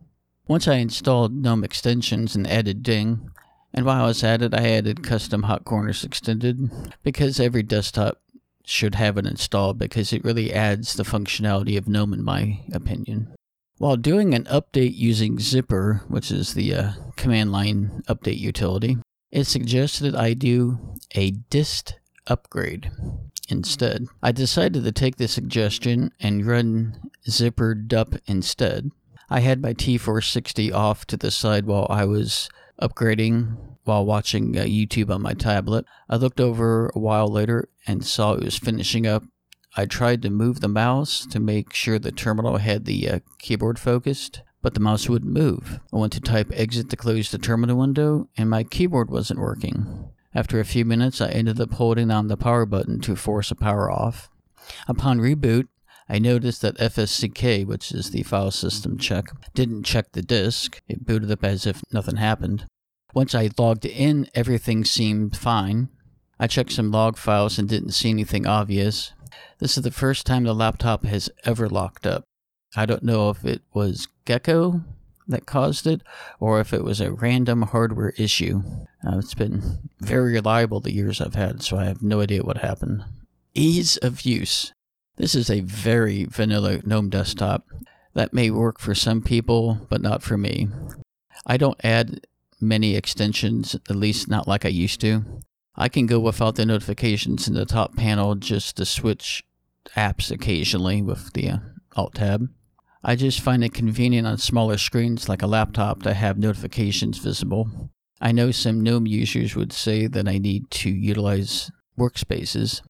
Once 0.48 0.68
I 0.68 0.76
installed 0.76 1.34
GNOME 1.34 1.64
Extensions 1.64 2.36
and 2.36 2.46
added 2.46 2.84
Ding, 2.84 3.32
and 3.74 3.86
while 3.86 4.04
I 4.04 4.08
was 4.08 4.24
at 4.24 4.42
it, 4.42 4.54
I 4.54 4.70
added 4.70 5.04
Custom 5.04 5.44
Hot 5.44 5.64
Corners 5.64 6.04
Extended 6.04 6.70
because 7.04 7.40
every 7.40 7.64
desktop 7.64 8.22
should 8.66 8.96
have 8.96 9.18
it 9.18 9.26
installed 9.26 9.80
because 9.80 10.12
it 10.12 10.24
really 10.26 10.54
adds 10.54 10.94
the 10.94 11.04
functionality 11.04 11.78
of 11.78 11.88
GNOME, 11.88 12.14
in 12.14 12.24
my 12.24 12.60
opinion. 12.74 13.34
While 13.78 13.98
doing 13.98 14.34
an 14.34 14.44
update 14.46 14.96
using 14.96 15.38
Zypper, 15.38 16.02
which 16.10 16.32
is 16.32 16.54
the 16.54 16.74
uh, 16.74 16.92
command 17.16 17.52
line 17.52 18.04
update 18.10 18.40
utility, 18.40 18.98
it 19.32 19.46
suggested 19.46 20.16
I 20.16 20.34
do 20.34 20.80
a 21.14 21.32
dist 21.32 21.96
upgrade 22.28 22.92
instead. 23.50 24.08
I 24.22 24.32
decided 24.32 24.84
to 24.84 24.92
take 24.92 25.18
the 25.18 25.28
suggestion 25.28 26.12
and 26.20 26.46
run 26.46 27.12
Zypper 27.28 27.88
dup 27.88 28.16
instead. 28.26 28.92
I 29.30 29.40
had 29.40 29.62
my 29.62 29.74
T460 29.74 30.74
off 30.74 31.06
to 31.08 31.18
the 31.18 31.32
side 31.32 31.66
while 31.66 31.88
I 31.90 32.06
was 32.06 32.50
upgrading 32.82 33.58
while 33.84 34.06
watching 34.06 34.58
uh, 34.58 34.64
YouTube 34.64 35.10
on 35.10 35.22
my 35.22 35.34
tablet. 35.34 35.86
I 36.10 36.16
looked 36.18 36.40
over 36.40 36.92
a 36.94 37.00
while 37.00 37.28
later 37.28 37.70
and 37.88 38.06
saw 38.06 38.34
it 38.34 38.44
was 38.44 38.58
finishing 38.58 39.08
up. 39.08 39.24
I 39.78 39.86
tried 39.86 40.22
to 40.24 40.30
move 40.30 40.62
the 40.62 40.68
mouse 40.68 41.26
to 41.28 41.40
make 41.40 41.74
sure 41.74 42.00
the 42.00 42.12
terminal 42.12 42.58
had 42.58 42.86
the 42.86 43.10
uh, 43.10 43.20
keyboard 43.40 43.78
focused, 43.78 44.42
but 44.62 44.74
the 44.74 44.80
mouse 44.80 45.10
wouldn't 45.10 45.32
move. 45.32 45.80
I 45.94 45.98
went 45.98 46.14
to 46.14 46.22
type 46.22 46.52
exit 46.54 46.90
to 46.90 46.96
close 46.96 47.30
the 47.30 47.38
terminal 47.38 47.78
window, 47.78 48.30
and 48.38 48.50
my 48.50 48.64
keyboard 48.64 49.12
wasn't 49.12 49.40
working. 49.40 50.10
After 50.36 50.60
a 50.60 50.66
few 50.66 50.84
minutes, 50.84 51.22
I 51.22 51.30
ended 51.30 51.62
up 51.62 51.72
holding 51.74 52.10
down 52.10 52.28
the 52.28 52.36
power 52.36 52.66
button 52.66 53.00
to 53.02 53.16
force 53.16 53.52
a 53.52 53.56
power 53.56 53.90
off. 53.90 54.30
Upon 54.86 55.20
reboot, 55.20 55.70
I 56.10 56.20
noticed 56.20 56.62
that 56.62 56.78
FSCK, 56.78 57.66
which 57.66 57.94
is 57.94 58.12
the 58.12 58.24
file 58.24 58.52
system 58.52 58.98
check, 58.98 59.28
didn't 59.54 59.84
check 59.84 60.12
the 60.12 60.22
disk. 60.22 60.82
It 60.90 61.06
booted 61.06 61.32
up 61.32 61.46
as 61.46 61.66
if 61.66 61.82
nothing 61.94 62.18
happened. 62.18 62.68
Once 63.14 63.34
I 63.34 63.50
logged 63.58 63.86
in, 63.86 64.28
everything 64.36 64.84
seemed 64.84 65.38
fine. 65.38 65.88
I 66.38 66.48
checked 66.48 66.74
some 66.74 66.92
log 66.92 67.16
files 67.16 67.58
and 67.58 67.70
didn't 67.70 67.92
see 67.92 68.10
anything 68.10 68.46
obvious. 68.46 69.14
This 69.60 69.78
is 69.78 69.84
the 69.84 69.92
first 69.92 70.26
time 70.26 70.44
the 70.44 70.54
laptop 70.54 71.06
has 71.06 71.30
ever 71.46 71.70
locked 71.70 72.06
up. 72.06 72.26
I 72.76 72.86
don't 72.86 73.04
know 73.04 73.30
if 73.30 73.46
it 73.46 73.62
was 73.74 74.10
Gecko 74.26 74.84
that 75.28 75.46
caused 75.46 75.88
it 75.88 76.02
or 76.40 76.60
if 76.60 76.74
it 76.74 76.84
was 76.84 77.02
a 77.02 77.12
random 77.12 77.64
hardware 77.64 78.14
issue. 78.18 78.62
Uh, 79.06 79.18
it's 79.18 79.34
been 79.34 79.90
very 80.00 80.34
reliable 80.34 80.80
the 80.80 80.94
years 80.94 81.22
I've 81.22 81.36
had, 81.36 81.62
so 81.62 81.78
I 81.78 81.86
have 81.86 82.02
no 82.02 82.22
idea 82.22 82.44
what 82.44 82.58
happened. 82.58 83.04
Ease 83.54 83.98
of 83.98 84.22
use. 84.22 84.74
This 85.18 85.36
is 85.36 85.50
a 85.50 85.62
very 85.62 86.26
vanilla 86.26 86.82
GNOME 86.86 87.10
desktop. 87.10 87.66
That 88.14 88.34
may 88.34 88.50
work 88.50 88.80
for 88.80 88.96
some 88.96 89.22
people, 89.22 89.86
but 89.90 90.02
not 90.02 90.24
for 90.24 90.38
me. 90.38 90.70
I 91.46 91.58
don't 91.58 91.80
add 91.84 92.26
many 92.62 92.96
extensions, 92.96 93.76
at 93.76 93.96
least 93.96 94.30
not 94.30 94.48
like 94.48 94.66
I 94.66 94.70
used 94.70 95.02
to. 95.02 95.24
I 95.76 95.90
can 95.90 96.06
go 96.06 96.20
without 96.20 96.56
the 96.56 96.66
notifications 96.66 97.48
in 97.48 97.54
the 97.54 97.66
top 97.66 97.96
panel 97.96 98.36
just 98.36 98.78
to 98.78 98.86
switch 98.86 99.44
apps 99.96 100.32
occasionally 100.32 101.02
with 101.02 101.34
the 101.34 101.50
uh, 101.50 101.58
Alt 101.96 102.16
tab. 102.16 102.50
I 103.08 103.16
just 103.16 103.40
find 103.40 103.64
it 103.64 103.72
convenient 103.72 104.26
on 104.26 104.40
smaller 104.40 104.80
screens 104.80 105.30
like 105.30 105.44
a 105.44 105.48
laptop 105.48 106.02
to 106.02 106.16
have 106.16 106.40
notifications 106.40 107.20
visible. 107.20 107.92
I 108.20 108.32
know 108.32 108.50
some 108.50 108.82
GNOME 108.82 109.06
users 109.06 109.56
would 109.56 109.72
say 109.72 110.08
that 110.08 110.28
I 110.28 110.40
need 110.40 110.72
to 110.72 110.90
utilize 110.90 111.70
workspaces. 112.00 112.82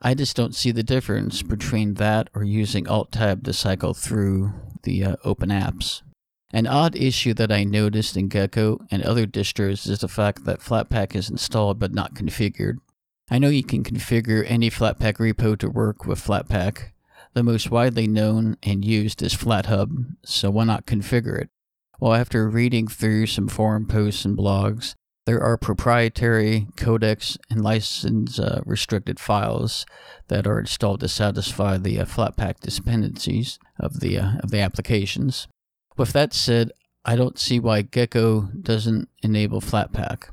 I 0.00 0.14
just 0.14 0.36
don't 0.36 0.54
see 0.54 0.70
the 0.70 0.84
difference 0.84 1.42
between 1.42 1.94
that 1.94 2.30
or 2.34 2.44
using 2.44 2.86
Alt 2.86 3.10
Tab 3.10 3.42
to 3.44 3.52
cycle 3.52 3.94
through 3.94 4.52
the 4.84 5.02
uh, 5.02 5.16
open 5.24 5.48
apps. 5.48 6.02
An 6.52 6.68
odd 6.68 6.94
issue 6.94 7.34
that 7.34 7.50
I 7.50 7.64
noticed 7.64 8.16
in 8.16 8.28
Gecko 8.28 8.78
and 8.92 9.02
other 9.02 9.26
distros 9.26 9.88
is 9.88 9.98
the 9.98 10.06
fact 10.06 10.44
that 10.44 10.60
Flatpak 10.60 11.16
is 11.16 11.28
installed 11.28 11.80
but 11.80 11.92
not 11.92 12.14
configured. 12.14 12.76
I 13.28 13.40
know 13.40 13.48
you 13.48 13.64
can 13.64 13.82
configure 13.82 14.44
any 14.46 14.70
Flatpak 14.70 15.14
repo 15.14 15.58
to 15.58 15.68
work 15.68 16.06
with 16.06 16.24
Flatpak. 16.24 16.92
The 17.34 17.42
most 17.42 17.68
widely 17.68 18.06
known 18.06 18.56
and 18.62 18.84
used 18.84 19.20
is 19.20 19.34
FlatHub, 19.34 20.14
so 20.24 20.52
why 20.52 20.64
not 20.64 20.86
configure 20.86 21.40
it? 21.40 21.50
Well, 21.98 22.14
after 22.14 22.48
reading 22.48 22.86
through 22.86 23.26
some 23.26 23.48
forum 23.48 23.86
posts 23.86 24.24
and 24.24 24.38
blogs, 24.38 24.94
there 25.26 25.42
are 25.42 25.56
proprietary 25.56 26.68
codecs 26.76 27.36
and 27.50 27.64
license 27.64 28.38
uh, 28.38 28.60
restricted 28.64 29.18
files 29.18 29.84
that 30.28 30.46
are 30.46 30.60
installed 30.60 31.00
to 31.00 31.08
satisfy 31.08 31.76
the 31.76 31.98
uh, 31.98 32.04
Flatpak 32.04 32.60
dependencies 32.60 33.58
of 33.80 33.98
the 33.98 34.18
uh, 34.18 34.32
of 34.40 34.52
the 34.52 34.60
applications. 34.60 35.48
With 35.96 36.12
that 36.12 36.34
said, 36.34 36.70
I 37.04 37.16
don't 37.16 37.38
see 37.38 37.58
why 37.58 37.82
Gecko 37.82 38.42
doesn't 38.62 39.08
enable 39.24 39.60
Flatpak. 39.60 40.28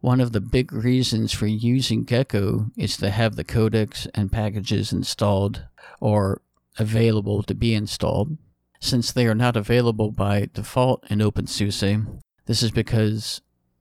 One 0.00 0.22
of 0.22 0.32
the 0.32 0.40
big 0.40 0.72
reasons 0.72 1.32
for 1.32 1.46
using 1.46 2.04
Gecko 2.04 2.70
is 2.78 2.96
to 2.98 3.10
have 3.10 3.36
the 3.36 3.44
codecs 3.44 4.06
and 4.14 4.32
packages 4.32 4.92
installed 4.92 5.66
or 6.00 6.40
available 6.78 7.42
to 7.42 7.54
be 7.54 7.74
installed. 7.74 8.36
Since 8.80 9.12
they 9.12 9.26
are 9.26 9.34
not 9.34 9.56
available 9.56 10.10
by 10.10 10.48
default 10.52 11.04
in 11.10 11.20
OpenSUSE, 11.20 12.20
this 12.46 12.62
is 12.62 12.70
because 12.70 13.40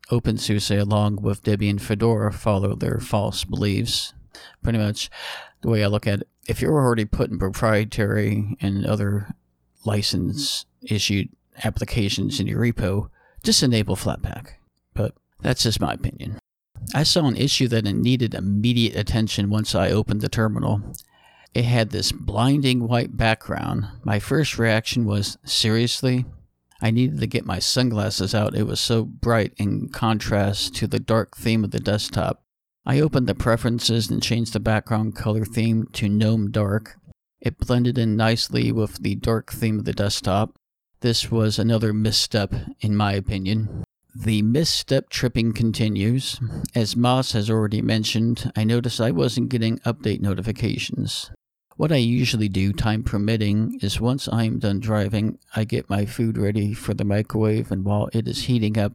OpenSUSE, 0.09 0.79
along 0.79 1.21
with 1.21 1.43
Debian 1.43 1.79
Fedora, 1.79 2.31
follow 2.31 2.75
their 2.75 2.99
FOSS 2.99 3.43
beliefs. 3.43 4.13
Pretty 4.63 4.77
much 4.77 5.09
the 5.61 5.69
way 5.69 5.83
I 5.83 5.87
look 5.87 6.07
at 6.07 6.21
it, 6.21 6.27
if 6.47 6.61
you're 6.61 6.73
already 6.73 7.05
putting 7.05 7.39
proprietary 7.39 8.55
and 8.61 8.85
other 8.85 9.33
license 9.83 10.65
issued 10.81 11.29
applications 11.63 12.39
in 12.39 12.47
your 12.47 12.59
repo, 12.59 13.09
just 13.43 13.63
enable 13.63 13.95
Flatpak. 13.95 14.53
But 14.93 15.15
that's 15.41 15.63
just 15.63 15.79
my 15.79 15.93
opinion. 15.93 16.39
I 16.93 17.03
saw 17.03 17.25
an 17.25 17.37
issue 17.37 17.67
that 17.69 17.85
needed 17.85 18.33
immediate 18.33 18.95
attention 18.95 19.49
once 19.49 19.73
I 19.73 19.89
opened 19.89 20.21
the 20.21 20.29
terminal. 20.29 20.81
It 21.55 21.63
had 21.63 21.91
this 21.91 22.11
blinding 22.11 22.85
white 22.85 23.15
background. 23.15 23.87
My 24.03 24.19
first 24.19 24.59
reaction 24.59 25.05
was, 25.05 25.37
seriously? 25.45 26.25
I 26.81 26.91
needed 26.91 27.21
to 27.21 27.27
get 27.27 27.45
my 27.45 27.59
sunglasses 27.59 28.35
out. 28.35 28.55
It 28.55 28.67
was 28.67 28.81
so 28.81 29.05
bright 29.05 29.53
in 29.55 29.87
contrast 29.87 30.75
to 30.75 30.87
the 30.87 30.99
dark 30.99 31.37
theme 31.37 31.63
of 31.63 31.71
the 31.71 31.79
desktop. 31.79 32.43
I 32.85 32.99
opened 32.99 33.27
the 33.27 33.35
preferences 33.35 34.11
and 34.11 34.21
changed 34.21 34.51
the 34.51 34.59
background 34.59 35.15
color 35.15 35.45
theme 35.45 35.87
to 35.93 36.09
Gnome 36.09 36.51
Dark. 36.51 36.99
It 37.39 37.57
blended 37.57 37.97
in 37.97 38.17
nicely 38.17 38.73
with 38.73 39.01
the 39.01 39.15
dark 39.15 39.53
theme 39.53 39.79
of 39.79 39.85
the 39.85 39.93
desktop. 39.93 40.59
This 40.99 41.31
was 41.31 41.57
another 41.57 41.93
misstep, 41.93 42.53
in 42.81 42.97
my 42.97 43.13
opinion. 43.13 43.85
The 44.13 44.41
misstep 44.41 45.09
tripping 45.09 45.53
continues. 45.53 46.37
As 46.75 46.97
Moss 46.97 47.31
has 47.31 47.49
already 47.49 47.81
mentioned, 47.81 48.51
I 48.57 48.65
noticed 48.65 48.99
I 48.99 49.11
wasn't 49.11 49.49
getting 49.49 49.79
update 49.79 50.19
notifications. 50.19 51.31
What 51.77 51.91
I 51.91 51.97
usually 51.97 52.47
do, 52.47 52.71
time 52.71 53.03
permitting, 53.03 53.79
is 53.81 53.99
once 53.99 54.29
I'm 54.31 54.59
done 54.59 54.79
driving, 54.79 55.37
I 55.55 55.65
get 55.65 55.89
my 55.89 56.05
food 56.05 56.37
ready 56.37 56.73
for 56.73 56.93
the 56.93 57.03
microwave, 57.03 57.69
and 57.71 57.83
while 57.83 58.09
it 58.13 58.27
is 58.27 58.45
heating 58.45 58.77
up, 58.77 58.93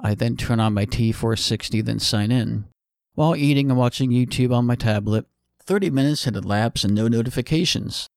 I 0.00 0.14
then 0.14 0.36
turn 0.36 0.58
on 0.58 0.72
my 0.72 0.86
T460, 0.86 1.84
then 1.84 1.98
sign 1.98 2.32
in. 2.32 2.64
While 3.14 3.36
eating 3.36 3.70
and 3.70 3.78
watching 3.78 4.10
YouTube 4.10 4.54
on 4.54 4.66
my 4.66 4.76
tablet, 4.76 5.26
30 5.64 5.90
minutes 5.90 6.24
had 6.24 6.34
elapsed 6.34 6.84
and 6.84 6.94
no 6.94 7.06
notifications. 7.06 8.08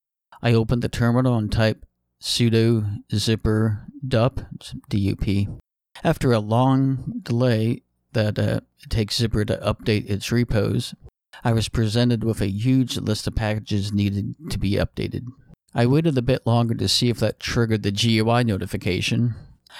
I 0.41 0.53
opened 0.53 0.82
the 0.82 0.89
terminal 0.89 1.38
and 1.38 1.51
typed 1.51 1.86
sudo 2.22 3.03
zypper 3.11 3.86
dup, 4.07 4.41
dup. 4.89 5.59
After 6.03 6.32
a 6.32 6.39
long 6.39 7.20
delay 7.22 7.82
that 8.13 8.39
uh, 8.39 8.61
takes 8.89 9.20
Zypper 9.20 9.45
to 9.47 9.57
update 9.57 10.09
its 10.09 10.32
repos, 10.32 10.95
I 11.44 11.54
was 11.54 11.70
presented 11.70 12.24
with 12.24 12.42
a 12.42 12.48
huge 12.48 12.98
list 12.98 13.28
of 13.28 13.36
packages 13.36 13.94
needed 13.94 14.36
to 14.50 14.58
be 14.58 14.74
updated. 14.74 15.28
I 15.74 15.86
waited 15.86 16.18
a 16.18 16.22
bit 16.22 16.48
longer 16.48 16.74
to 16.76 16.88
see 16.88 17.10
if 17.10 17.20
that 17.20 17.40
triggered 17.40 17.84
the 17.84 17.92
GUI 17.92 18.44
notification. 18.44 19.36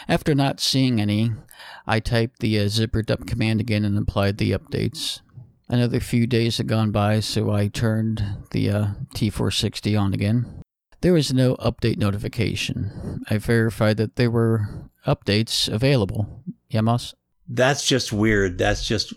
After 0.08 0.36
not 0.36 0.60
seeing 0.60 1.00
any, 1.00 1.32
I 1.88 2.00
typed 2.02 2.40
the 2.40 2.60
uh, 2.60 2.66
zypper 2.66 3.06
dup 3.06 3.26
command 3.26 3.62
again 3.62 3.86
and 3.86 3.98
applied 3.98 4.38
the 4.38 4.52
updates. 4.52 5.22
Another 5.70 6.00
few 6.00 6.28
days 6.28 6.58
had 6.58 6.68
gone 6.68 6.92
by, 6.92 7.22
so 7.22 7.52
I 7.52 7.70
turned 7.70 8.24
the 8.52 8.70
uh, 8.70 8.88
T460 9.16 10.00
on 10.00 10.14
again. 10.14 10.62
There 11.02 11.14
was 11.14 11.34
no 11.34 11.56
update 11.58 11.98
notification. 11.98 13.24
I 13.30 13.38
verified 13.38 13.98
that 13.98 14.16
there 14.16 14.32
were 14.32 14.90
updates 15.08 15.72
available. 15.72 16.44
Yamos? 16.72 17.14
That's 17.48 17.86
just 17.86 18.12
weird. 18.12 18.58
That's 18.58 18.86
just 18.88 19.14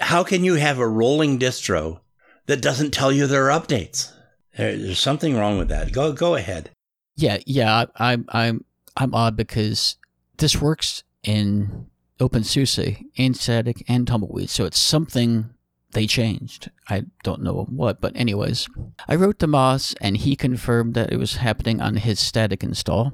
how 0.00 0.24
can 0.24 0.44
you 0.44 0.54
have 0.54 0.78
a 0.78 0.88
rolling 0.88 1.38
distro 1.38 2.00
that 2.46 2.60
doesn't 2.60 2.90
tell 2.90 3.12
you 3.12 3.26
there 3.26 3.50
are 3.50 3.60
updates? 3.60 4.12
There's 4.56 4.98
something 4.98 5.36
wrong 5.36 5.58
with 5.58 5.68
that. 5.68 5.92
Go 5.92 6.12
go 6.12 6.34
ahead. 6.34 6.70
Yeah, 7.16 7.38
yeah. 7.46 7.84
I, 7.96 8.12
I'm 8.12 8.24
I'm 8.28 8.64
I'm 8.96 9.14
odd 9.14 9.36
because 9.36 9.96
this 10.38 10.60
works 10.60 11.04
in 11.22 11.86
OpenSUSE 12.18 13.04
and 13.16 13.36
static 13.36 13.84
and 13.88 14.06
tumbleweed, 14.06 14.50
so 14.50 14.64
it's 14.64 14.78
something 14.78 15.50
they 15.92 16.06
changed. 16.06 16.70
I 16.88 17.04
don't 17.22 17.42
know 17.42 17.66
what, 17.70 18.00
but 18.00 18.16
anyways, 18.16 18.68
I 19.08 19.14
wrote 19.14 19.38
to 19.38 19.46
Moss 19.46 19.94
and 20.00 20.16
he 20.16 20.36
confirmed 20.36 20.94
that 20.94 21.12
it 21.12 21.16
was 21.16 21.36
happening 21.36 21.80
on 21.80 21.96
his 21.96 22.20
static 22.20 22.62
install. 22.62 23.12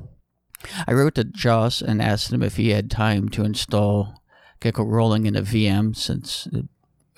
I 0.86 0.92
wrote 0.92 1.14
to 1.16 1.24
Joss 1.24 1.82
and 1.82 2.00
asked 2.00 2.32
him 2.32 2.42
if 2.42 2.56
he 2.56 2.70
had 2.70 2.90
time 2.90 3.28
to 3.30 3.44
install 3.44 4.22
Gecko 4.64 4.84
rolling 4.84 5.26
in 5.26 5.36
a 5.36 5.42
VM 5.42 5.94
since 5.94 6.48
it, 6.50 6.64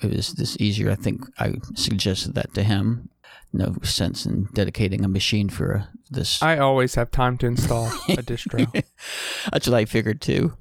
was 0.05 0.33
this 0.33 0.57
easier. 0.59 0.91
I 0.91 0.95
think 0.95 1.23
I 1.39 1.53
suggested 1.75 2.35
that 2.35 2.53
to 2.55 2.63
him. 2.63 3.09
No 3.53 3.77
sense 3.83 4.25
in 4.25 4.49
dedicating 4.53 5.05
a 5.05 5.07
machine 5.07 5.47
for 5.47 5.77
uh, 5.77 5.83
this. 6.11 6.43
I 6.43 6.57
always 6.57 6.95
have 6.95 7.09
time 7.09 7.37
to 7.37 7.47
install 7.47 7.87
a 7.87 8.21
distro. 8.21 8.69
That's 9.51 9.65
what 9.65 9.77
I 9.77 9.85
figured 9.85 10.19
too. 10.19 10.57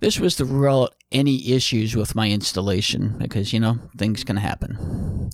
This 0.00 0.20
was 0.20 0.36
to 0.36 0.44
rule 0.44 0.82
out 0.82 0.94
any 1.10 1.50
issues 1.50 1.96
with 1.96 2.14
my 2.14 2.28
installation 2.28 3.16
because, 3.16 3.54
you 3.54 3.58
know, 3.58 3.78
things 3.96 4.22
can 4.22 4.36
happen. 4.36 5.30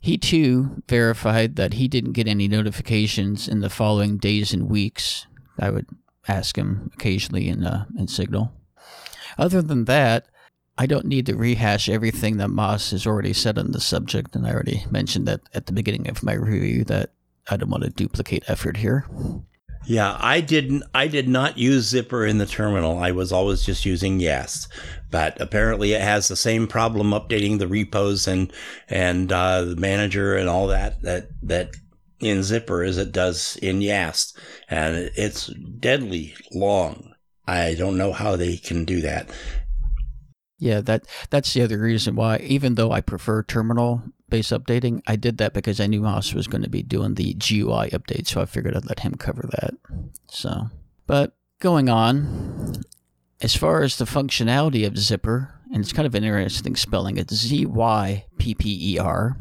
He 0.00 0.18
too 0.18 0.82
verified 0.88 1.54
that 1.54 1.74
he 1.74 1.86
didn't 1.86 2.12
get 2.14 2.26
any 2.26 2.48
notifications 2.48 3.46
in 3.46 3.60
the 3.60 3.70
following 3.70 4.18
days 4.18 4.52
and 4.52 4.68
weeks. 4.68 5.28
I 5.60 5.70
would 5.70 5.86
ask 6.26 6.58
him 6.58 6.90
occasionally 6.94 7.48
in, 7.48 7.64
uh, 7.64 7.84
in 7.96 8.08
Signal. 8.08 8.52
Other 9.38 9.62
than 9.62 9.84
that, 9.86 10.26
I 10.76 10.86
don't 10.86 11.06
need 11.06 11.26
to 11.26 11.36
rehash 11.36 11.88
everything 11.88 12.38
that 12.38 12.48
Moss 12.48 12.90
has 12.90 13.06
already 13.06 13.32
said 13.32 13.58
on 13.58 13.70
the 13.70 13.80
subject, 13.80 14.34
and 14.34 14.46
I 14.46 14.52
already 14.52 14.84
mentioned 14.90 15.26
that 15.28 15.40
at 15.54 15.66
the 15.66 15.72
beginning 15.72 16.08
of 16.08 16.22
my 16.22 16.34
review 16.34 16.84
that 16.84 17.10
I 17.48 17.56
don't 17.56 17.70
want 17.70 17.84
to 17.84 17.90
duplicate 17.90 18.44
effort 18.48 18.78
here. 18.78 19.06
Yeah, 19.86 20.16
I 20.18 20.40
didn't. 20.40 20.82
I 20.94 21.08
did 21.08 21.28
not 21.28 21.58
use 21.58 21.92
zypper 21.92 22.28
in 22.28 22.38
the 22.38 22.46
terminal. 22.46 22.98
I 22.98 23.10
was 23.10 23.32
always 23.32 23.64
just 23.64 23.84
using 23.84 24.18
Yast, 24.18 24.72
but 25.10 25.38
apparently 25.40 25.92
it 25.92 26.00
has 26.00 26.26
the 26.26 26.36
same 26.36 26.66
problem 26.66 27.10
updating 27.10 27.58
the 27.58 27.68
repos 27.68 28.26
and 28.26 28.50
and 28.88 29.30
uh, 29.30 29.62
the 29.62 29.76
manager 29.76 30.36
and 30.36 30.48
all 30.48 30.68
that 30.68 31.02
that 31.02 31.28
that 31.42 31.76
in 32.20 32.38
Zypper 32.38 32.86
as 32.88 32.96
it 32.96 33.12
does 33.12 33.56
in 33.56 33.82
Yast, 33.82 34.38
and 34.68 35.10
it's 35.16 35.48
deadly 35.78 36.34
long. 36.52 37.13
I 37.46 37.74
don't 37.74 37.98
know 37.98 38.12
how 38.12 38.36
they 38.36 38.56
can 38.56 38.84
do 38.84 39.00
that. 39.02 39.28
Yeah, 40.58 40.80
that 40.82 41.06
that's 41.30 41.52
the 41.52 41.62
other 41.62 41.78
reason 41.78 42.16
why. 42.16 42.38
Even 42.38 42.76
though 42.76 42.92
I 42.92 43.00
prefer 43.00 43.42
terminal 43.42 44.02
based 44.28 44.52
updating, 44.52 45.02
I 45.06 45.16
did 45.16 45.38
that 45.38 45.52
because 45.52 45.80
I 45.80 45.86
knew 45.86 46.00
Moss 46.00 46.32
was 46.32 46.46
going 46.46 46.62
to 46.62 46.70
be 46.70 46.82
doing 46.82 47.14
the 47.14 47.34
GUI 47.34 47.90
update, 47.90 48.26
so 48.26 48.40
I 48.40 48.46
figured 48.46 48.76
I'd 48.76 48.86
let 48.86 49.00
him 49.00 49.14
cover 49.14 49.48
that. 49.50 49.74
So, 50.28 50.70
but 51.06 51.36
going 51.60 51.88
on, 51.88 52.76
as 53.40 53.54
far 53.54 53.82
as 53.82 53.98
the 53.98 54.04
functionality 54.04 54.86
of 54.86 54.94
Zypper, 54.94 55.50
and 55.72 55.82
it's 55.82 55.92
kind 55.92 56.06
of 56.06 56.14
an 56.14 56.24
interesting 56.24 56.76
spelling. 56.76 57.18
It's 57.18 57.34
Z 57.34 57.66
Y 57.66 58.24
P 58.38 58.54
P 58.54 58.94
E 58.94 58.98
R 58.98 59.36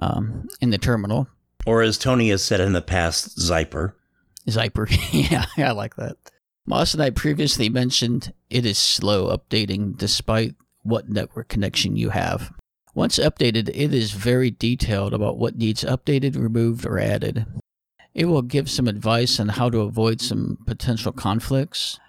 um, 0.00 0.48
in 0.60 0.70
the 0.70 0.78
terminal, 0.78 1.28
or 1.66 1.82
as 1.82 1.98
Tony 1.98 2.30
has 2.30 2.42
said 2.42 2.60
in 2.60 2.72
the 2.72 2.82
past, 2.82 3.38
Zyper. 3.38 3.92
Zyper, 4.48 4.86
yeah, 5.30 5.44
I 5.64 5.72
like 5.72 5.96
that. 5.96 6.16
Moss 6.68 6.94
and 6.94 7.02
I 7.02 7.10
previously 7.10 7.68
mentioned 7.68 8.32
it 8.50 8.66
is 8.66 8.76
slow 8.76 9.36
updating 9.36 9.96
despite 9.96 10.56
what 10.82 11.08
network 11.08 11.46
connection 11.46 11.96
you 11.96 12.10
have. 12.10 12.52
Once 12.92 13.18
updated, 13.18 13.68
it 13.68 13.94
is 13.94 14.10
very 14.10 14.50
detailed 14.50 15.14
about 15.14 15.38
what 15.38 15.56
needs 15.56 15.84
updated, 15.84 16.36
removed, 16.36 16.84
or 16.84 16.98
added. 16.98 17.46
It 18.14 18.24
will 18.24 18.42
give 18.42 18.68
some 18.68 18.88
advice 18.88 19.38
on 19.38 19.50
how 19.50 19.70
to 19.70 19.80
avoid 19.80 20.20
some 20.20 20.58
potential 20.66 21.12
conflicts. 21.12 22.00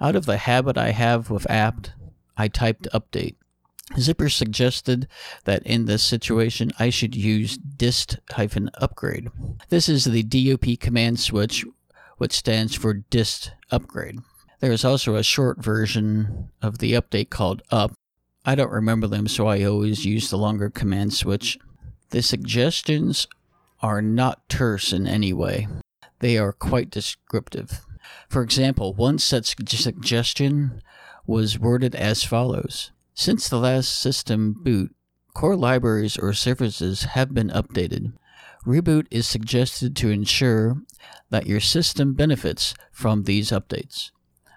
Out 0.00 0.16
of 0.16 0.24
the 0.24 0.38
habit 0.38 0.78
I 0.78 0.92
have 0.92 1.28
with 1.28 1.50
apt, 1.50 1.92
I 2.38 2.48
typed 2.48 2.88
update. 2.94 3.34
Zypper 3.94 4.32
suggested 4.32 5.08
that 5.44 5.62
in 5.66 5.84
this 5.84 6.02
situation 6.02 6.72
I 6.78 6.88
should 6.88 7.14
use 7.14 7.58
dist-upgrade. 7.58 9.28
This 9.68 9.88
is 9.88 10.04
the 10.04 10.22
DUP 10.22 10.80
command 10.80 11.20
switch 11.20 11.66
which 12.18 12.32
stands 12.32 12.74
for 12.74 12.94
dist 12.94 13.52
upgrade. 13.70 14.18
There 14.60 14.72
is 14.72 14.84
also 14.84 15.16
a 15.16 15.22
short 15.22 15.62
version 15.62 16.50
of 16.62 16.78
the 16.78 16.94
update 16.94 17.30
called 17.30 17.62
up. 17.70 17.92
I 18.44 18.54
don't 18.54 18.72
remember 18.72 19.06
them, 19.06 19.28
so 19.28 19.46
I 19.46 19.64
always 19.64 20.04
use 20.04 20.30
the 20.30 20.38
longer 20.38 20.70
command 20.70 21.12
switch. 21.12 21.58
The 22.10 22.22
suggestions 22.22 23.26
are 23.80 24.00
not 24.00 24.48
terse 24.48 24.92
in 24.92 25.06
any 25.06 25.32
way. 25.32 25.68
They 26.20 26.38
are 26.38 26.52
quite 26.52 26.90
descriptive. 26.90 27.80
For 28.28 28.42
example, 28.42 28.94
one 28.94 29.18
such 29.18 29.56
suggestion 29.68 30.80
was 31.26 31.58
worded 31.58 31.94
as 31.94 32.24
follows 32.24 32.92
Since 33.14 33.48
the 33.48 33.58
last 33.58 34.00
system 34.00 34.52
boot, 34.52 34.94
core 35.34 35.56
libraries 35.56 36.16
or 36.16 36.32
services 36.32 37.02
have 37.02 37.34
been 37.34 37.50
updated. 37.50 38.12
Reboot 38.66 39.06
is 39.10 39.28
suggested 39.28 39.94
to 39.96 40.10
ensure 40.10 40.76
that 41.30 41.46
your 41.46 41.60
system 41.60 42.14
benefits 42.14 42.74
from 42.90 43.22
these 43.22 43.50
updates. 43.50 44.10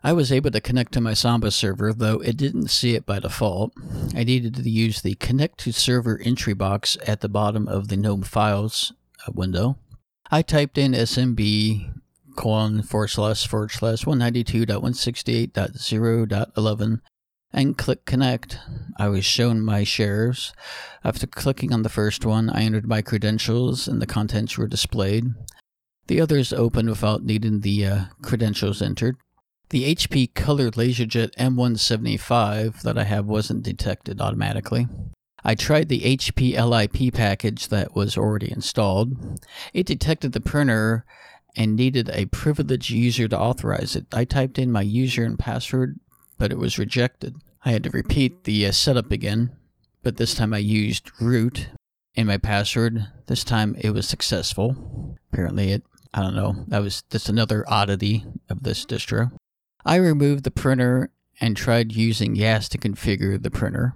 I 0.04 0.14
was 0.14 0.32
able 0.32 0.50
to 0.52 0.62
connect 0.62 0.94
to 0.94 1.02
my 1.02 1.14
Samba 1.14 1.52
server, 1.52 1.94
though 1.94 2.20
it 2.20 2.38
didn't 2.38 2.70
see 2.70 2.96
it 2.96 3.06
by 3.06 3.20
default. 3.20 3.74
I 4.16 4.24
needed 4.24 4.56
to 4.56 4.70
use 4.70 5.02
the 5.02 5.16
Connect 5.16 5.58
to 5.60 5.74
Server 5.74 6.20
entry 6.24 6.54
box 6.54 6.98
at 7.06 7.20
the 7.22 7.30
bottom 7.30 7.68
of 7.68 7.90
the 7.90 7.98
GNOME 7.98 8.24
Files 8.24 8.94
uh, 9.28 9.32
window. 9.34 9.78
I 10.32 10.42
typed 10.42 10.78
in 10.78 10.94
SMB 10.94 11.96
colon 12.38 12.82
forward 12.82 13.10
slash 13.10 13.46
forward 13.46 13.72
slash 13.72 14.06
192.168.0.11 14.06 17.02
and 17.52 17.78
click 17.78 18.06
connect. 18.06 18.60
I 18.98 19.08
was 19.08 19.26
shown 19.26 19.62
my 19.62 19.84
shares. 19.84 20.54
After 21.04 21.28
clicking 21.28 21.74
on 21.74 21.84
the 21.84 21.90
first 21.90 22.26
one, 22.26 22.50
I 22.50 22.62
entered 22.62 22.88
my 22.88 23.02
credentials 23.02 23.88
and 23.88 24.02
the 24.02 24.08
contents 24.08 24.58
were 24.58 24.68
displayed. 24.68 25.26
The 26.08 26.22
others 26.22 26.54
opened 26.54 26.90
without 26.90 27.24
needing 27.24 27.62
the 27.62 27.86
uh, 27.86 28.02
credentials 28.22 28.82
entered. 28.82 29.18
The 29.70 29.94
HP 29.94 30.34
Color 30.34 30.72
LaserJet 30.72 31.36
M175 31.36 32.82
that 32.82 32.98
I 32.98 33.04
have 33.04 33.26
wasn't 33.26 33.62
detected 33.62 34.20
automatically. 34.20 34.88
I 35.44 35.56
tried 35.56 35.90
the 35.90 36.02
HPLIP 36.02 37.14
package 37.14 37.68
that 37.68 37.96
was 37.96 38.18
already 38.18 38.52
installed. 38.52 39.40
It 39.74 39.86
detected 39.86 40.34
the 40.34 40.42
printer 40.42 41.06
and 41.56 41.76
needed 41.76 42.10
a 42.10 42.26
privileged 42.26 42.90
user 42.90 43.28
to 43.28 43.40
authorize 43.40 43.96
it. 43.96 44.08
I 44.12 44.26
typed 44.26 44.60
in 44.60 44.72
my 44.72 44.82
user 44.82 45.24
and 45.24 45.38
password, 45.38 46.00
but 46.40 46.52
it 46.52 46.58
was 46.58 46.80
rejected. 46.80 47.36
I 47.64 47.72
had 47.72 47.84
to 47.84 47.92
repeat 47.92 48.46
the 48.46 48.66
uh, 48.66 48.72
setup 48.72 49.12
again, 49.12 49.52
but 50.02 50.18
this 50.18 50.34
time 50.34 50.54
I 50.54 50.60
used 50.60 51.12
root 51.22 51.68
in 52.16 52.26
my 52.26 52.38
password. 52.38 53.06
This 53.28 53.44
time 53.44 53.76
it 53.80 53.92
was 53.92 54.08
successful. 54.08 55.18
Apparently, 55.32 55.74
it, 55.74 55.84
I 56.14 56.22
don't 56.22 56.36
know, 56.36 56.66
that 56.70 56.82
was 56.82 57.04
just 57.12 57.30
another 57.30 57.64
oddity 57.68 58.26
of 58.50 58.64
this 58.64 58.86
distro. 58.86 59.32
I 59.86 59.98
removed 59.98 60.46
the 60.46 60.52
printer 60.52 61.12
and 61.40 61.56
tried 61.56 61.94
using 61.94 62.36
YaST 62.36 62.70
to 62.70 62.78
configure 62.78 63.42
the 63.42 63.52
printer. 63.52 63.94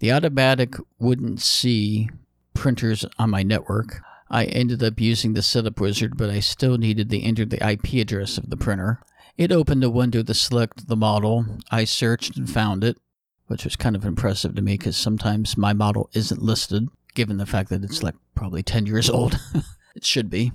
The 0.00 0.12
automatic 0.12 0.74
wouldn't 0.98 1.40
see 1.40 2.10
printers 2.54 3.04
on 3.18 3.30
my 3.30 3.42
network. 3.42 4.02
I 4.28 4.46
ended 4.46 4.82
up 4.82 4.98
using 4.98 5.34
the 5.34 5.42
setup 5.42 5.80
wizard, 5.80 6.16
but 6.16 6.30
I 6.30 6.40
still 6.40 6.78
needed 6.78 7.10
to 7.10 7.20
enter 7.20 7.44
the 7.44 7.66
IP 7.66 7.94
address 7.94 8.38
of 8.38 8.50
the 8.50 8.56
printer. 8.56 9.00
It 9.36 9.50
opened 9.50 9.82
a 9.82 9.90
window 9.90 10.22
to 10.22 10.34
select 10.34 10.88
the 10.88 10.96
model. 10.96 11.46
I 11.70 11.84
searched 11.84 12.36
and 12.36 12.48
found 12.48 12.84
it, 12.84 12.98
which 13.46 13.64
was 13.64 13.76
kind 13.76 13.96
of 13.96 14.04
impressive 14.04 14.54
to 14.54 14.62
me 14.62 14.76
because 14.76 14.96
sometimes 14.96 15.56
my 15.56 15.72
model 15.72 16.10
isn't 16.12 16.42
listed, 16.42 16.88
given 17.14 17.38
the 17.38 17.46
fact 17.46 17.70
that 17.70 17.82
it's 17.82 18.02
like 18.02 18.14
probably 18.34 18.62
10 18.62 18.86
years 18.86 19.08
old. 19.08 19.40
it 19.94 20.04
should 20.04 20.28
be. 20.28 20.52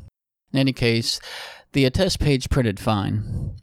In 0.54 0.60
any 0.60 0.74
case, 0.74 1.20
the 1.74 1.86
attest 1.86 2.20
page 2.20 2.50
printed 2.50 2.80
fine. 2.80 3.56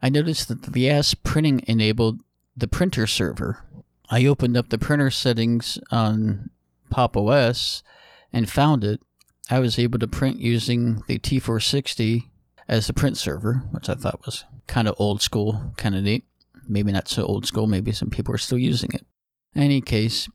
I 0.00 0.08
noticed 0.08 0.48
that 0.48 0.62
the 0.62 0.70
VS 0.70 1.14
printing 1.14 1.62
enabled 1.66 2.20
the 2.56 2.68
printer 2.68 3.06
server. 3.06 3.64
I 4.08 4.26
opened 4.26 4.56
up 4.56 4.68
the 4.68 4.78
printer 4.78 5.10
settings 5.10 5.78
on 5.90 6.50
Pop 6.90 7.16
OS 7.16 7.82
and 8.32 8.48
found 8.48 8.84
it. 8.84 9.00
I 9.50 9.58
was 9.58 9.78
able 9.78 9.98
to 9.98 10.08
print 10.08 10.38
using 10.38 11.02
the 11.08 11.18
T460 11.18 12.24
as 12.68 12.86
the 12.86 12.92
print 12.92 13.16
server, 13.16 13.62
which 13.70 13.88
I 13.88 13.94
thought 13.94 14.24
was 14.24 14.44
kind 14.66 14.88
of 14.88 14.96
old 14.98 15.22
school, 15.22 15.72
kind 15.76 15.94
of 15.94 16.02
neat. 16.02 16.24
Maybe 16.68 16.92
not 16.92 17.08
so 17.08 17.24
old 17.24 17.46
school, 17.46 17.66
maybe 17.66 17.92
some 17.92 18.10
people 18.10 18.34
are 18.34 18.38
still 18.38 18.58
using 18.58 18.90
it. 18.92 19.06
In 19.54 19.62
any 19.62 19.80
case, 19.80 20.28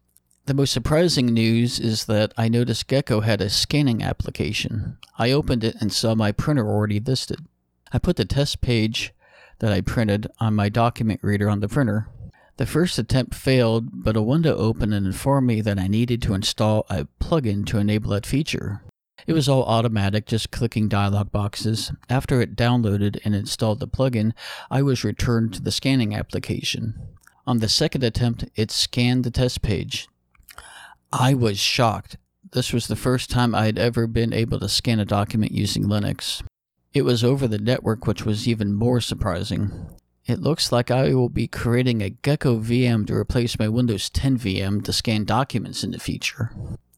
the 0.45 0.53
most 0.53 0.71
surprising 0.71 1.27
news 1.27 1.79
is 1.79 2.05
that 2.05 2.33
I 2.37 2.47
noticed 2.47 2.87
Gecko 2.87 3.21
had 3.21 3.41
a 3.41 3.49
scanning 3.49 4.01
application. 4.01 4.97
I 5.17 5.31
opened 5.31 5.63
it 5.63 5.75
and 5.79 5.91
saw 5.93 6.15
my 6.15 6.31
printer 6.31 6.67
already 6.67 6.99
listed. 6.99 7.45
I 7.91 7.99
put 7.99 8.15
the 8.15 8.25
test 8.25 8.61
page 8.61 9.13
that 9.59 9.71
I 9.71 9.81
printed 9.81 10.27
on 10.39 10.55
my 10.55 10.69
document 10.69 11.19
reader 11.21 11.49
on 11.49 11.59
the 11.59 11.67
printer. 11.67 12.07
The 12.57 12.65
first 12.65 12.97
attempt 12.97 13.35
failed, 13.35 14.03
but 14.03 14.17
a 14.17 14.21
window 14.21 14.55
opened 14.55 14.93
and 14.93 15.05
informed 15.05 15.47
me 15.47 15.61
that 15.61 15.79
I 15.79 15.87
needed 15.87 16.21
to 16.23 16.33
install 16.33 16.85
a 16.89 17.07
plugin 17.19 17.65
to 17.67 17.77
enable 17.77 18.09
that 18.11 18.25
feature. 18.25 18.81
It 19.27 19.33
was 19.33 19.47
all 19.47 19.63
automatic, 19.63 20.25
just 20.25 20.51
clicking 20.51 20.87
dialog 20.87 21.31
boxes. 21.31 21.91
After 22.09 22.41
it 22.41 22.55
downloaded 22.55 23.19
and 23.23 23.35
installed 23.35 23.79
the 23.79 23.87
plugin, 23.87 24.33
I 24.69 24.81
was 24.81 25.03
returned 25.03 25.53
to 25.53 25.61
the 25.61 25.71
scanning 25.71 26.15
application. 26.15 26.95
On 27.45 27.59
the 27.59 27.69
second 27.69 28.03
attempt, 28.03 28.45
it 28.55 28.71
scanned 28.71 29.23
the 29.23 29.31
test 29.31 29.61
page. 29.61 30.07
I 31.11 31.33
was 31.33 31.59
shocked. 31.59 32.17
This 32.51 32.73
was 32.73 32.87
the 32.87 32.95
first 32.95 33.29
time 33.29 33.55
I 33.55 33.65
had 33.65 33.79
ever 33.79 34.07
been 34.07 34.33
able 34.33 34.59
to 34.59 34.69
scan 34.69 34.99
a 34.99 35.05
document 35.05 35.51
using 35.51 35.85
Linux. 35.85 36.43
It 36.93 37.03
was 37.03 37.23
over 37.23 37.47
the 37.47 37.57
network, 37.57 38.05
which 38.05 38.25
was 38.25 38.47
even 38.47 38.73
more 38.73 38.99
surprising. 38.99 39.87
It 40.25 40.41
looks 40.41 40.71
like 40.71 40.91
I 40.91 41.13
will 41.13 41.29
be 41.29 41.47
creating 41.47 42.01
a 42.01 42.09
Gecko 42.09 42.59
VM 42.59 43.07
to 43.07 43.15
replace 43.15 43.57
my 43.57 43.67
Windows 43.69 44.09
10 44.09 44.37
VM 44.37 44.83
to 44.83 44.93
scan 44.93 45.23
documents 45.23 45.83
in 45.83 45.91
the 45.91 45.99
future. 45.99 46.51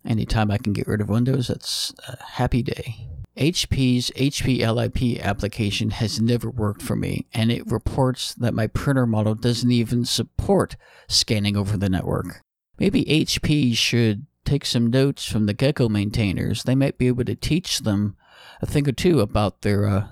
Anytime 0.06 0.51
I 0.51 0.58
can 0.58 0.74
get 0.74 0.88
rid 0.88 1.01
of 1.01 1.10
Windows, 1.10 1.47
that's 1.47 1.93
a 2.08 2.22
happy 2.24 2.62
day. 2.62 3.08
HP's 3.38 4.12
HPLIP 4.12 5.22
application 5.22 5.91
has 5.91 6.22
never 6.22 6.49
worked 6.49 6.82
for 6.82 6.95
me, 6.95 7.26
and 7.34 7.51
it 7.51 7.70
reports 7.72 8.34
that 8.36 8.54
my 8.54 8.68
printer 8.68 9.08
model 9.08 9.34
doesn't 9.34 9.72
even 9.72 10.06
support 10.06 10.76
scanning 11.08 11.58
over 11.58 11.76
the 11.78 11.89
network. 11.89 12.41
Maybe 12.78 13.06
HP 13.06 13.76
should 13.76 14.28
take 14.45 14.66
some 14.66 14.88
notes 14.88 15.26
from 15.26 15.45
the 15.45 15.54
Gecko 15.54 15.89
maintainers. 15.89 16.64
They 16.64 16.76
might 16.76 16.97
be 16.97 17.08
able 17.08 17.26
to 17.26 17.36
teach 17.36 17.80
them 17.80 18.16
a 18.62 18.66
thing 18.66 18.88
or 18.88 18.91
two 18.91 19.20
about 19.20 19.62
their 19.62 19.88
uh, 19.88 20.08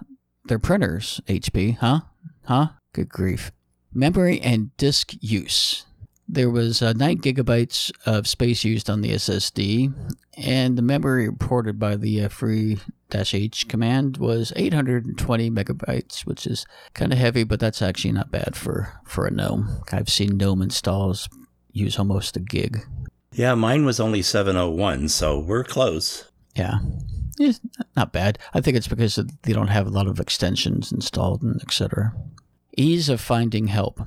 their 0.46 0.60
printers. 0.60 1.22
HP, 1.28 1.78
huh? 1.78 2.02
Huh? 2.46 2.70
Good 2.94 3.10
grief. 3.10 3.52
Memory 3.94 4.40
and 4.42 4.76
disk 4.78 5.14
use 5.20 5.86
there 6.32 6.50
was 6.50 6.82
uh, 6.82 6.94
9 6.94 7.20
gigabytes 7.20 7.92
of 8.06 8.26
space 8.28 8.64
used 8.64 8.90
on 8.90 9.02
the 9.02 9.12
SSD, 9.12 9.94
and 10.38 10.78
the 10.78 10.82
memory 10.82 11.28
reported 11.28 11.78
by 11.78 11.98
the 11.98 12.24
uh, 12.24 12.30
free 12.30 12.80
h 13.14 13.68
command 13.68 14.18
was 14.18 14.54
820 14.56 15.52
megabytes, 15.52 16.22
which 16.22 16.48
is 16.48 16.66
kind 16.94 17.12
of 17.12 17.20
heavy, 17.20 17.44
but 17.44 17.60
that's 17.60 17.82
actually 17.82 18.14
not 18.14 18.32
bad 18.32 18.56
for, 18.56 19.02
for 19.06 19.28
a 19.28 19.32
GNOME. 19.32 19.82
I've 19.92 20.10
seen 20.10 20.38
GNOME 20.38 20.62
installs 20.62 21.28
use 21.74 22.00
almost 22.00 22.38
a 22.38 22.40
gig. 22.40 22.80
Yeah, 23.34 23.54
mine 23.56 23.86
was 23.86 24.00
only 24.00 24.22
701, 24.22 25.10
so 25.10 25.40
we're 25.40 25.66
close. 25.66 26.32
Yeah. 26.56 26.80
yeah 27.38 27.52
not 27.96 28.14
bad. 28.14 28.40
I 28.54 28.62
think 28.62 28.78
it's 28.78 28.88
because 28.88 29.16
they 29.16 29.54
don't 29.54 29.68
have 29.68 29.88
a 29.88 29.92
lot 29.92 30.08
of 30.08 30.20
extensions 30.20 30.92
installed 30.92 31.42
and 31.42 31.62
etc. 31.62 32.14
Ease 32.78 33.10
of 33.10 33.20
finding 33.20 33.68
help. 33.68 34.00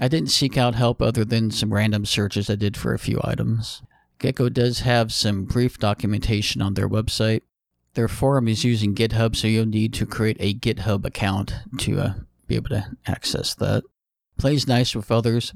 I 0.00 0.08
didn't 0.08 0.30
seek 0.30 0.56
out 0.56 0.74
help 0.74 1.02
other 1.02 1.24
than 1.24 1.50
some 1.50 1.72
random 1.72 2.06
searches 2.06 2.48
I 2.48 2.54
did 2.54 2.76
for 2.76 2.94
a 2.94 2.98
few 2.98 3.20
items. 3.22 3.82
Gecko 4.18 4.48
does 4.48 4.80
have 4.80 5.12
some 5.12 5.44
brief 5.44 5.78
documentation 5.78 6.62
on 6.62 6.74
their 6.74 6.88
website. 6.88 7.42
Their 7.94 8.08
forum 8.08 8.48
is 8.48 8.64
using 8.64 8.94
GitHub, 8.94 9.36
so 9.36 9.46
you'll 9.46 9.66
need 9.66 9.92
to 9.94 10.06
create 10.06 10.36
a 10.40 10.54
GitHub 10.54 11.04
account 11.04 11.54
to 11.78 12.00
uh, 12.00 12.14
be 12.46 12.56
able 12.56 12.70
to 12.70 12.86
access 13.06 13.54
that. 13.54 13.84
Plays 14.38 14.66
nice 14.66 14.94
with 14.94 15.10
others. 15.10 15.54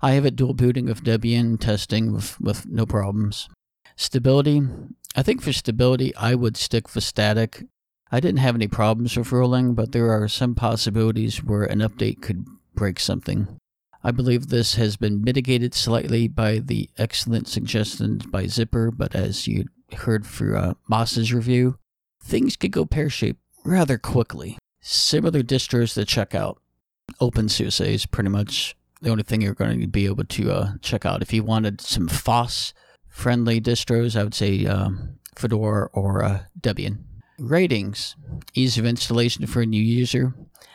I 0.00 0.12
have 0.12 0.26
it 0.26 0.36
dual 0.36 0.54
booting 0.54 0.86
with 0.86 1.04
Debian 1.04 1.60
testing 1.60 2.12
with, 2.12 2.40
with 2.40 2.66
no 2.66 2.86
problems. 2.86 3.48
Stability. 3.96 4.62
I 5.14 5.22
think 5.22 5.42
for 5.42 5.52
stability, 5.52 6.14
I 6.16 6.34
would 6.34 6.56
stick 6.56 6.94
with 6.94 7.04
static 7.04 7.64
I 8.14 8.20
didn't 8.20 8.40
have 8.40 8.54
any 8.54 8.68
problems 8.68 9.16
with 9.16 9.32
rolling, 9.32 9.72
but 9.74 9.92
there 9.92 10.12
are 10.12 10.28
some 10.28 10.54
possibilities 10.54 11.42
where 11.42 11.64
an 11.64 11.78
update 11.78 12.20
could 12.20 12.44
break 12.74 13.00
something. 13.00 13.48
I 14.04 14.10
believe 14.10 14.48
this 14.48 14.74
has 14.74 14.98
been 14.98 15.24
mitigated 15.24 15.72
slightly 15.72 16.28
by 16.28 16.58
the 16.58 16.90
excellent 16.98 17.48
suggestions 17.48 18.26
by 18.26 18.44
Zypper, 18.44 18.90
but 18.94 19.14
as 19.14 19.46
you 19.48 19.64
heard 19.94 20.26
through 20.26 20.58
uh, 20.58 20.74
Moss's 20.88 21.32
review, 21.32 21.78
things 22.22 22.54
could 22.54 22.70
go 22.70 22.84
pear 22.84 23.08
shaped 23.08 23.40
rather 23.64 23.96
quickly. 23.96 24.58
Similar 24.82 25.42
distros 25.42 25.94
to 25.94 26.04
check 26.04 26.34
out. 26.34 26.60
OpenSUSE 27.18 27.86
is 27.86 28.04
pretty 28.04 28.28
much 28.28 28.76
the 29.00 29.10
only 29.10 29.22
thing 29.22 29.40
you're 29.40 29.54
going 29.54 29.80
to 29.80 29.86
be 29.86 30.04
able 30.04 30.24
to 30.24 30.52
uh, 30.52 30.72
check 30.82 31.06
out. 31.06 31.22
If 31.22 31.32
you 31.32 31.44
wanted 31.44 31.80
some 31.80 32.08
FOSS 32.08 32.74
friendly 33.08 33.58
distros, 33.58 34.20
I 34.20 34.24
would 34.24 34.34
say 34.34 34.66
um, 34.66 35.18
Fedora 35.34 35.88
or 35.94 36.22
uh, 36.22 36.40
Debian. 36.60 37.04
Ratings 37.42 38.14
ease 38.54 38.78
of 38.78 38.86
installation 38.86 39.46
for 39.46 39.62
a 39.62 39.66
new 39.66 39.82
user. 39.82 40.32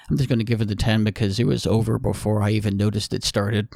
I'm 0.10 0.18
just 0.18 0.28
going 0.28 0.40
to 0.40 0.46
give 0.46 0.60
it 0.60 0.70
a 0.70 0.76
10 0.76 1.06
because 1.06 1.40
it 1.40 1.48
was 1.48 1.66
over 1.66 1.98
before 1.98 2.42
I 2.42 2.50
even 2.52 2.76
noticed 2.76 3.14
it 3.14 3.24
started. 3.24 3.70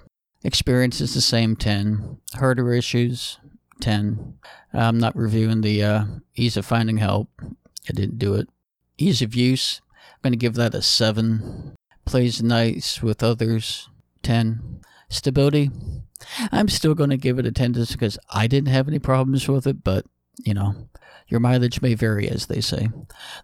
Experience 0.44 1.00
is 1.00 1.14
the 1.14 1.22
same 1.22 1.56
10. 1.56 2.18
Hardware 2.34 2.74
issues 2.74 3.40
10. 3.80 4.34
I'm 4.74 4.98
not 4.98 5.16
reviewing 5.16 5.62
the 5.62 5.82
uh, 5.84 6.06
ease 6.36 6.58
of 6.58 6.66
finding 6.66 6.98
help. 6.98 7.30
I 7.42 7.94
didn't 7.94 8.20
do 8.20 8.36
it. 8.36 8.50
Ease 8.98 9.22
of 9.22 9.36
use, 9.36 9.80
I'm 9.98 10.20
going 10.24 10.34
to 10.34 10.38
give 10.38 10.56
that 10.56 10.76
a 10.76 10.82
7. 10.82 11.76
Plays 12.06 12.44
nice 12.44 13.02
with 13.02 13.24
others 13.24 13.88
10. 14.22 14.82
Stability, 15.08 15.72
I'm 16.52 16.68
still 16.68 16.94
going 16.94 17.10
to 17.10 17.18
give 17.18 17.40
it 17.40 17.46
a 17.46 17.54
10 17.54 17.74
just 17.74 17.94
because 17.94 18.20
I 18.30 18.48
didn't 18.48 18.70
have 18.70 18.90
any 18.90 19.00
problems 19.00 19.48
with 19.48 19.66
it, 19.66 19.82
but 19.82 20.06
you 20.44 20.54
know, 20.54 20.76
your 21.32 21.40
mileage 21.40 21.82
may 21.82 21.94
vary, 21.94 22.30
as 22.30 22.48
they 22.48 22.60
say. 22.60 22.90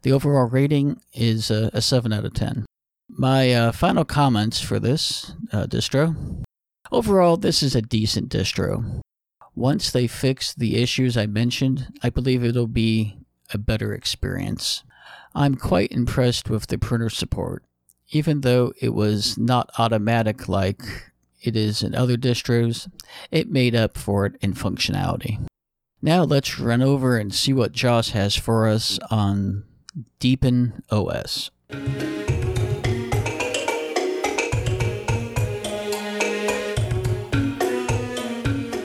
The 0.03 0.11
overall 0.11 0.45
rating 0.45 1.01
is 1.13 1.49
a, 1.49 1.71
a 1.73 1.81
7 1.81 2.11
out 2.11 2.25
of 2.25 2.33
10. 2.33 2.65
My 3.09 3.53
uh, 3.53 3.71
final 3.71 4.03
comments 4.03 4.59
for 4.59 4.77
this 4.77 5.33
uh, 5.53 5.65
distro. 5.65 6.43
Overall, 6.91 7.38
this 7.38 7.63
is 7.63 7.75
a 7.75 7.81
decent 7.81 8.29
distro. 8.29 9.01
Once 9.55 9.89
they 9.89 10.05
fix 10.05 10.53
the 10.53 10.75
issues 10.75 11.17
I 11.17 11.25
mentioned, 11.25 11.88
I 12.03 12.09
believe 12.09 12.43
it'll 12.43 12.67
be 12.67 13.17
a 13.53 13.57
better 13.57 13.93
experience. 13.93 14.83
I'm 15.33 15.55
quite 15.55 15.91
impressed 15.91 16.49
with 16.49 16.67
the 16.67 16.77
printer 16.77 17.09
support, 17.09 17.63
even 18.09 18.41
though 18.41 18.73
it 18.81 18.93
was 18.93 19.38
not 19.38 19.69
automatic 19.79 20.49
like 20.49 20.81
it 21.41 21.55
is 21.55 21.81
in 21.81 21.95
other 21.95 22.17
distros, 22.17 22.91
it 23.31 23.49
made 23.49 23.75
up 23.75 23.97
for 23.97 24.25
it 24.25 24.35
in 24.41 24.53
functionality. 24.53 25.46
Now 26.01 26.23
let's 26.23 26.59
run 26.59 26.81
over 26.81 27.17
and 27.17 27.33
see 27.33 27.53
what 27.53 27.71
Joss 27.71 28.09
has 28.09 28.35
for 28.35 28.67
us 28.67 28.99
on 29.09 29.63
Deepin 30.19 30.83
OS. 30.91 31.49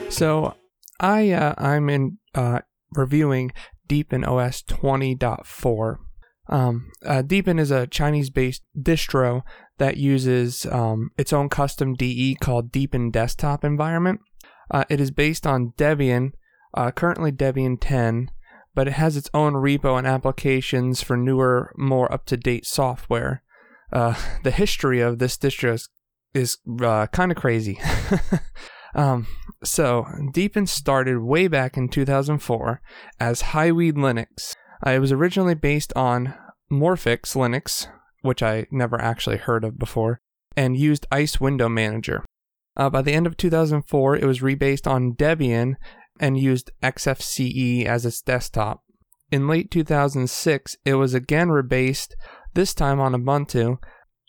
So 0.09 0.55
I 0.99 1.31
uh, 1.31 1.53
I'm 1.57 1.89
in 1.89 2.17
uh, 2.33 2.59
reviewing 2.95 3.51
Deepin 3.87 4.23
OS 4.23 4.63
20.4. 4.63 5.95
Um, 6.49 6.91
uh, 7.05 7.21
Deepin 7.21 7.59
is 7.59 7.71
a 7.71 7.87
Chinese-based 7.87 8.63
distro 8.77 9.43
that 9.77 9.97
uses 9.97 10.65
um, 10.65 11.11
its 11.17 11.31
own 11.31 11.49
custom 11.49 11.93
DE 11.93 12.35
called 12.35 12.71
Deepin 12.71 13.11
Desktop 13.11 13.63
Environment. 13.63 14.19
Uh, 14.69 14.83
it 14.89 14.99
is 14.99 15.11
based 15.11 15.45
on 15.45 15.73
Debian, 15.77 16.31
uh, 16.73 16.91
currently 16.91 17.31
Debian 17.31 17.77
10, 17.79 18.31
but 18.75 18.87
it 18.87 18.93
has 18.93 19.15
its 19.15 19.29
own 19.33 19.53
repo 19.53 19.97
and 19.97 20.07
applications 20.07 21.01
for 21.01 21.15
newer, 21.15 21.73
more 21.77 22.11
up-to-date 22.11 22.65
software. 22.65 23.43
Uh, 23.91 24.15
the 24.43 24.51
history 24.51 24.99
of 24.99 25.19
this 25.19 25.37
distro 25.37 25.73
is, 25.73 25.89
is 26.33 26.57
uh, 26.81 27.07
kind 27.07 27.31
of 27.31 27.37
crazy. 27.37 27.79
um, 28.95 29.27
so, 29.63 30.05
Deepin 30.33 30.67
started 30.67 31.19
way 31.19 31.47
back 31.47 31.77
in 31.77 31.89
2004 31.89 32.81
as 33.19 33.41
Hiweed 33.41 33.95
Linux. 33.95 34.55
Uh, 34.85 34.91
it 34.91 34.99
was 34.99 35.11
originally 35.11 35.55
based 35.55 35.93
on 35.95 36.33
Morphix 36.71 37.35
Linux, 37.35 37.87
which 38.21 38.41
I 38.41 38.67
never 38.71 38.99
actually 38.99 39.37
heard 39.37 39.63
of 39.63 39.77
before, 39.77 40.19
and 40.57 40.75
used 40.75 41.05
Ice 41.11 41.39
Window 41.39 41.69
Manager. 41.69 42.25
Uh, 42.75 42.89
by 42.89 43.01
the 43.01 43.13
end 43.13 43.27
of 43.27 43.37
2004, 43.37 44.15
it 44.17 44.25
was 44.25 44.39
rebased 44.39 44.89
on 44.89 45.13
Debian 45.13 45.75
and 46.19 46.37
used 46.37 46.71
XFCE 46.81 47.85
as 47.85 48.05
its 48.05 48.21
desktop. 48.21 48.83
In 49.31 49.47
late 49.47 49.71
2006, 49.71 50.75
it 50.85 50.93
was 50.95 51.13
again 51.13 51.49
rebased, 51.49 52.13
this 52.53 52.73
time 52.73 52.99
on 52.99 53.13
Ubuntu, 53.13 53.77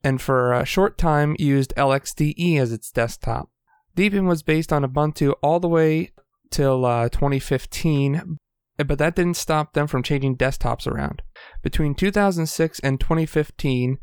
and 0.02 0.20
for 0.20 0.52
a 0.52 0.64
short 0.64 0.96
time 0.96 1.36
used 1.38 1.74
LXDE 1.76 2.58
as 2.58 2.72
its 2.72 2.90
desktop. 2.90 3.50
Deepin 3.94 4.26
was 4.26 4.42
based 4.42 4.72
on 4.72 4.84
Ubuntu 4.84 5.34
all 5.42 5.60
the 5.60 5.68
way 5.68 6.12
till 6.50 6.84
uh, 6.84 7.08
2015, 7.08 8.38
but 8.78 8.98
that 8.98 9.14
didn't 9.14 9.36
stop 9.36 9.72
them 9.72 9.86
from 9.86 10.02
changing 10.02 10.36
desktops 10.36 10.86
around. 10.86 11.22
Between 11.62 11.94
2006 11.94 12.80
and 12.80 12.98
2015, 12.98 13.98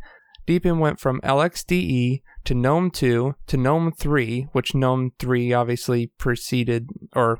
Deepin 0.45 0.79
went 0.79 0.99
from 0.99 1.21
LXDE 1.21 2.21
to 2.45 2.53
GNOME 2.53 2.91
2 2.91 3.35
to 3.47 3.57
GNOME 3.57 3.91
3, 3.91 4.47
which 4.51 4.73
GNOME 4.73 5.11
3 5.19 5.53
obviously 5.53 6.07
preceded 6.17 6.89
or 7.15 7.39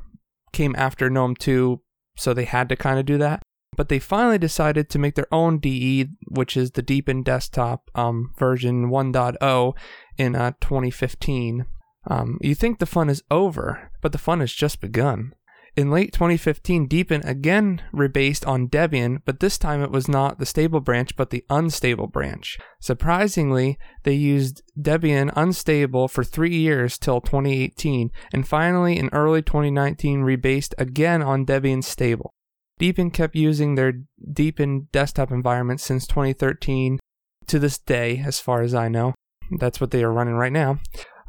came 0.51 0.75
after 0.77 1.09
GNOME 1.09 1.35
2, 1.35 1.81
so 2.15 2.33
they 2.33 2.45
had 2.45 2.69
to 2.69 2.75
kind 2.75 2.99
of 2.99 3.05
do 3.05 3.17
that. 3.17 3.41
But 3.75 3.89
they 3.89 3.99
finally 3.99 4.37
decided 4.37 4.89
to 4.89 4.99
make 4.99 5.15
their 5.15 5.33
own 5.33 5.59
DE, 5.59 6.07
which 6.27 6.57
is 6.57 6.71
the 6.71 6.81
Deepin 6.81 7.23
Desktop 7.23 7.89
um, 7.95 8.31
version 8.37 8.89
1.0 8.89 9.73
in 10.17 10.35
uh, 10.35 10.51
2015. 10.59 11.65
Um, 12.07 12.37
you 12.41 12.55
think 12.55 12.79
the 12.79 12.85
fun 12.85 13.09
is 13.09 13.23
over, 13.31 13.91
but 14.01 14.11
the 14.11 14.17
fun 14.17 14.41
has 14.41 14.51
just 14.51 14.81
begun. 14.81 15.33
In 15.77 15.89
late 15.89 16.11
2015, 16.11 16.87
Deepin 16.87 17.21
again 17.25 17.81
rebased 17.93 18.45
on 18.45 18.67
Debian, 18.67 19.21
but 19.23 19.39
this 19.39 19.57
time 19.57 19.81
it 19.81 19.89
was 19.89 20.09
not 20.09 20.37
the 20.37 20.45
stable 20.45 20.81
branch 20.81 21.15
but 21.15 21.29
the 21.29 21.45
unstable 21.49 22.07
branch. 22.07 22.57
Surprisingly, 22.81 23.79
they 24.03 24.13
used 24.13 24.63
Debian 24.77 25.31
unstable 25.33 26.09
for 26.09 26.25
three 26.25 26.55
years 26.55 26.97
till 26.97 27.21
2018, 27.21 28.11
and 28.33 28.45
finally 28.45 28.97
in 28.97 29.09
early 29.13 29.41
2019 29.41 30.23
rebased 30.23 30.73
again 30.77 31.21
on 31.21 31.45
Debian 31.45 31.83
stable. 31.83 32.33
Deepin 32.77 33.09
kept 33.09 33.35
using 33.35 33.75
their 33.75 33.93
Deepin 34.33 34.87
desktop 34.91 35.31
environment 35.31 35.79
since 35.79 36.05
2013 36.05 36.99
to 37.47 37.59
this 37.59 37.77
day, 37.77 38.21
as 38.25 38.41
far 38.41 38.61
as 38.61 38.75
I 38.75 38.89
know. 38.89 39.13
That's 39.57 39.79
what 39.79 39.91
they 39.91 40.03
are 40.03 40.11
running 40.11 40.35
right 40.35 40.51
now. 40.51 40.79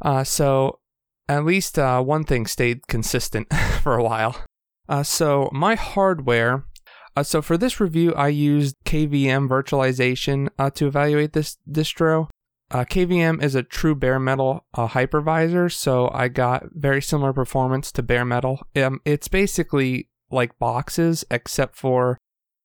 Uh, 0.01 0.23
so 0.25 0.79
at 1.27 1.45
least 1.45 1.79
uh, 1.79 2.01
one 2.01 2.23
thing 2.23 2.45
stayed 2.45 2.87
consistent 2.87 3.53
for 3.81 3.95
a 3.95 4.03
while. 4.03 4.35
Uh, 4.87 5.03
so 5.03 5.49
my 5.51 5.75
hardware. 5.75 6.65
Uh, 7.15 7.23
so 7.23 7.41
for 7.41 7.57
this 7.57 7.79
review, 7.79 8.13
I 8.15 8.29
used 8.29 8.75
KVM 8.85 9.47
virtualization 9.47 10.49
uh, 10.57 10.71
to 10.71 10.87
evaluate 10.87 11.33
this 11.33 11.57
distro. 11.69 12.27
Uh, 12.71 12.85
KVM 12.85 13.41
is 13.43 13.53
a 13.53 13.61
true 13.61 13.93
bare 13.93 14.19
metal 14.19 14.65
uh, 14.73 14.87
hypervisor, 14.87 15.71
so 15.71 16.09
I 16.11 16.27
got 16.27 16.63
very 16.71 17.03
similar 17.03 17.31
performance 17.31 17.91
to 17.91 18.03
bare 18.03 18.25
metal. 18.25 18.65
Um, 18.75 18.99
it's 19.05 19.27
basically 19.27 20.09
like 20.31 20.57
boxes, 20.57 21.23
except 21.29 21.75
for 21.75 22.17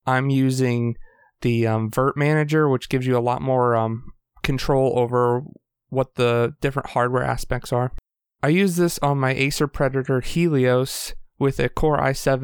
I'm 0.07 0.31
using 0.31 0.97
the 1.43 1.67
um, 1.67 1.91
Virt 1.91 2.17
Manager, 2.17 2.71
which 2.71 2.89
gives 2.89 3.07
you 3.07 3.19
a 3.19 3.21
lot 3.21 3.43
more 3.43 3.77
um, 3.77 4.13
control 4.43 4.99
over 4.99 5.43
what 5.91 6.15
the 6.15 6.55
different 6.63 6.91
hardware 6.91 7.25
aspects 7.25 7.71
are. 7.71 7.93
I 8.43 8.49
use 8.49 8.77
this 8.77 8.99
on 9.01 9.19
my 9.19 9.33
Acer 9.33 9.67
Predator 9.67 10.21
Helios 10.21 11.15
with 11.39 11.59
a 11.59 11.69
Core 11.69 11.99
i7 11.99 12.41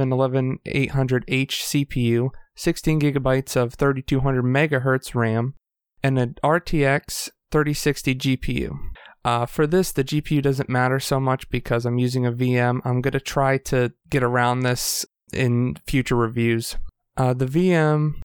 11800H 0.67 1.27
CPU, 1.29 2.31
16 2.57 3.01
gigabytes 3.01 3.57
of 3.57 3.75
3200 3.75 4.45
megahertz 4.45 5.15
RAM, 5.15 5.55
and 6.03 6.19
an 6.19 6.35
RTX 6.43 7.31
3060 7.53 8.15
GPU. 8.17 8.79
Uh, 9.25 9.47
for 9.47 9.67
this, 9.67 9.93
the 9.93 10.05
GPU 10.05 10.43
doesn't 10.43 10.69
matter 10.69 11.01
so 11.01 11.19
much 11.19 11.49
because 11.49 11.87
I'm 11.87 11.99
using 11.99 12.27
a 12.27 12.33
VM. 12.33 12.81
I'm 12.85 13.01
going 13.01 13.13
to 13.13 13.21
try 13.21 13.59
to 13.59 13.93
get 14.11 14.23
around 14.23 14.61
this 14.61 15.07
in 15.33 15.77
future 15.87 16.17
reviews. 16.17 16.77
Uh, 17.17 17.33
the 17.33 17.47
VM 17.47 18.17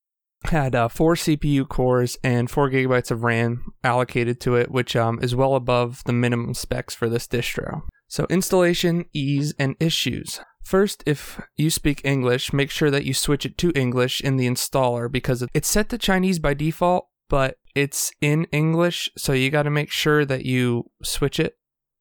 had 0.46 0.76
uh, 0.76 0.88
four 0.88 1.16
CPU 1.16 1.68
cores 1.68 2.18
and 2.24 2.50
four 2.50 2.70
gigabytes 2.70 3.12
of 3.12 3.24
RAM 3.24 3.66
allocated 3.84 4.40
to 4.42 4.56
it, 4.56 4.72
which 4.72 4.96
um, 4.96 5.20
is 5.22 5.36
well 5.36 5.56
above 5.56 6.04
the 6.06 6.14
minimum 6.14 6.54
specs 6.54 6.96
for 6.96 7.10
this 7.10 7.28
distro. 7.28 7.82
So, 8.08 8.26
installation, 8.30 9.06
ease, 9.14 9.54
and 9.60 9.76
issues. 9.80 10.40
First, 10.64 11.04
if 11.06 11.42
you 11.58 11.70
speak 11.70 12.02
English, 12.04 12.54
make 12.54 12.72
sure 12.72 12.90
that 12.92 13.06
you 13.06 13.14
switch 13.14 13.46
it 13.46 13.58
to 13.60 13.72
English 13.72 14.22
in 14.22 14.38
the 14.38 14.48
installer 14.48 15.12
because 15.12 15.46
it's 15.54 15.68
set 15.68 15.90
to 15.90 15.98
Chinese 15.98 16.40
by 16.40 16.54
default, 16.54 17.08
but 17.30 17.58
it's 17.76 18.12
in 18.22 18.46
English, 18.46 19.10
so 19.18 19.34
you 19.34 19.50
got 19.50 19.64
to 19.64 19.70
make 19.70 19.92
sure 19.92 20.26
that 20.26 20.46
you 20.46 20.86
switch 21.04 21.40
it. 21.40 21.56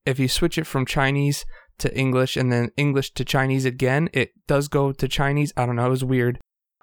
If 0.07 0.19
you 0.19 0.29
switch 0.29 0.57
it 0.57 0.67
from 0.67 0.87
Chinese 0.87 1.45
to 1.79 1.95
English 1.97 2.37
and 2.37 2.51
then 2.51 2.71
English 2.77 3.13
to 3.13 3.25
Chinese 3.25 3.65
again, 3.65 4.09
it 4.13 4.31
does 4.47 4.69
go 4.69 4.93
to 4.93 5.09
Chinese. 5.09 5.53
I 5.57 5.67
don't 5.67 5.77
know, 5.77 5.87
it 5.87 5.91
was 5.91 6.05
weird 6.05 6.39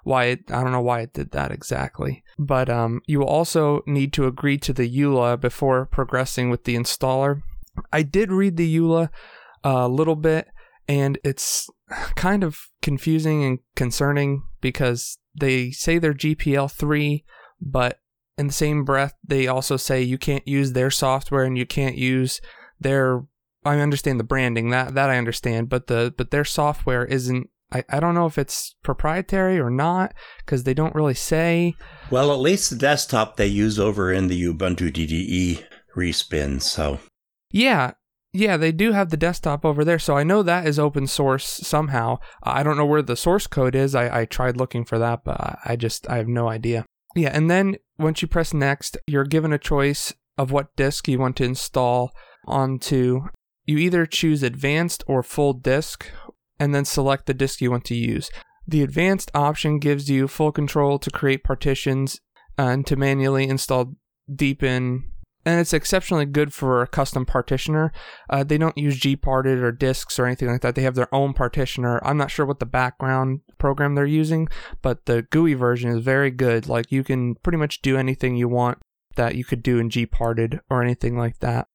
why 0.06 0.26
it, 0.26 0.52
I 0.52 0.62
don't 0.62 0.70
know 0.70 0.80
why 0.80 1.00
it 1.00 1.12
did 1.12 1.32
that 1.32 1.50
exactly. 1.50 2.22
But 2.38 2.70
um, 2.70 3.00
you 3.06 3.18
will 3.18 3.26
also 3.26 3.82
need 3.86 4.12
to 4.12 4.26
agree 4.26 4.56
to 4.58 4.72
the 4.72 4.88
EULA 4.88 5.40
before 5.40 5.84
progressing 5.84 6.48
with 6.48 6.62
the 6.62 6.76
installer. 6.76 7.42
I 7.92 8.04
did 8.04 8.30
read 8.30 8.56
the 8.56 8.76
EULA 8.76 9.08
a 9.64 9.88
little 9.88 10.14
bit, 10.14 10.46
and 10.86 11.18
it's 11.24 11.68
kind 12.14 12.44
of 12.44 12.68
confusing 12.82 13.42
and 13.42 13.58
concerning 13.74 14.44
because 14.60 15.18
they 15.34 15.72
say 15.72 15.98
they're 15.98 16.14
GPL 16.14 16.70
3, 16.70 17.24
but 17.60 17.98
in 18.38 18.46
the 18.46 18.52
same 18.52 18.84
breath, 18.84 19.14
they 19.26 19.48
also 19.48 19.76
say 19.76 20.02
you 20.02 20.18
can't 20.18 20.46
use 20.46 20.72
their 20.72 20.90
software 20.90 21.42
and 21.42 21.58
you 21.58 21.66
can't 21.66 21.96
use 21.96 22.40
their. 22.78 23.24
I 23.64 23.80
understand 23.80 24.20
the 24.20 24.24
branding 24.24 24.70
that 24.70 24.94
that 24.94 25.10
I 25.10 25.18
understand, 25.18 25.68
but 25.68 25.88
the 25.88 26.14
but 26.16 26.30
their 26.30 26.44
software 26.44 27.04
isn't 27.04 27.50
I, 27.72 27.84
I 27.90 28.00
don't 28.00 28.14
know 28.14 28.26
if 28.26 28.38
it's 28.38 28.76
proprietary 28.82 29.58
or 29.58 29.70
not 29.70 30.14
because 30.38 30.64
they 30.64 30.74
don't 30.74 30.94
really 30.94 31.14
say. 31.14 31.74
Well, 32.10 32.32
at 32.32 32.38
least 32.38 32.70
the 32.70 32.76
desktop 32.76 33.36
they 33.36 33.46
use 33.46 33.78
over 33.78 34.12
in 34.12 34.28
the 34.28 34.40
Ubuntu 34.44 34.92
DDE 34.92 35.64
respin. 35.96 36.62
So, 36.62 37.00
yeah, 37.50 37.92
yeah, 38.32 38.56
they 38.56 38.72
do 38.72 38.92
have 38.92 39.10
the 39.10 39.16
desktop 39.16 39.64
over 39.64 39.84
there. 39.84 39.98
So 39.98 40.16
I 40.16 40.22
know 40.22 40.42
that 40.42 40.66
is 40.66 40.78
open 40.78 41.06
source 41.06 41.46
somehow. 41.46 42.18
I 42.42 42.62
don't 42.62 42.76
know 42.76 42.86
where 42.86 43.02
the 43.02 43.16
source 43.16 43.46
code 43.46 43.74
is. 43.74 43.94
I, 43.94 44.20
I 44.20 44.24
tried 44.26 44.56
looking 44.56 44.84
for 44.84 44.98
that, 44.98 45.24
but 45.24 45.58
I 45.64 45.76
just 45.76 46.08
I 46.08 46.18
have 46.18 46.28
no 46.28 46.48
idea. 46.48 46.84
Yeah, 47.14 47.30
and 47.32 47.50
then 47.50 47.76
once 47.98 48.20
you 48.20 48.28
press 48.28 48.52
next, 48.52 48.98
you're 49.06 49.24
given 49.24 49.52
a 49.52 49.58
choice 49.58 50.12
of 50.36 50.52
what 50.52 50.76
disk 50.76 51.08
you 51.08 51.18
want 51.18 51.36
to 51.36 51.44
install 51.44 52.12
onto. 52.46 53.22
You 53.64 53.78
either 53.78 54.06
choose 54.06 54.42
advanced 54.42 55.02
or 55.06 55.22
full 55.22 55.54
disk, 55.54 56.10
and 56.58 56.74
then 56.74 56.84
select 56.84 57.26
the 57.26 57.34
disk 57.34 57.60
you 57.60 57.70
want 57.70 57.84
to 57.86 57.94
use. 57.94 58.30
The 58.66 58.82
advanced 58.82 59.30
option 59.34 59.78
gives 59.78 60.10
you 60.10 60.26
full 60.26 60.52
control 60.52 60.98
to 60.98 61.10
create 61.10 61.44
partitions 61.44 62.20
and 62.58 62.86
to 62.86 62.96
manually 62.96 63.48
install 63.48 63.94
Deepin, 64.32 65.04
and 65.44 65.60
it's 65.60 65.72
exceptionally 65.72 66.26
good 66.26 66.52
for 66.52 66.82
a 66.82 66.88
custom 66.88 67.24
partitioner. 67.24 67.92
Uh, 68.28 68.42
they 68.42 68.58
don't 68.58 68.76
use 68.76 68.98
gparted 68.98 69.62
or 69.62 69.70
disks 69.70 70.18
or 70.18 70.26
anything 70.26 70.48
like 70.48 70.62
that. 70.62 70.74
They 70.74 70.82
have 70.82 70.96
their 70.96 71.14
own 71.14 71.32
partitioner. 71.34 72.00
I'm 72.04 72.16
not 72.16 72.32
sure 72.32 72.44
what 72.44 72.58
the 72.58 72.66
background 72.66 73.42
program 73.56 73.94
they're 73.94 74.04
using, 74.04 74.48
but 74.82 75.06
the 75.06 75.22
GUI 75.22 75.54
version 75.54 75.90
is 75.90 76.02
very 76.02 76.32
good. 76.32 76.68
Like 76.68 76.90
you 76.90 77.04
can 77.04 77.36
pretty 77.36 77.58
much 77.58 77.82
do 77.82 77.96
anything 77.96 78.34
you 78.34 78.48
want 78.48 78.78
that 79.14 79.36
you 79.36 79.44
could 79.44 79.62
do 79.62 79.78
in 79.78 79.88
gparted 79.88 80.58
or 80.68 80.82
anything 80.82 81.16
like 81.16 81.38
that. 81.38 81.68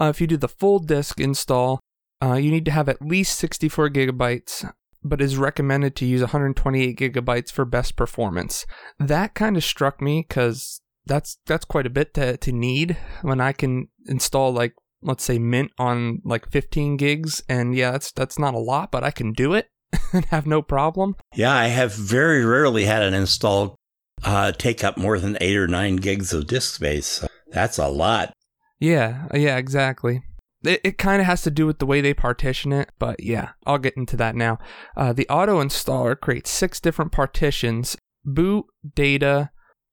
Uh, 0.00 0.04
if 0.04 0.20
you 0.20 0.28
do 0.28 0.36
the 0.36 0.48
full 0.48 0.78
disk 0.78 1.18
install, 1.18 1.80
uh, 2.22 2.34
you 2.34 2.50
need 2.50 2.64
to 2.64 2.70
have 2.70 2.88
at 2.88 3.02
least 3.02 3.38
64 3.38 3.90
gigabytes, 3.90 4.70
but 5.02 5.20
is 5.20 5.36
recommended 5.36 5.94
to 5.96 6.06
use 6.06 6.20
128 6.20 6.98
gigabytes 6.98 7.52
for 7.52 7.64
best 7.64 7.96
performance. 7.96 8.66
That 8.98 9.34
kind 9.34 9.56
of 9.56 9.64
struck 9.64 10.00
me 10.00 10.24
because 10.26 10.80
that's 11.04 11.38
that's 11.46 11.64
quite 11.64 11.86
a 11.86 11.90
bit 11.90 12.14
to, 12.14 12.36
to 12.36 12.52
need 12.52 12.96
when 13.22 13.40
I 13.40 13.52
can 13.52 13.88
install 14.06 14.52
like 14.52 14.74
let's 15.02 15.24
say 15.24 15.38
Mint 15.38 15.70
on 15.78 16.20
like 16.24 16.50
15 16.50 16.96
gigs, 16.96 17.42
and 17.48 17.74
yeah, 17.74 17.92
that's 17.92 18.12
that's 18.12 18.38
not 18.38 18.54
a 18.54 18.58
lot, 18.58 18.90
but 18.90 19.04
I 19.04 19.10
can 19.10 19.32
do 19.32 19.54
it 19.54 19.68
and 20.12 20.24
have 20.26 20.46
no 20.46 20.62
problem. 20.62 21.16
Yeah, 21.34 21.54
I 21.54 21.66
have 21.68 21.94
very 21.94 22.44
rarely 22.44 22.84
had 22.84 23.02
an 23.02 23.14
install 23.14 23.76
uh, 24.24 24.52
take 24.52 24.82
up 24.82 24.96
more 24.96 25.18
than 25.18 25.38
eight 25.40 25.56
or 25.56 25.68
nine 25.68 25.96
gigs 25.96 26.32
of 26.32 26.46
disk 26.46 26.74
space. 26.74 27.24
That's 27.52 27.78
a 27.78 27.88
lot. 27.88 28.32
Yeah, 28.78 29.28
yeah, 29.32 29.56
exactly. 29.56 30.22
It, 30.66 30.80
it 30.84 30.98
kind 30.98 31.20
of 31.20 31.26
has 31.26 31.42
to 31.42 31.50
do 31.50 31.66
with 31.66 31.78
the 31.78 31.86
way 31.86 32.00
they 32.00 32.14
partition 32.14 32.72
it, 32.72 32.90
but 32.98 33.22
yeah, 33.22 33.50
I'll 33.66 33.78
get 33.78 33.96
into 33.96 34.16
that 34.16 34.34
now. 34.34 34.58
Uh, 34.96 35.12
the 35.12 35.28
auto 35.28 35.62
installer 35.62 36.18
creates 36.18 36.50
six 36.50 36.80
different 36.80 37.12
partitions 37.12 37.96
boot, 38.24 38.66
data, 38.94 39.50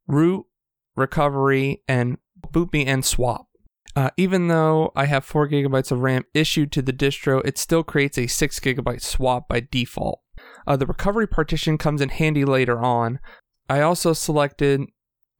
root, 0.07 0.45
recovery, 0.95 1.84
and 1.88 2.17
boot 2.51 2.74
me 2.74 2.86
and 2.86 3.05
swap. 3.05 3.47
Uh, 3.95 4.09
even 4.17 4.47
though 4.47 4.91
I 4.95 5.05
have 5.05 5.24
4 5.24 5.47
gigabytes 5.47 5.91
of 5.91 5.99
RAM 5.99 6.24
issued 6.34 6.71
to 6.71 6.82
the 6.82 6.93
distro, 6.93 7.45
it 7.45 7.59
still 7.59 7.84
creates 7.84 8.17
a 8.17 8.26
6 8.26 8.59
gigabyte 8.59 9.01
swap 9.01 9.47
by 9.47 9.67
default. 9.71 10.21
Uh, 10.65 10.76
the 10.76 10.88
recovery 10.88 11.28
partition 11.28 11.78
comes 11.78 12.01
in 12.01 12.09
handy 12.09 12.43
later 12.43 12.80
on. 12.80 13.19
I 13.69 13.82
also 13.82 14.13
selected 14.13 14.82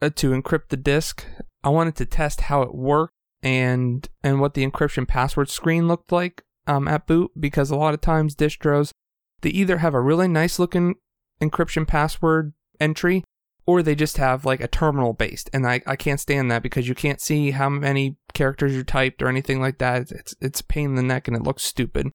uh, 0.02 0.12
to 0.16 0.32
encrypt 0.32 0.70
the 0.70 0.78
disk. 0.78 1.26
I 1.64 1.70
wanted 1.70 1.96
to 1.96 2.06
test 2.06 2.42
how 2.42 2.62
it 2.62 2.76
worked 2.76 3.16
and 3.44 4.10
and 4.24 4.40
what 4.40 4.54
the 4.54 4.66
encryption 4.66 5.08
password 5.08 5.50
screen 5.50 5.88
looked 5.88 6.12
like 6.12 6.44
um, 6.66 6.88
at 6.88 7.06
boot 7.06 7.32
because 7.40 7.70
a 7.70 7.76
lot 7.76 7.94
of 7.94 8.02
times 8.02 8.36
distros 8.36 8.92
they 9.42 9.50
either 9.50 9.80
have 9.80 9.94
a 9.94 10.02
really 10.02 10.28
nice 10.28 10.58
looking 10.58 10.96
encryption 11.42 11.86
password 11.86 12.54
entry 12.80 13.24
or 13.66 13.82
they 13.82 13.96
just 13.96 14.18
have 14.18 14.46
like 14.46 14.62
a 14.62 14.68
terminal 14.68 15.14
based 15.14 15.50
and 15.54 15.68
I, 15.68 15.82
I 15.86 15.96
can't 15.96 16.20
stand 16.20 16.50
that 16.52 16.64
because 16.64 16.88
you 16.88 16.96
can't 16.96 17.22
see 17.22 17.52
how 17.52 17.70
many 17.70 18.18
characters 18.34 18.74
you 18.74 18.84
typed 18.84 19.22
or 19.22 19.28
anything 19.28 19.62
like 19.62 19.78
that. 19.78 20.12
It's 20.12 20.36
it's 20.42 20.62
pain 20.62 20.92
in 20.92 20.96
the 20.96 21.04
neck 21.04 21.28
and 21.28 21.38
it 21.38 21.44
looks 21.44 21.64
stupid 21.64 22.10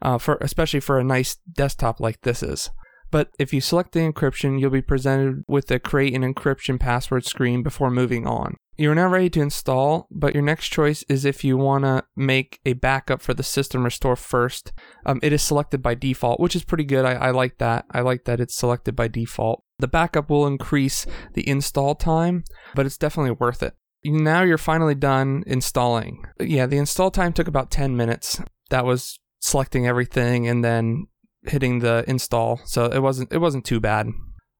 uh, 0.00 0.18
for 0.18 0.36
especially 0.40 0.80
for 0.80 0.98
a 0.98 1.04
nice 1.04 1.36
desktop 1.52 2.00
like 2.00 2.20
this 2.22 2.42
is 2.42 2.70
but 3.12 3.30
if 3.38 3.54
you 3.54 3.60
select 3.60 3.92
the 3.92 4.00
encryption 4.00 4.58
you'll 4.58 4.70
be 4.70 4.82
presented 4.82 5.44
with 5.46 5.68
the 5.68 5.78
create 5.78 6.14
an 6.14 6.22
encryption 6.22 6.80
password 6.80 7.24
screen 7.24 7.62
before 7.62 7.90
moving 7.90 8.26
on 8.26 8.56
you're 8.76 8.94
now 8.94 9.08
ready 9.08 9.28
to 9.30 9.40
install, 9.40 10.08
but 10.10 10.32
your 10.34 10.42
next 10.42 10.68
choice 10.68 11.04
is 11.08 11.24
if 11.24 11.44
you 11.44 11.58
want 11.58 11.84
to 11.84 12.04
make 12.16 12.58
a 12.64 12.72
backup 12.72 13.20
for 13.20 13.34
the 13.34 13.42
system 13.42 13.84
restore 13.84 14.16
first. 14.16 14.72
Um, 15.04 15.20
it 15.22 15.32
is 15.32 15.42
selected 15.42 15.82
by 15.82 15.94
default, 15.94 16.40
which 16.40 16.56
is 16.56 16.64
pretty 16.64 16.84
good. 16.84 17.04
I, 17.04 17.12
I 17.12 17.30
like 17.30 17.58
that. 17.58 17.84
I 17.90 18.00
like 18.00 18.24
that 18.24 18.40
it's 18.40 18.56
selected 18.56 18.96
by 18.96 19.08
default. 19.08 19.62
The 19.78 19.88
backup 19.88 20.30
will 20.30 20.46
increase 20.46 21.06
the 21.34 21.46
install 21.46 21.94
time, 21.94 22.44
but 22.74 22.86
it's 22.86 22.96
definitely 22.96 23.32
worth 23.32 23.62
it. 23.62 23.74
Now 24.04 24.42
you're 24.42 24.58
finally 24.58 24.94
done 24.94 25.44
installing. 25.46 26.24
Yeah, 26.40 26.66
the 26.66 26.78
install 26.78 27.10
time 27.10 27.32
took 27.32 27.48
about 27.48 27.70
10 27.70 27.96
minutes. 27.96 28.40
That 28.70 28.86
was 28.86 29.20
selecting 29.38 29.86
everything 29.86 30.48
and 30.48 30.64
then 30.64 31.08
hitting 31.44 31.80
the 31.80 32.04
install, 32.06 32.60
so 32.64 32.86
it 32.86 33.00
wasn't 33.00 33.32
it 33.32 33.38
wasn't 33.38 33.64
too 33.64 33.80
bad. 33.80 34.08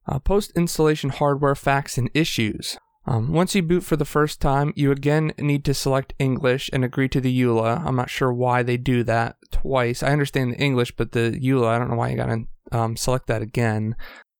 Uh, 0.06 0.18
Post 0.18 0.52
installation 0.56 1.10
hardware 1.10 1.54
facts 1.54 1.96
and 1.96 2.10
issues. 2.14 2.76
Um, 3.04 3.32
once 3.32 3.54
you 3.54 3.62
boot 3.62 3.82
for 3.82 3.96
the 3.96 4.04
first 4.04 4.40
time, 4.40 4.72
you 4.76 4.92
again 4.92 5.32
need 5.38 5.64
to 5.64 5.74
select 5.74 6.14
English 6.18 6.70
and 6.72 6.84
agree 6.84 7.08
to 7.08 7.20
the 7.20 7.40
EULA. 7.40 7.84
I'm 7.84 7.96
not 7.96 8.10
sure 8.10 8.32
why 8.32 8.62
they 8.62 8.76
do 8.76 9.02
that 9.04 9.36
twice. 9.50 10.02
I 10.02 10.12
understand 10.12 10.52
the 10.52 10.58
English, 10.58 10.92
but 10.96 11.12
the 11.12 11.32
EULA, 11.32 11.66
I 11.66 11.78
don't 11.78 11.90
know 11.90 11.96
why 11.96 12.10
you 12.10 12.16
gotta 12.16 12.44
um, 12.70 12.96
select 12.96 13.26
that 13.26 13.42
again. 13.42 13.96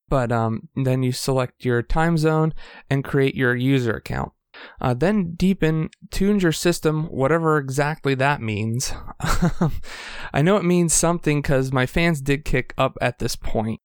But 0.08 0.30
um, 0.30 0.68
then 0.76 1.02
you 1.02 1.10
select 1.10 1.64
your 1.64 1.82
time 1.82 2.18
zone 2.18 2.54
and 2.90 3.02
create 3.02 3.34
your 3.34 3.56
user 3.56 3.94
account. 3.94 4.32
Uh, 4.80 4.94
then 4.94 5.34
Deepin, 5.34 5.90
tunes 6.10 6.42
your 6.42 6.52
system, 6.52 7.04
whatever 7.06 7.58
exactly 7.58 8.14
that 8.14 8.40
means. 8.40 8.92
I 10.32 10.42
know 10.42 10.56
it 10.56 10.64
means 10.64 10.92
something 10.92 11.40
because 11.40 11.72
my 11.72 11.86
fans 11.86 12.20
did 12.20 12.44
kick 12.44 12.74
up 12.76 12.96
at 13.00 13.18
this 13.18 13.36
point. 13.36 13.80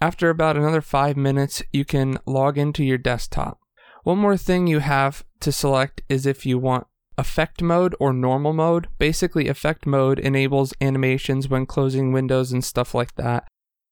After 0.00 0.30
about 0.30 0.56
another 0.56 0.80
five 0.80 1.16
minutes, 1.16 1.62
you 1.72 1.84
can 1.84 2.18
log 2.26 2.58
into 2.58 2.84
your 2.84 2.98
desktop. 2.98 3.60
One 4.02 4.18
more 4.18 4.36
thing 4.36 4.66
you 4.66 4.80
have 4.80 5.24
to 5.40 5.52
select 5.52 6.02
is 6.08 6.26
if 6.26 6.44
you 6.44 6.58
want 6.58 6.86
effect 7.16 7.62
mode 7.62 7.94
or 8.00 8.12
normal 8.12 8.52
mode. 8.52 8.88
Basically, 8.98 9.48
effect 9.48 9.86
mode 9.86 10.18
enables 10.18 10.74
animations 10.80 11.48
when 11.48 11.66
closing 11.66 12.12
windows 12.12 12.52
and 12.52 12.64
stuff 12.64 12.94
like 12.94 13.14
that, 13.16 13.46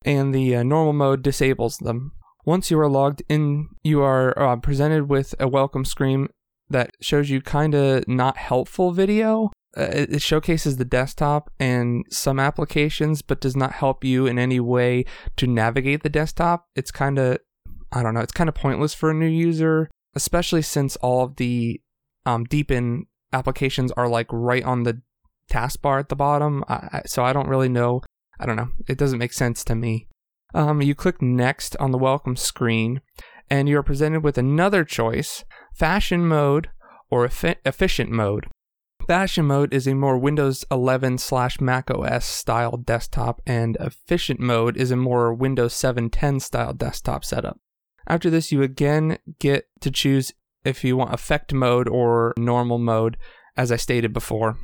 and 0.04 0.34
the 0.34 0.56
uh, 0.56 0.62
normal 0.62 0.92
mode 0.92 1.22
disables 1.22 1.78
them. 1.78 2.12
Once 2.44 2.70
you 2.70 2.78
are 2.78 2.88
logged 2.88 3.22
in, 3.28 3.68
you 3.82 4.02
are 4.02 4.38
uh, 4.38 4.56
presented 4.56 5.08
with 5.08 5.34
a 5.38 5.48
welcome 5.48 5.84
screen 5.84 6.28
that 6.68 6.90
shows 7.00 7.30
you 7.30 7.40
kind 7.40 7.74
of 7.74 8.06
not 8.08 8.36
helpful 8.36 8.92
video. 8.92 9.50
Uh, 9.76 9.86
it 9.90 10.22
showcases 10.22 10.76
the 10.76 10.84
desktop 10.84 11.50
and 11.60 12.04
some 12.10 12.40
applications, 12.40 13.22
but 13.22 13.40
does 13.40 13.56
not 13.56 13.72
help 13.72 14.04
you 14.04 14.26
in 14.26 14.38
any 14.38 14.58
way 14.58 15.04
to 15.36 15.46
navigate 15.46 16.02
the 16.02 16.08
desktop. 16.08 16.64
It's 16.74 16.90
kind 16.90 17.18
of, 17.18 17.38
I 17.92 18.02
don't 18.02 18.14
know, 18.14 18.20
it's 18.20 18.32
kind 18.32 18.48
of 18.48 18.54
pointless 18.54 18.94
for 18.94 19.10
a 19.10 19.14
new 19.14 19.26
user 19.26 19.88
especially 20.14 20.62
since 20.62 20.96
all 20.96 21.24
of 21.24 21.36
the 21.36 21.80
um, 22.26 22.44
Deepin 22.44 23.06
applications 23.32 23.92
are 23.92 24.08
like 24.08 24.26
right 24.30 24.64
on 24.64 24.82
the 24.82 25.00
taskbar 25.50 26.00
at 26.00 26.08
the 26.08 26.16
bottom. 26.16 26.64
I, 26.68 27.02
so 27.06 27.24
I 27.24 27.32
don't 27.32 27.48
really 27.48 27.68
know. 27.68 28.02
I 28.38 28.46
don't 28.46 28.56
know. 28.56 28.70
It 28.88 28.98
doesn't 28.98 29.18
make 29.18 29.32
sense 29.32 29.64
to 29.64 29.74
me. 29.74 30.08
Um, 30.54 30.82
you 30.82 30.94
click 30.94 31.22
next 31.22 31.76
on 31.76 31.90
the 31.90 31.98
welcome 31.98 32.36
screen, 32.36 33.00
and 33.48 33.68
you're 33.68 33.82
presented 33.82 34.22
with 34.22 34.38
another 34.38 34.84
choice 34.84 35.44
fashion 35.74 36.26
mode 36.26 36.68
or 37.10 37.26
efi- 37.26 37.56
efficient 37.64 38.10
mode. 38.10 38.46
Fashion 39.06 39.46
mode 39.46 39.72
is 39.72 39.86
a 39.86 39.94
more 39.94 40.18
Windows 40.18 40.64
11 40.70 41.18
slash 41.18 41.60
Mac 41.60 41.90
OS 41.90 42.24
style 42.24 42.76
desktop, 42.76 43.40
and 43.46 43.76
efficient 43.80 44.40
mode 44.40 44.76
is 44.76 44.90
a 44.90 44.96
more 44.96 45.34
Windows 45.34 45.74
7 45.74 46.10
10 46.10 46.40
style 46.40 46.72
desktop 46.72 47.24
setup. 47.24 47.58
After 48.06 48.30
this, 48.30 48.52
you 48.52 48.62
again 48.62 49.18
get 49.38 49.68
to 49.80 49.90
choose 49.90 50.32
if 50.64 50.84
you 50.84 50.96
want 50.96 51.14
effect 51.14 51.52
mode 51.52 51.88
or 51.88 52.34
normal 52.36 52.78
mode, 52.78 53.16
as 53.56 53.72
I 53.72 53.76
stated 53.76 54.12
before. 54.12 54.58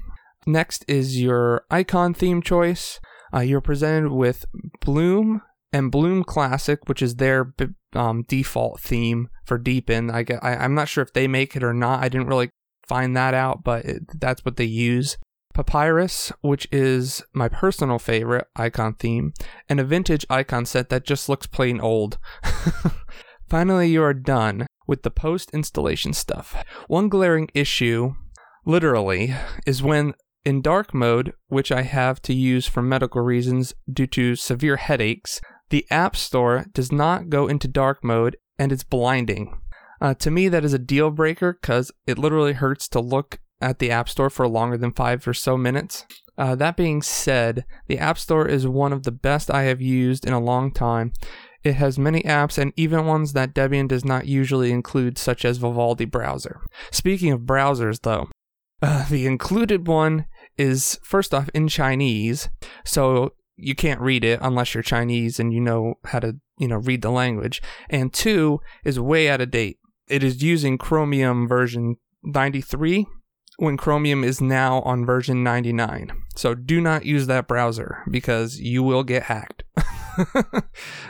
Next 0.46 0.84
is 0.86 1.20
your 1.20 1.64
icon 1.70 2.14
theme 2.14 2.42
choice. 2.42 3.00
Uh, 3.34 3.40
you're 3.40 3.60
presented 3.60 4.12
with 4.12 4.44
Bloom 4.80 5.42
and 5.76 5.92
Bloom 5.92 6.24
Classic, 6.24 6.80
which 6.88 7.02
is 7.02 7.16
their 7.16 7.52
um, 7.92 8.24
default 8.28 8.80
theme 8.80 9.28
for 9.44 9.58
Deepin. 9.58 10.10
I, 10.10 10.24
I, 10.40 10.64
am 10.64 10.74
not 10.74 10.88
sure 10.88 11.02
if 11.02 11.12
they 11.12 11.28
make 11.28 11.54
it 11.54 11.62
or 11.62 11.74
not. 11.74 12.02
I 12.02 12.08
didn't 12.08 12.28
really 12.28 12.48
find 12.88 13.14
that 13.14 13.34
out, 13.34 13.62
but 13.62 13.84
it, 13.84 14.02
that's 14.18 14.42
what 14.42 14.56
they 14.56 14.64
use. 14.64 15.18
Papirus, 15.54 16.32
which 16.40 16.66
is 16.72 17.22
my 17.34 17.48
personal 17.48 17.98
favorite 17.98 18.46
icon 18.56 18.94
theme, 18.94 19.34
and 19.68 19.78
a 19.78 19.84
vintage 19.84 20.24
icon 20.30 20.64
set 20.64 20.88
that 20.88 21.04
just 21.04 21.28
looks 21.28 21.46
plain 21.46 21.78
old. 21.78 22.18
Finally, 23.48 23.88
you 23.88 24.02
are 24.02 24.14
done 24.14 24.66
with 24.86 25.02
the 25.02 25.10
post 25.10 25.50
installation 25.52 26.14
stuff. 26.14 26.64
One 26.88 27.10
glaring 27.10 27.48
issue, 27.52 28.14
literally, 28.64 29.34
is 29.66 29.82
when 29.82 30.14
in 30.46 30.62
dark 30.62 30.94
mode, 30.94 31.34
which 31.48 31.70
I 31.70 31.82
have 31.82 32.22
to 32.22 32.32
use 32.32 32.66
for 32.66 32.80
medical 32.80 33.20
reasons 33.20 33.74
due 33.92 34.06
to 34.08 34.36
severe 34.36 34.76
headaches, 34.76 35.40
the 35.70 35.86
App 35.90 36.16
Store 36.16 36.66
does 36.72 36.92
not 36.92 37.28
go 37.28 37.48
into 37.48 37.68
dark 37.68 38.04
mode 38.04 38.36
and 38.58 38.72
it's 38.72 38.84
blinding. 38.84 39.58
Uh, 40.00 40.14
to 40.14 40.30
me, 40.30 40.48
that 40.48 40.64
is 40.64 40.72
a 40.72 40.78
deal 40.78 41.10
breaker 41.10 41.58
because 41.60 41.90
it 42.06 42.18
literally 42.18 42.52
hurts 42.52 42.88
to 42.88 43.00
look 43.00 43.38
at 43.60 43.78
the 43.78 43.90
App 43.90 44.08
Store 44.08 44.30
for 44.30 44.46
longer 44.46 44.76
than 44.76 44.92
five 44.92 45.26
or 45.26 45.34
so 45.34 45.56
minutes. 45.56 46.04
Uh, 46.38 46.54
that 46.54 46.76
being 46.76 47.00
said, 47.00 47.64
the 47.86 47.98
App 47.98 48.18
Store 48.18 48.46
is 48.46 48.66
one 48.66 48.92
of 48.92 49.04
the 49.04 49.12
best 49.12 49.50
I 49.50 49.62
have 49.62 49.80
used 49.80 50.26
in 50.26 50.32
a 50.32 50.40
long 50.40 50.72
time. 50.72 51.12
It 51.64 51.74
has 51.74 51.98
many 51.98 52.22
apps 52.22 52.58
and 52.58 52.72
even 52.76 53.06
ones 53.06 53.32
that 53.32 53.54
Debian 53.54 53.88
does 53.88 54.04
not 54.04 54.26
usually 54.26 54.70
include, 54.70 55.18
such 55.18 55.44
as 55.44 55.56
Vivaldi 55.56 56.04
Browser. 56.04 56.60
Speaking 56.92 57.32
of 57.32 57.40
browsers, 57.40 58.02
though, 58.02 58.28
uh, 58.82 59.08
the 59.08 59.26
included 59.26 59.88
one 59.88 60.26
is 60.56 61.00
first 61.02 61.34
off 61.34 61.48
in 61.54 61.66
Chinese, 61.68 62.48
so 62.84 63.32
you 63.56 63.74
can't 63.74 64.00
read 64.00 64.24
it 64.24 64.38
unless 64.42 64.74
you're 64.74 64.82
Chinese 64.82 65.40
and 65.40 65.52
you 65.52 65.60
know 65.60 65.94
how 66.04 66.20
to, 66.20 66.36
you 66.58 66.68
know, 66.68 66.76
read 66.76 67.02
the 67.02 67.10
language. 67.10 67.62
And 67.88 68.12
two 68.12 68.60
is 68.84 69.00
way 69.00 69.28
out 69.28 69.40
of 69.40 69.50
date. 69.50 69.78
It 70.08 70.22
is 70.22 70.42
using 70.42 70.78
Chromium 70.78 71.48
version 71.48 71.96
93 72.22 73.06
when 73.58 73.76
Chromium 73.76 74.22
is 74.22 74.40
now 74.40 74.80
on 74.82 75.06
version 75.06 75.42
99. 75.42 76.12
So 76.36 76.54
do 76.54 76.80
not 76.80 77.06
use 77.06 77.26
that 77.26 77.48
browser 77.48 78.02
because 78.10 78.60
you 78.60 78.82
will 78.82 79.02
get 79.02 79.24
hacked. 79.24 79.64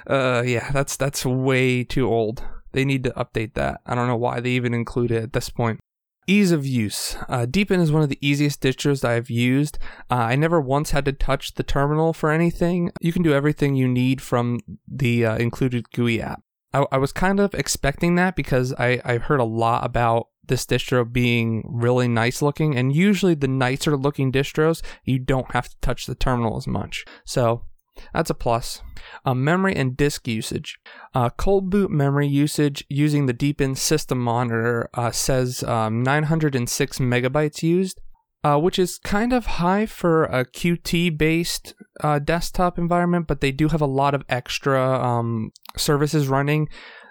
uh, 0.07 0.43
yeah, 0.47 0.71
that's 0.73 0.97
that's 0.97 1.25
way 1.27 1.85
too 1.85 2.09
old. 2.09 2.45
They 2.73 2.85
need 2.85 3.05
to 3.05 3.11
update 3.11 3.55
that. 3.55 3.81
I 3.87 3.95
don't 3.95 4.09
know 4.09 4.17
why 4.17 4.41
they 4.41 4.51
even 4.51 4.75
include 4.75 5.11
it 5.11 5.23
at 5.23 5.33
this 5.33 5.49
point. 5.49 5.81
Ease 6.27 6.51
of 6.51 6.67
use. 6.67 7.17
Uh, 7.29 7.47
Deepin 7.47 7.81
is 7.81 7.93
one 7.93 8.03
of 8.03 8.09
the 8.09 8.19
easiest 8.21 8.61
distros 8.61 9.05
I've 9.05 9.31
used. 9.31 9.79
Uh, 10.11 10.15
I 10.15 10.37
never 10.37 10.61
once 10.61 10.91
had 10.91 11.05
to 11.05 11.13
touch 11.13 11.55
the 11.55 11.63
terminal 11.63 12.13
for 12.13 12.31
anything. 12.31 12.91
You 13.01 13.13
can 13.13 13.23
do 13.23 13.33
everything 13.33 13.77
you 13.77 13.87
need 13.87 14.21
from 14.21 14.59
the 14.89 15.25
uh, 15.25 15.37
included 15.37 15.93
GUI 15.93 16.21
app. 16.21 16.43
I, 16.73 16.85
I, 16.91 16.99
was 16.99 17.13
kind 17.13 17.39
of 17.39 17.55
expecting 17.55 18.17
that 18.17 18.35
because 18.35 18.75
I, 18.75 19.01
I 19.05 19.19
heard 19.19 19.39
a 19.39 19.45
lot 19.45 19.85
about 19.85 20.29
this 20.49 20.67
distro 20.67 21.11
being 21.11 21.63
really 21.65 22.09
nice 22.09 22.43
looking. 22.43 22.77
And 22.77 22.95
usually, 22.95 23.35
the 23.35 23.49
nicer 23.49 23.97
looking 23.97 24.33
distros, 24.33 24.83
you 25.05 25.21
don't 25.21 25.53
have 25.53 25.69
to 25.69 25.77
touch 25.81 26.07
the 26.07 26.17
terminal 26.17 26.57
as 26.57 26.67
much. 26.67 27.05
So 27.25 27.67
that's 28.13 28.31
a 28.31 28.35
plus. 28.35 28.83
Uh, 29.25 29.35
memory 29.35 29.75
and 29.75 29.97
disk 29.97 30.27
usage. 30.27 30.79
Uh, 31.15 31.31
cold 31.31 31.71
boot 31.71 31.91
memory 31.91 32.27
usage 32.27 32.85
using 32.89 33.27
the 33.27 33.33
Deepin 33.33 33.75
system 33.75 34.19
monitor 34.19 34.89
uh, 34.95 35.11
says 35.11 35.63
um, 35.65 36.03
906 36.03 36.99
megabytes 36.99 37.63
used, 37.63 38.01
uh, 38.45 38.59
which 38.59 38.79
is 38.79 38.99
kind 38.99 39.33
of 39.33 39.47
high 39.47 39.87
for 39.87 40.25
a 40.25 40.45
Qt 40.45 41.17
based 41.17 41.75
uh, 42.03 42.19
desktop 42.19 42.79
environment, 42.79 43.27
but 43.27 43.41
they 43.41 43.53
do 43.53 43.69
have 43.69 43.81
a 43.81 43.87
lot 43.87 44.15
of 44.15 44.25
extra 44.29 44.81
um, 44.81 45.51
services 45.77 46.29
running 46.29 46.69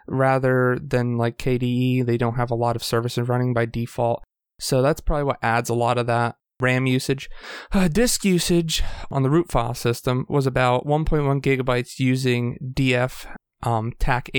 rather 0.08 0.78
than 0.82 1.18
like 1.18 1.38
KDE. 1.38 2.06
They 2.06 2.18
don't 2.18 2.36
have 2.36 2.52
a 2.52 2.56
lot 2.56 2.76
of 2.76 2.84
services 2.84 3.28
running 3.28 3.54
by 3.54 3.66
default. 3.66 4.24
So 4.60 4.82
that's 4.82 5.02
probably 5.02 5.26
what 5.26 5.40
adds 5.42 5.70
a 5.70 5.74
lot 5.74 5.98
of 5.98 6.08
that. 6.08 6.36
RAM 6.60 6.86
usage. 6.86 7.30
Uh, 7.72 7.88
disk 7.88 8.24
usage 8.24 8.84
on 9.12 9.24
the 9.24 9.30
root 9.30 9.52
file 9.52 9.74
system 9.74 10.26
was 10.30 10.48
about 10.48 10.86
1.1 10.86 11.42
gigabytes 11.42 12.00
using 12.00 12.58
df 12.74 13.26
um, 13.64 13.92
tach 14.00 14.30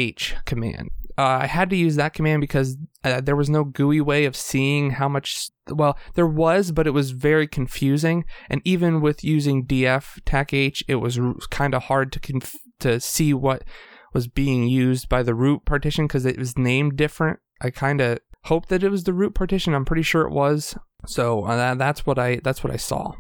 command. 0.45 0.91
Uh, 1.19 1.39
I 1.43 1.47
had 1.47 1.71
to 1.71 1.77
use 1.77 1.97
that 1.97 2.13
command 2.13 2.43
because 2.43 2.77
uh, 3.03 3.23
there 3.23 3.37
was 3.37 3.49
no 3.49 3.65
GUI 3.65 4.03
way 4.03 4.27
of 4.27 4.37
seeing 4.37 4.91
how 4.91 5.09
much. 5.09 5.49
Well, 5.69 5.99
there 6.15 6.27
was, 6.27 6.73
but 6.73 6.87
it 6.87 6.91
was 6.91 7.11
very 7.13 7.47
confusing. 7.47 8.25
And 8.51 8.61
even 8.65 9.01
with 9.01 9.25
using 9.25 9.65
df 9.65 10.21
tach, 10.27 10.53
it 10.53 10.97
was 10.97 11.19
r- 11.19 11.35
kind 11.51 11.75
of 11.75 11.85
hard 11.85 12.13
to 12.13 12.21
conf- 12.21 12.57
to 12.81 13.01
see 13.01 13.33
what 13.33 13.65
was 14.13 14.29
being 14.29 14.69
used 14.69 15.09
by 15.09 15.23
the 15.23 15.35
root 15.35 15.65
partition 15.65 16.07
because 16.07 16.27
it 16.27 16.39
was 16.39 16.59
named 16.59 16.97
different. 16.97 17.39
I 17.63 17.71
kind 17.71 18.03
of 18.03 18.19
hoped 18.45 18.69
that 18.69 18.83
it 18.83 18.91
was 18.91 19.05
the 19.05 19.15
root 19.15 19.35
partition. 19.35 19.75
I'm 19.75 19.87
pretty 19.87 20.03
sure 20.03 20.23
it 20.23 20.33
was. 20.33 20.77
So 21.07 21.45
uh, 21.45 21.75
that's 21.75 22.07
what 22.07 22.19
I 22.19 22.41
that's 22.43 22.65
what 22.65 22.73
I 22.73 22.77
saw. 22.77 23.13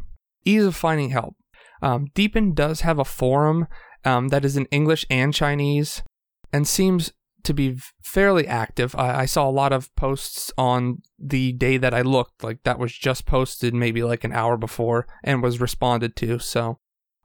Ease 0.44 0.64
of 0.64 0.76
finding 0.76 1.10
help. 1.10 1.36
Um, 1.82 2.06
Deepin 2.14 2.54
does 2.54 2.80
have 2.80 2.98
a 2.98 3.04
forum 3.04 3.66
um, 4.04 4.28
that 4.28 4.44
is 4.44 4.56
in 4.56 4.66
English 4.66 5.04
and 5.10 5.34
Chinese, 5.34 6.02
and 6.52 6.66
seems 6.66 7.12
to 7.44 7.54
be 7.54 7.78
fairly 8.02 8.46
active. 8.46 8.94
I, 8.96 9.20
I, 9.20 9.24
saw 9.26 9.48
a 9.48 9.50
lot 9.50 9.72
of 9.72 9.94
posts 9.94 10.52
on 10.58 11.02
the 11.18 11.52
day 11.52 11.76
that 11.76 11.94
I 11.94 12.02
looked, 12.02 12.42
like 12.42 12.62
that 12.64 12.78
was 12.78 12.92
just 12.92 13.24
posted 13.24 13.72
maybe 13.72 14.02
like 14.02 14.24
an 14.24 14.32
hour 14.32 14.56
before 14.56 15.06
and 15.22 15.42
was 15.42 15.60
responded 15.60 16.16
to. 16.16 16.40
So, 16.40 16.78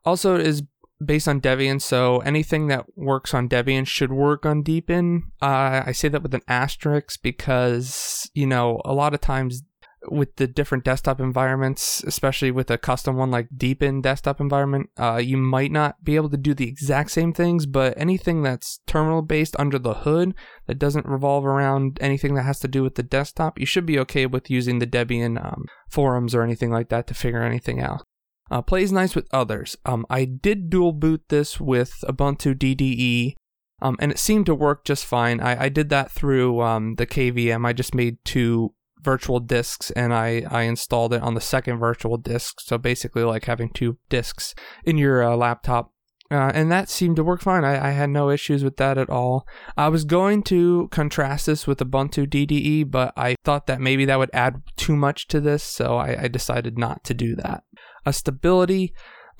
also 0.05 0.35
it 0.35 0.45
is 0.45 0.63
based 1.03 1.27
on 1.27 1.41
Debian, 1.41 1.81
so 1.81 2.19
anything 2.19 2.67
that 2.67 2.85
works 2.95 3.33
on 3.33 3.49
Debian 3.49 3.87
should 3.87 4.11
work 4.11 4.45
on 4.45 4.61
Deepin. 4.61 5.31
Uh, 5.41 5.83
I 5.85 5.91
say 5.91 6.07
that 6.09 6.21
with 6.21 6.35
an 6.35 6.43
asterisk 6.47 7.21
because 7.23 8.29
you 8.33 8.45
know 8.45 8.81
a 8.85 8.93
lot 8.93 9.13
of 9.13 9.21
times 9.21 9.63
with 10.09 10.35
the 10.37 10.47
different 10.47 10.83
desktop 10.83 11.19
environments, 11.19 12.03
especially 12.05 12.49
with 12.49 12.71
a 12.71 12.77
custom 12.77 13.17
one 13.17 13.29
like 13.29 13.47
Deepin 13.55 14.01
desktop 14.01 14.41
environment, 14.41 14.89
uh, 14.99 15.17
you 15.17 15.37
might 15.37 15.71
not 15.71 16.03
be 16.03 16.15
able 16.15 16.29
to 16.29 16.37
do 16.37 16.53
the 16.53 16.67
exact 16.67 17.11
same 17.11 17.33
things, 17.33 17.65
but 17.65 17.93
anything 17.97 18.41
that's 18.41 18.79
terminal 18.87 19.21
based 19.21 19.55
under 19.59 19.77
the 19.77 19.93
hood 19.93 20.33
that 20.67 20.79
doesn't 20.79 21.05
revolve 21.05 21.45
around 21.45 21.97
anything 22.01 22.33
that 22.35 22.43
has 22.43 22.59
to 22.59 22.67
do 22.67 22.81
with 22.81 22.95
the 22.95 23.03
desktop, 23.03 23.59
you 23.59 23.65
should 23.65 23.85
be 23.85 23.99
okay 23.99 24.25
with 24.25 24.49
using 24.49 24.79
the 24.79 24.87
Debian 24.87 25.43
um, 25.43 25.65
forums 25.89 26.33
or 26.33 26.41
anything 26.41 26.71
like 26.71 26.89
that 26.89 27.05
to 27.07 27.13
figure 27.13 27.43
anything 27.43 27.79
out. 27.79 28.03
Uh, 28.49 28.61
plays 28.61 28.91
nice 28.91 29.15
with 29.15 29.27
others. 29.31 29.77
Um, 29.85 30.05
I 30.09 30.25
did 30.25 30.69
dual 30.69 30.91
boot 30.91 31.23
this 31.29 31.59
with 31.59 32.03
Ubuntu 32.07 32.55
DDE. 32.55 33.35
Um, 33.83 33.95
and 33.99 34.11
it 34.11 34.19
seemed 34.19 34.45
to 34.45 34.53
work 34.53 34.85
just 34.85 35.05
fine. 35.05 35.39
I, 35.39 35.63
I 35.63 35.69
did 35.69 35.89
that 35.89 36.11
through 36.11 36.61
um, 36.61 36.95
the 36.95 37.07
KVM. 37.07 37.65
I 37.65 37.73
just 37.73 37.95
made 37.95 38.17
two 38.23 38.73
virtual 39.01 39.39
disks 39.39 39.91
and 39.91 40.13
I, 40.13 40.43
I 40.49 40.63
installed 40.63 41.13
it 41.13 41.21
on 41.21 41.33
the 41.33 41.41
second 41.41 41.77
virtual 41.77 42.17
disk. 42.17 42.61
So 42.61 42.77
basically, 42.77 43.23
like 43.23 43.45
having 43.45 43.69
two 43.69 43.97
disks 44.09 44.53
in 44.83 44.97
your 44.97 45.23
uh, 45.23 45.35
laptop. 45.35 45.91
Uh, 46.29 46.49
and 46.53 46.71
that 46.71 46.89
seemed 46.89 47.17
to 47.17 47.25
work 47.25 47.41
fine. 47.41 47.65
I, 47.65 47.89
I 47.89 47.91
had 47.91 48.09
no 48.09 48.29
issues 48.29 48.63
with 48.63 48.77
that 48.77 48.97
at 48.97 49.09
all. 49.09 49.45
I 49.75 49.89
was 49.89 50.05
going 50.05 50.43
to 50.43 50.87
contrast 50.89 51.45
this 51.45 51.67
with 51.67 51.79
Ubuntu 51.79 52.25
DDE, 52.25 52.89
but 52.89 53.11
I 53.17 53.35
thought 53.43 53.67
that 53.67 53.81
maybe 53.81 54.05
that 54.05 54.17
would 54.17 54.29
add 54.31 54.61
too 54.77 54.95
much 54.95 55.27
to 55.27 55.41
this, 55.41 55.61
so 55.61 55.97
I, 55.97 56.23
I 56.23 56.27
decided 56.29 56.77
not 56.77 57.03
to 57.03 57.13
do 57.13 57.35
that. 57.35 57.63
A 58.05 58.13
stability, 58.13 58.93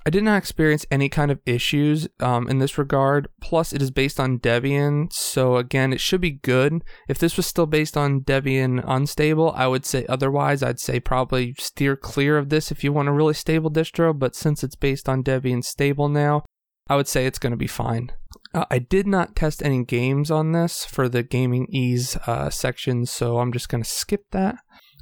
I 0.04 0.10
did 0.10 0.24
not 0.24 0.38
experience 0.38 0.86
any 0.90 1.10
kind 1.10 1.30
of 1.30 1.40
issues 1.46 2.08
um, 2.20 2.48
in 2.48 2.58
this 2.58 2.78
regard. 2.78 3.28
Plus, 3.40 3.72
it 3.72 3.82
is 3.82 3.92
based 3.92 4.20
on 4.20 4.40
Debian, 4.40 5.14
so 5.14 5.58
again, 5.58 5.94
it 5.94 6.02
should 6.02 6.22
be 6.22 6.32
good. 6.32 6.84
If 7.08 7.20
this 7.20 7.38
was 7.38 7.46
still 7.46 7.68
based 7.68 7.96
on 7.96 8.22
Debian 8.22 8.84
unstable, 8.88 9.52
I 9.56 9.68
would 9.68 9.86
say 9.86 10.06
otherwise. 10.10 10.64
I'd 10.64 10.80
say 10.80 11.00
probably 11.00 11.54
steer 11.60 11.96
clear 11.96 12.38
of 12.38 12.50
this 12.50 12.72
if 12.72 12.84
you 12.84 12.92
want 12.92 13.10
a 13.10 13.14
really 13.14 13.36
stable 13.36 13.70
distro, 13.70 14.18
but 14.18 14.36
since 14.36 14.64
it's 14.64 14.76
based 14.76 15.08
on 15.08 15.24
Debian 15.24 15.64
stable 15.64 16.10
now, 16.10 16.44
I 16.88 16.96
would 16.96 17.08
say 17.08 17.26
it's 17.26 17.40
going 17.40 17.52
to 17.52 17.58
be 17.58 17.68
fine. 17.68 18.12
Uh, 18.54 18.66
I 18.72 18.80
did 18.80 19.08
not 19.08 19.36
test 19.36 19.64
any 19.64 19.84
games 19.86 20.32
on 20.32 20.52
this 20.52 20.84
for 20.84 21.08
the 21.08 21.24
gaming 21.24 21.68
ease 21.70 22.18
uh, 22.28 22.50
section, 22.50 23.06
so 23.06 23.38
I'm 23.38 23.54
just 23.54 23.70
going 23.70 23.84
to 23.84 23.90
skip 23.90 24.26
that. 24.32 24.58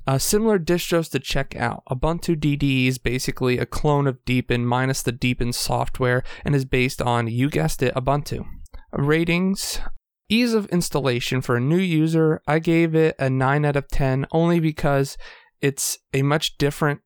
Uh, 0.07 0.17
similar 0.17 0.57
distros 0.57 1.09
to 1.11 1.19
check 1.19 1.55
out. 1.55 1.83
Ubuntu 1.89 2.35
DDE 2.35 2.87
is 2.87 2.97
basically 2.97 3.57
a 3.57 3.65
clone 3.65 4.07
of 4.07 4.23
Deepin 4.25 4.65
minus 4.65 5.01
the 5.01 5.11
Deepin 5.11 5.53
software 5.53 6.23
and 6.43 6.55
is 6.55 6.65
based 6.65 7.01
on, 7.01 7.27
you 7.27 7.49
guessed 7.49 7.83
it, 7.83 7.93
Ubuntu. 7.95 8.45
Ratings. 8.91 9.79
Ease 10.31 10.53
of 10.53 10.67
installation 10.67 11.41
for 11.41 11.55
a 11.55 11.61
new 11.61 11.79
user, 11.79 12.39
I 12.47 12.59
gave 12.59 12.93
it 12.93 13.15
a 13.17 13.31
9 13.31 13.65
out 13.65 13.75
of 13.75 13.87
10 13.87 14.27
only 14.31 14.59
because 14.59 15.17
it's 15.59 15.97
a 16.13 16.21
much 16.21 16.57
different 16.59 17.01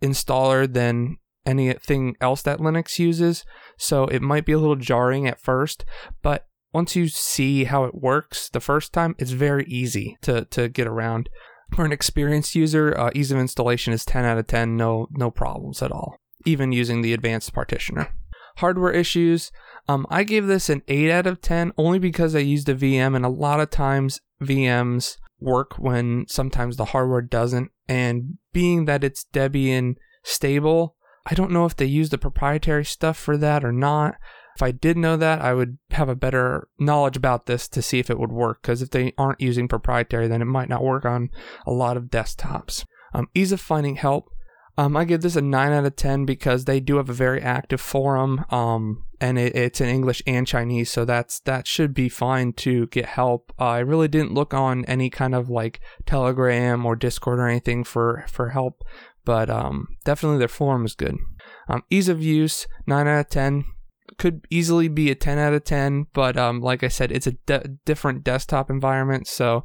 installer 0.00 0.72
than 0.72 1.16
anything 1.44 2.14
else 2.20 2.42
that 2.42 2.60
Linux 2.60 2.98
uses. 2.98 3.44
So 3.76 4.04
it 4.04 4.22
might 4.22 4.44
be 4.44 4.52
a 4.52 4.58
little 4.58 4.76
jarring 4.76 5.26
at 5.26 5.40
first, 5.40 5.84
but 6.22 6.46
once 6.72 6.94
you 6.94 7.08
see 7.08 7.64
how 7.64 7.84
it 7.84 7.94
works 7.94 8.48
the 8.48 8.60
first 8.60 8.92
time, 8.92 9.14
it's 9.18 9.30
very 9.30 9.64
easy 9.64 10.16
to, 10.22 10.44
to 10.46 10.68
get 10.68 10.86
around. 10.86 11.28
For 11.74 11.84
an 11.84 11.92
experienced 11.92 12.54
user, 12.54 12.96
uh, 12.98 13.10
ease 13.14 13.30
of 13.30 13.38
installation 13.38 13.92
is 13.92 14.04
10 14.04 14.24
out 14.24 14.38
of 14.38 14.46
10, 14.46 14.76
no 14.76 15.08
no 15.10 15.30
problems 15.30 15.82
at 15.82 15.92
all, 15.92 16.16
even 16.44 16.72
using 16.72 17.02
the 17.02 17.12
advanced 17.12 17.52
partitioner. 17.52 18.12
Hardware 18.56 18.92
issues, 18.92 19.52
um, 19.88 20.06
I 20.10 20.24
gave 20.24 20.46
this 20.46 20.68
an 20.68 20.82
8 20.88 21.10
out 21.10 21.26
of 21.26 21.40
10 21.40 21.72
only 21.76 21.98
because 21.98 22.34
I 22.34 22.40
used 22.40 22.68
a 22.68 22.74
VM, 22.74 23.14
and 23.14 23.24
a 23.24 23.30
lot 23.30 23.60
of 23.60 23.70
times 23.70 24.20
VMs 24.42 25.18
work 25.40 25.78
when 25.78 26.26
sometimes 26.28 26.76
the 26.76 26.86
hardware 26.86 27.22
doesn't. 27.22 27.70
And 27.88 28.38
being 28.52 28.84
that 28.86 29.04
it's 29.04 29.26
Debian 29.32 29.94
stable, 30.22 30.96
I 31.26 31.34
don't 31.34 31.52
know 31.52 31.64
if 31.64 31.76
they 31.76 31.86
use 31.86 32.10
the 32.10 32.18
proprietary 32.18 32.84
stuff 32.84 33.16
for 33.16 33.36
that 33.36 33.64
or 33.64 33.72
not. 33.72 34.16
If 34.58 34.62
I 34.64 34.72
did 34.72 34.96
know 34.96 35.16
that, 35.16 35.40
I 35.40 35.54
would 35.54 35.78
have 35.92 36.08
a 36.08 36.16
better 36.16 36.66
knowledge 36.80 37.16
about 37.16 37.46
this 37.46 37.68
to 37.68 37.80
see 37.80 38.00
if 38.00 38.10
it 38.10 38.18
would 38.18 38.32
work. 38.32 38.60
Because 38.60 38.82
if 38.82 38.90
they 38.90 39.12
aren't 39.16 39.40
using 39.40 39.68
proprietary, 39.68 40.26
then 40.26 40.42
it 40.42 40.46
might 40.46 40.68
not 40.68 40.82
work 40.82 41.04
on 41.04 41.30
a 41.64 41.70
lot 41.70 41.96
of 41.96 42.06
desktops. 42.06 42.84
Um, 43.14 43.28
ease 43.36 43.52
of 43.52 43.60
finding 43.60 43.94
help. 43.94 44.32
Um, 44.76 44.96
I 44.96 45.04
give 45.04 45.20
this 45.20 45.36
a 45.36 45.40
9 45.40 45.72
out 45.72 45.84
of 45.84 45.94
10 45.94 46.24
because 46.24 46.64
they 46.64 46.80
do 46.80 46.96
have 46.96 47.08
a 47.08 47.12
very 47.12 47.40
active 47.40 47.80
forum, 47.80 48.44
um, 48.50 49.04
and 49.20 49.38
it, 49.38 49.54
it's 49.54 49.80
in 49.80 49.88
English 49.88 50.24
and 50.26 50.44
Chinese, 50.44 50.90
so 50.90 51.04
that's 51.04 51.38
that 51.40 51.68
should 51.68 51.94
be 51.94 52.08
fine 52.08 52.52
to 52.54 52.88
get 52.88 53.06
help. 53.06 53.52
Uh, 53.60 53.64
I 53.64 53.78
really 53.78 54.08
didn't 54.08 54.34
look 54.34 54.52
on 54.54 54.84
any 54.86 55.08
kind 55.08 55.36
of 55.36 55.48
like 55.48 55.78
Telegram 56.04 56.84
or 56.84 56.96
Discord 56.96 57.38
or 57.38 57.46
anything 57.46 57.84
for 57.84 58.24
for 58.28 58.48
help, 58.48 58.82
but 59.24 59.48
um, 59.48 59.86
definitely 60.04 60.38
their 60.38 60.48
forum 60.48 60.84
is 60.84 60.94
good. 60.94 61.16
Um, 61.68 61.84
ease 61.90 62.08
of 62.08 62.22
use, 62.22 62.66
9 62.88 63.06
out 63.06 63.20
of 63.20 63.28
10 63.30 63.64
could 64.18 64.46
easily 64.50 64.88
be 64.88 65.10
a 65.10 65.14
10 65.14 65.38
out 65.38 65.54
of 65.54 65.64
10, 65.64 66.08
but 66.12 66.36
um, 66.36 66.60
like 66.60 66.82
I 66.82 66.88
said, 66.88 67.12
it's 67.12 67.26
a 67.26 67.32
de- 67.46 67.76
different 67.84 68.24
desktop 68.24 68.68
environment, 68.68 69.26
so 69.28 69.64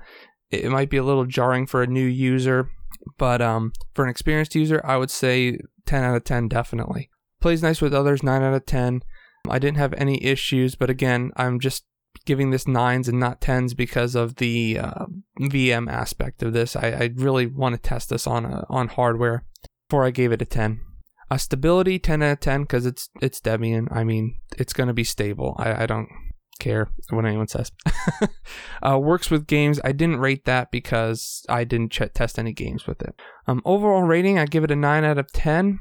it, 0.51 0.69
might 0.69 0.89
be 0.89 0.97
a 0.97 1.03
little 1.03 1.25
jarring 1.25 1.65
for 1.65 1.81
a 1.81 1.87
new 1.87 2.05
user. 2.05 2.69
But 3.17 3.41
um, 3.41 3.73
for 3.95 4.03
an 4.03 4.11
experienced 4.11 4.55
user, 4.55 4.79
I 4.85 4.97
would 4.97 5.09
say 5.09 5.57
10 5.85 6.03
out 6.03 6.15
of 6.15 6.23
10 6.23 6.47
definitely. 6.47 7.09
Plays 7.41 7.63
nice 7.63 7.81
with 7.81 7.93
others, 7.93 8.23
9 8.23 8.41
out 8.41 8.53
of 8.53 8.65
10. 8.65 9.01
I 9.49 9.59
didn't 9.59 9.77
have 9.77 9.93
any 9.95 10.23
issues, 10.23 10.75
but 10.75 10.89
again, 10.89 11.31
I'm 11.35 11.59
just 11.59 11.83
giving 12.25 12.51
this 12.51 12.67
nines 12.67 13.09
and 13.09 13.19
not 13.19 13.41
tens 13.41 13.73
because 13.73 14.15
of 14.15 14.35
the 14.35 14.79
uh, 14.79 15.05
VM 15.41 15.91
aspect 15.91 16.43
of 16.43 16.53
this. 16.53 16.75
I, 16.75 16.87
I 16.87 17.09
really 17.15 17.47
want 17.47 17.75
to 17.75 17.81
test 17.81 18.09
this 18.09 18.27
on 18.27 18.45
a, 18.45 18.65
on 18.69 18.87
hardware 18.87 19.45
before 19.89 20.05
I 20.05 20.11
gave 20.11 20.31
it 20.31 20.41
a 20.41 20.45
10. 20.45 20.79
A 21.33 21.39
stability 21.39 21.97
10 21.97 22.21
out 22.21 22.33
of 22.33 22.39
10 22.41 22.61
because 22.61 22.85
it's 22.85 23.09
it's 23.19 23.41
Debian. 23.41 23.87
I 23.91 24.03
mean, 24.03 24.35
it's 24.55 24.71
going 24.71 24.85
to 24.85 24.93
be 24.93 25.03
stable. 25.03 25.55
I, 25.57 25.83
I 25.83 25.85
don't 25.87 26.07
care 26.59 26.91
what 27.09 27.25
anyone 27.25 27.47
says. 27.47 27.71
uh, 28.87 28.99
works 28.99 29.31
with 29.31 29.47
games. 29.47 29.79
I 29.83 29.93
didn't 29.93 30.19
rate 30.19 30.45
that 30.45 30.69
because 30.69 31.43
I 31.49 31.63
didn't 31.63 31.91
ch- 31.91 32.13
test 32.13 32.37
any 32.37 32.53
games 32.53 32.85
with 32.85 33.01
it. 33.01 33.19
Um, 33.47 33.63
overall 33.65 34.03
rating, 34.03 34.37
I 34.37 34.45
give 34.45 34.63
it 34.63 34.69
a 34.69 34.75
9 34.75 35.03
out 35.03 35.17
of 35.17 35.31
10. 35.33 35.79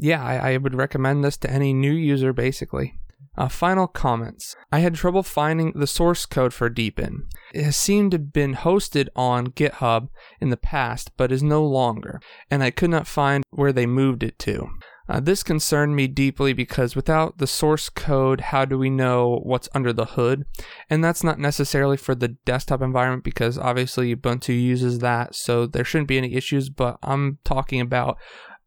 Yeah, 0.00 0.20
I, 0.20 0.54
I 0.54 0.56
would 0.56 0.74
recommend 0.74 1.22
this 1.22 1.36
to 1.38 1.50
any 1.50 1.72
new 1.72 1.92
user 1.92 2.32
basically. 2.32 2.98
Uh, 3.38 3.48
final 3.48 3.86
comments. 3.86 4.56
I 4.72 4.80
had 4.80 4.96
trouble 4.96 5.22
finding 5.22 5.72
the 5.72 5.86
source 5.86 6.26
code 6.26 6.52
for 6.52 6.68
Deepin. 6.68 7.28
It 7.54 7.62
has 7.62 7.76
seemed 7.76 8.10
to 8.10 8.16
have 8.16 8.32
been 8.32 8.56
hosted 8.56 9.06
on 9.14 9.52
GitHub 9.52 10.08
in 10.40 10.50
the 10.50 10.56
past, 10.56 11.12
but 11.16 11.30
is 11.30 11.42
no 11.42 11.64
longer, 11.64 12.20
and 12.50 12.64
I 12.64 12.72
could 12.72 12.90
not 12.90 13.06
find 13.06 13.44
where 13.50 13.72
they 13.72 13.86
moved 13.86 14.24
it 14.24 14.40
to. 14.40 14.68
Uh, 15.08 15.20
this 15.20 15.44
concerned 15.44 15.94
me 15.94 16.08
deeply 16.08 16.52
because 16.52 16.96
without 16.96 17.38
the 17.38 17.46
source 17.46 17.88
code, 17.88 18.40
how 18.40 18.64
do 18.64 18.76
we 18.76 18.90
know 18.90 19.40
what's 19.44 19.68
under 19.72 19.92
the 19.92 20.04
hood? 20.04 20.44
And 20.90 21.02
that's 21.02 21.22
not 21.22 21.38
necessarily 21.38 21.96
for 21.96 22.16
the 22.16 22.28
desktop 22.28 22.82
environment 22.82 23.22
because 23.22 23.56
obviously 23.56 24.14
Ubuntu 24.14 24.48
uses 24.60 24.98
that, 24.98 25.36
so 25.36 25.64
there 25.64 25.84
shouldn't 25.84 26.08
be 26.08 26.18
any 26.18 26.34
issues. 26.34 26.70
But 26.70 26.98
I'm 27.04 27.38
talking 27.44 27.80
about 27.80 28.18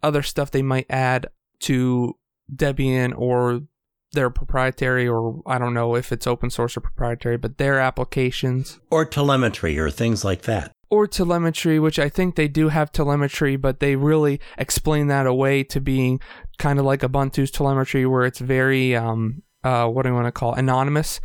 other 0.01 0.23
stuff 0.23 0.49
they 0.49 0.63
might 0.63 0.87
add 0.89 1.27
to 1.59 2.15
Debian 2.55 3.13
or 3.15 3.61
their 4.13 4.29
proprietary, 4.29 5.07
or 5.07 5.41
I 5.45 5.57
don't 5.57 5.73
know 5.73 5.95
if 5.95 6.11
it's 6.11 6.27
open 6.27 6.49
source 6.49 6.75
or 6.75 6.81
proprietary, 6.81 7.37
but 7.37 7.57
their 7.57 7.79
applications. 7.79 8.79
Or 8.89 9.05
telemetry 9.05 9.77
or 9.79 9.89
things 9.89 10.23
like 10.23 10.43
that. 10.43 10.71
Or 10.89 11.07
telemetry, 11.07 11.79
which 11.79 11.99
I 11.99 12.09
think 12.09 12.35
they 12.35 12.49
do 12.49 12.67
have 12.67 12.91
telemetry, 12.91 13.55
but 13.55 13.79
they 13.79 13.95
really 13.95 14.41
explain 14.57 15.07
that 15.07 15.25
away 15.25 15.63
to 15.65 15.79
being 15.79 16.19
kind 16.59 16.79
of 16.79 16.85
like 16.85 16.99
Ubuntu's 16.99 17.51
telemetry, 17.51 18.05
where 18.05 18.25
it's 18.25 18.39
very, 18.39 18.95
um, 18.95 19.43
uh, 19.63 19.87
what 19.87 20.03
do 20.03 20.09
I 20.09 20.13
want 20.13 20.27
to 20.27 20.31
call 20.31 20.53
it? 20.53 20.59
anonymous. 20.59 21.21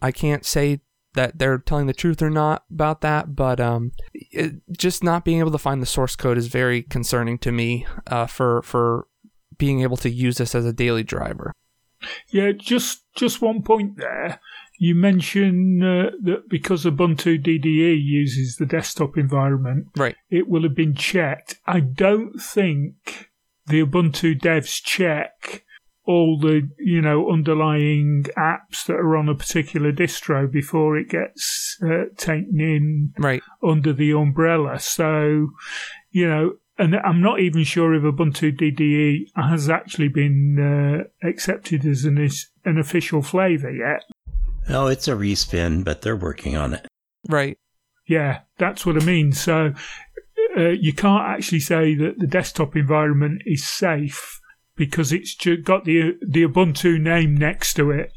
I 0.00 0.10
can't 0.10 0.46
say 0.46 0.80
that 1.14 1.38
they're 1.38 1.58
telling 1.58 1.86
the 1.86 1.92
truth 1.92 2.22
or 2.22 2.30
not 2.30 2.64
about 2.70 3.00
that, 3.02 3.34
but 3.34 3.60
um, 3.60 3.92
it, 4.14 4.54
just 4.76 5.02
not 5.02 5.24
being 5.24 5.40
able 5.40 5.50
to 5.50 5.58
find 5.58 5.82
the 5.82 5.86
source 5.86 6.16
code 6.16 6.38
is 6.38 6.46
very 6.46 6.82
concerning 6.82 7.36
to 7.38 7.52
me 7.52 7.86
uh, 8.06 8.26
for 8.26 8.62
for 8.62 9.06
being 9.58 9.82
able 9.82 9.96
to 9.98 10.08
use 10.08 10.38
this 10.38 10.54
as 10.54 10.64
a 10.64 10.72
daily 10.72 11.02
driver. 11.02 11.52
Yeah, 12.30 12.52
just 12.52 13.02
just 13.14 13.42
one 13.42 13.62
point 13.62 13.96
there. 13.96 14.40
You 14.78 14.94
mentioned 14.94 15.84
uh, 15.84 16.10
that 16.22 16.48
because 16.48 16.84
Ubuntu 16.86 17.42
DDE 17.44 18.02
uses 18.02 18.56
the 18.56 18.64
desktop 18.66 19.18
environment, 19.18 19.88
Right. 19.96 20.16
it 20.30 20.48
will 20.48 20.62
have 20.62 20.74
been 20.74 20.94
checked. 20.94 21.56
I 21.66 21.80
don't 21.80 22.38
think 22.40 23.28
the 23.66 23.84
Ubuntu 23.84 24.40
devs 24.40 24.82
check 24.82 25.64
all 26.04 26.38
the 26.40 26.66
you 26.78 27.00
know 27.02 27.30
underlying 27.30 28.24
apps 28.38 28.86
that 28.86 28.94
are 28.96 29.16
on 29.18 29.28
a 29.28 29.34
particular 29.34 29.92
distro 29.92 30.50
before 30.50 30.96
it 30.96 31.10
gets 31.10 31.76
uh, 31.84 32.04
taken 32.16 32.58
in 32.58 33.12
Right. 33.18 33.42
under 33.62 33.92
the 33.92 34.12
umbrella. 34.12 34.78
So, 34.80 35.50
you 36.10 36.26
know, 36.26 36.54
and 36.80 36.96
I'm 36.96 37.20
not 37.20 37.40
even 37.40 37.62
sure 37.64 37.94
if 37.94 38.02
Ubuntu 38.02 38.56
DDE 38.58 39.26
has 39.36 39.68
actually 39.68 40.08
been 40.08 40.58
uh, 40.58 41.26
accepted 41.28 41.84
as 41.86 42.04
an 42.04 42.18
is- 42.18 42.48
an 42.64 42.78
official 42.78 43.22
flavor 43.22 43.70
yet. 43.70 44.02
Oh, 44.68 44.86
it's 44.88 45.08
a 45.08 45.12
respin, 45.12 45.84
but 45.84 46.02
they're 46.02 46.16
working 46.16 46.56
on 46.56 46.74
it. 46.74 46.86
Right. 47.28 47.56
Yeah, 48.08 48.40
that's 48.58 48.84
what 48.84 49.00
I 49.00 49.04
mean. 49.04 49.32
So 49.32 49.72
uh, 50.56 50.68
you 50.70 50.92
can't 50.92 51.28
actually 51.28 51.60
say 51.60 51.94
that 51.94 52.18
the 52.18 52.26
desktop 52.26 52.74
environment 52.76 53.42
is 53.46 53.66
safe 53.66 54.40
because 54.76 55.12
it's 55.12 55.34
ju- 55.34 55.62
got 55.62 55.84
the 55.84 56.14
the 56.26 56.42
Ubuntu 56.46 57.00
name 57.00 57.36
next 57.36 57.74
to 57.74 57.90
it. 57.90 58.12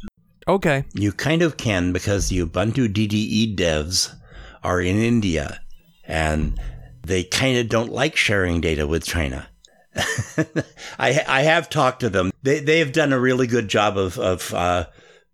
Okay. 0.48 0.84
You 0.94 1.12
kind 1.12 1.42
of 1.42 1.58
can 1.58 1.94
because 1.94 2.30
the 2.30 2.40
Ubuntu 2.46 2.88
DDE 2.92 3.56
devs 3.56 4.14
are 4.64 4.82
in 4.82 4.98
India 4.98 5.60
and 6.06 6.60
they 7.04 7.24
kind 7.24 7.58
of 7.58 7.70
don't 7.70 7.92
like 7.92 8.16
sharing 8.16 8.62
data 8.62 8.88
with 8.88 9.06
China. 9.06 9.50
I 10.98 11.24
I 11.28 11.42
have 11.44 11.70
talked 11.70 12.00
to 12.00 12.10
them. 12.10 12.32
They 12.42 12.60
they 12.60 12.80
have 12.80 12.94
done 12.94 13.14
a 13.14 13.20
really 13.20 13.48
good 13.48 13.68
job 13.68 13.98
of 13.98 14.18
of 14.18 14.54
uh, 14.54 14.88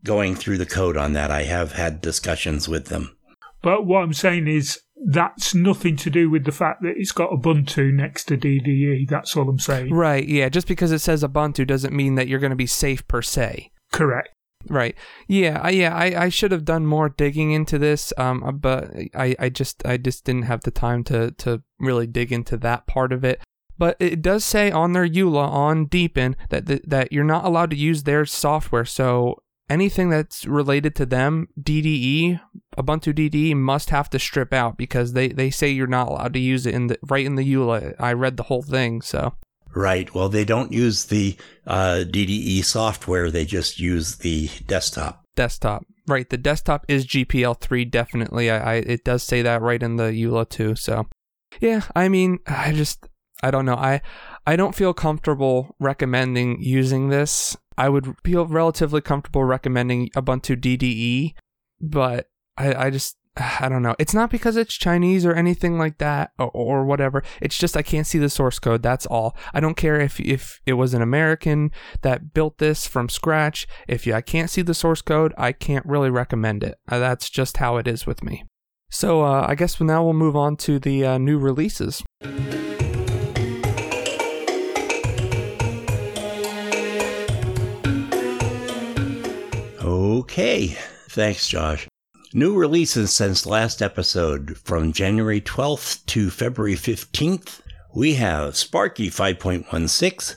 going 0.03 0.35
through 0.35 0.57
the 0.57 0.65
code 0.65 0.97
on 0.97 1.13
that. 1.13 1.31
I 1.31 1.43
have 1.43 1.73
had 1.73 2.01
discussions 2.01 2.67
with 2.67 2.87
them. 2.87 3.15
But 3.61 3.85
what 3.85 4.03
I'm 4.03 4.13
saying 4.13 4.47
is 4.47 4.81
that's 5.07 5.55
nothing 5.55 5.95
to 5.97 6.09
do 6.09 6.29
with 6.29 6.45
the 6.45 6.51
fact 6.51 6.81
that 6.81 6.95
it's 6.97 7.11
got 7.11 7.31
Ubuntu 7.31 7.93
next 7.93 8.25
to 8.25 8.37
DDE. 8.37 9.07
That's 9.07 9.35
all 9.35 9.49
I'm 9.49 9.59
saying. 9.59 9.93
Right. 9.93 10.27
Yeah. 10.27 10.49
Just 10.49 10.67
because 10.67 10.91
it 10.91 10.99
says 10.99 11.23
Ubuntu 11.23 11.65
doesn't 11.65 11.93
mean 11.93 12.15
that 12.15 12.27
you're 12.27 12.39
going 12.39 12.51
to 12.51 12.55
be 12.55 12.67
safe 12.67 13.07
per 13.07 13.21
se. 13.21 13.71
Correct. 13.91 14.29
Right. 14.67 14.95
Yeah. 15.27 15.59
I, 15.61 15.69
yeah. 15.69 15.95
I, 15.95 16.25
I 16.25 16.29
should 16.29 16.51
have 16.51 16.65
done 16.65 16.85
more 16.85 17.09
digging 17.09 17.51
into 17.51 17.77
this. 17.79 18.11
Um. 18.17 18.59
But 18.59 18.91
I, 19.15 19.35
I 19.39 19.49
just 19.49 19.85
I 19.85 19.97
just 19.97 20.25
didn't 20.25 20.43
have 20.43 20.61
the 20.61 20.71
time 20.71 21.03
to 21.05 21.31
to 21.31 21.63
really 21.79 22.07
dig 22.07 22.31
into 22.31 22.57
that 22.57 22.87
part 22.87 23.13
of 23.13 23.23
it. 23.23 23.41
But 23.77 23.95
it 23.99 24.21
does 24.21 24.43
say 24.43 24.69
on 24.71 24.91
their 24.91 25.07
EULA 25.07 25.47
on 25.47 25.85
Deepin 25.85 26.35
that 26.49 26.65
that, 26.65 26.89
that 26.89 27.13
you're 27.13 27.23
not 27.23 27.45
allowed 27.45 27.71
to 27.71 27.77
use 27.77 28.03
their 28.03 28.25
software. 28.25 28.83
So 28.83 29.41
anything 29.69 30.09
that's 30.09 30.45
related 30.45 30.95
to 30.95 31.05
them, 31.05 31.47
DDE, 31.59 32.41
Ubuntu 32.77 33.13
DDE 33.13 33.55
must 33.55 33.91
have 33.91 34.09
to 34.09 34.19
strip 34.19 34.53
out 34.53 34.77
because 34.77 35.13
they, 35.13 35.29
they 35.29 35.49
say 35.49 35.69
you're 35.69 35.87
not 35.87 36.07
allowed 36.09 36.33
to 36.33 36.39
use 36.39 36.65
it 36.65 36.73
in 36.73 36.87
the 36.87 36.97
right 37.07 37.25
in 37.25 37.35
the 37.35 37.53
EULA. 37.53 37.95
I 37.99 38.13
read 38.13 38.35
the 38.35 38.43
whole 38.43 38.63
thing, 38.63 39.01
so 39.01 39.35
Right. 39.75 40.13
Well, 40.13 40.29
they 40.29 40.45
don't 40.45 40.71
use 40.71 41.05
the 41.05 41.37
uh, 41.67 42.03
DDE 42.07 42.63
software. 42.65 43.29
They 43.29 43.45
just 43.45 43.79
use 43.79 44.17
the 44.17 44.49
desktop. 44.65 45.23
desktop. 45.35 45.85
Right, 46.07 46.27
the 46.27 46.37
desktop 46.37 46.85
is 46.87 47.05
GPL3 47.05 47.91
definitely. 47.91 48.49
I, 48.49 48.57
I 48.57 48.75
it 48.77 49.03
does 49.03 49.21
say 49.21 49.43
that 49.43 49.61
right 49.61 49.81
in 49.81 49.97
the 49.97 50.05
EULA 50.05 50.49
too. 50.49 50.75
So, 50.75 51.07
yeah, 51.61 51.83
I 51.95 52.09
mean, 52.09 52.39
I 52.47 52.73
just 52.73 53.07
I 53.43 53.51
don't 53.51 53.65
know. 53.65 53.75
I 53.75 54.01
I 54.47 54.55
don't 54.55 54.73
feel 54.73 54.91
comfortable 54.91 55.75
recommending 55.79 56.59
using 56.61 57.09
this. 57.09 57.55
I 57.77 57.89
would 57.89 58.15
feel 58.23 58.47
relatively 58.47 59.01
comfortable 59.01 59.43
recommending 59.43 60.09
Ubuntu 60.15 60.59
DDE, 60.59 61.35
but 61.79 62.27
I 62.57 62.87
I 62.87 62.89
just 62.89 63.18
I 63.59 63.69
don't 63.69 63.81
know. 63.81 63.95
It's 63.99 64.13
not 64.13 64.29
because 64.29 64.57
it's 64.57 64.73
Chinese 64.73 65.25
or 65.25 65.33
anything 65.33 65.77
like 65.77 65.97
that 65.99 66.31
or, 66.37 66.49
or 66.53 66.85
whatever. 66.85 67.23
It's 67.41 67.57
just 67.57 67.77
I 67.77 67.81
can't 67.81 68.07
see 68.07 68.19
the 68.19 68.29
source 68.29 68.59
code. 68.59 68.83
That's 68.83 69.05
all. 69.05 69.35
I 69.53 69.59
don't 69.59 69.77
care 69.77 69.99
if 69.99 70.19
if 70.19 70.61
it 70.65 70.73
was 70.73 70.93
an 70.93 71.01
American 71.01 71.71
that 72.01 72.33
built 72.33 72.57
this 72.57 72.87
from 72.87 73.09
scratch. 73.09 73.67
If 73.87 74.05
you, 74.05 74.13
I 74.13 74.21
can't 74.21 74.49
see 74.49 74.61
the 74.61 74.73
source 74.73 75.01
code, 75.01 75.33
I 75.37 75.51
can't 75.51 75.85
really 75.85 76.09
recommend 76.09 76.63
it. 76.63 76.77
Uh, 76.87 76.99
that's 76.99 77.29
just 77.29 77.57
how 77.57 77.77
it 77.77 77.87
is 77.87 78.05
with 78.05 78.23
me. 78.23 78.43
So 78.91 79.21
uh, 79.21 79.45
I 79.47 79.55
guess 79.55 79.79
now 79.79 80.03
we'll 80.03 80.13
move 80.13 80.35
on 80.35 80.57
to 80.57 80.79
the 80.79 81.05
uh, 81.05 81.17
new 81.17 81.37
releases. 81.37 82.03
Okay. 89.81 90.77
Thanks, 91.09 91.47
Josh. 91.47 91.88
New 92.31 92.55
releases 92.55 93.11
since 93.11 93.47
last 93.47 93.81
episode 93.81 94.55
from 94.55 94.93
January 94.93 95.41
12th 95.41 96.05
to 96.05 96.29
February 96.29 96.75
15th. 96.75 97.61
We 97.95 98.13
have 98.13 98.55
Sparky 98.55 99.09
5.16, 99.09 100.35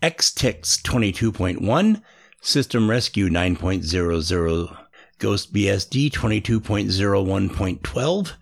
XTix 0.00 0.80
22.1, 0.80 2.00
System 2.40 2.88
Rescue 2.88 3.28
9.00, 3.28 4.78
Ghost 5.18 5.52
BSD 5.52 6.12
22.01.12, 6.12 8.32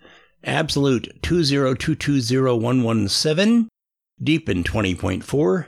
Absolute 0.43 1.21
202201117, 1.23 3.67
Deepin 4.21 4.63
20.4, 4.63 5.65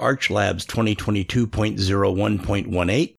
Arch 0.00 0.30
Labs 0.30 0.66
2022.01.18, 0.66 3.14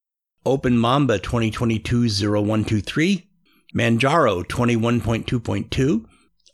Open 0.45 0.77
Mamba 0.77 1.17
2022-0123, 1.17 3.23
Manjaro 3.75 4.43
21.2.2, 4.43 6.05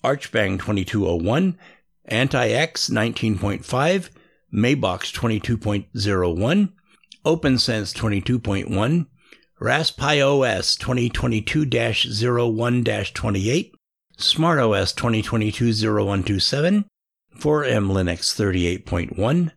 Archbang 0.03 0.57
2201, 0.57 1.57
Anti-X 2.05 2.89
19.5, 2.89 4.09
Mabox 4.53 5.13
22.01, 5.13 6.69
OPNsense 7.25 7.93
22.1, 7.93 9.05
Raspberry 9.59 10.21
OS 10.21 10.77
2022-01-28, 10.77 13.71
SmartOS 14.17 14.95
2022-0127, 14.95 16.85
4M 17.37 17.91
Linux 17.91 18.33
38.1, 18.33 19.51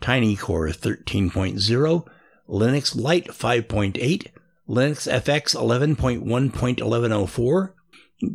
TinyCore 0.00 0.76
13.0, 0.76 2.04
Linux 2.48 2.96
Lite 2.96 3.28
5.8, 3.28 4.33
Linux 4.66 5.06
FX 5.06 5.54
11.1.1104, 5.54 7.74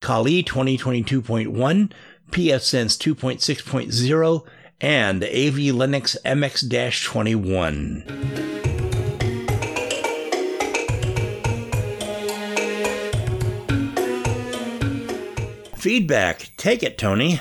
Kali 0.00 0.42
2022.1, 0.42 1.92
pfSense 2.30 2.98
2.6.0, 2.98 4.44
and 4.80 5.22
AV 5.22 5.70
Linux 5.70 6.16
MX 6.24 6.68
21. 7.04 8.02
Feedback. 15.76 16.50
Take 16.56 16.82
it, 16.82 16.98
Tony. 16.98 17.40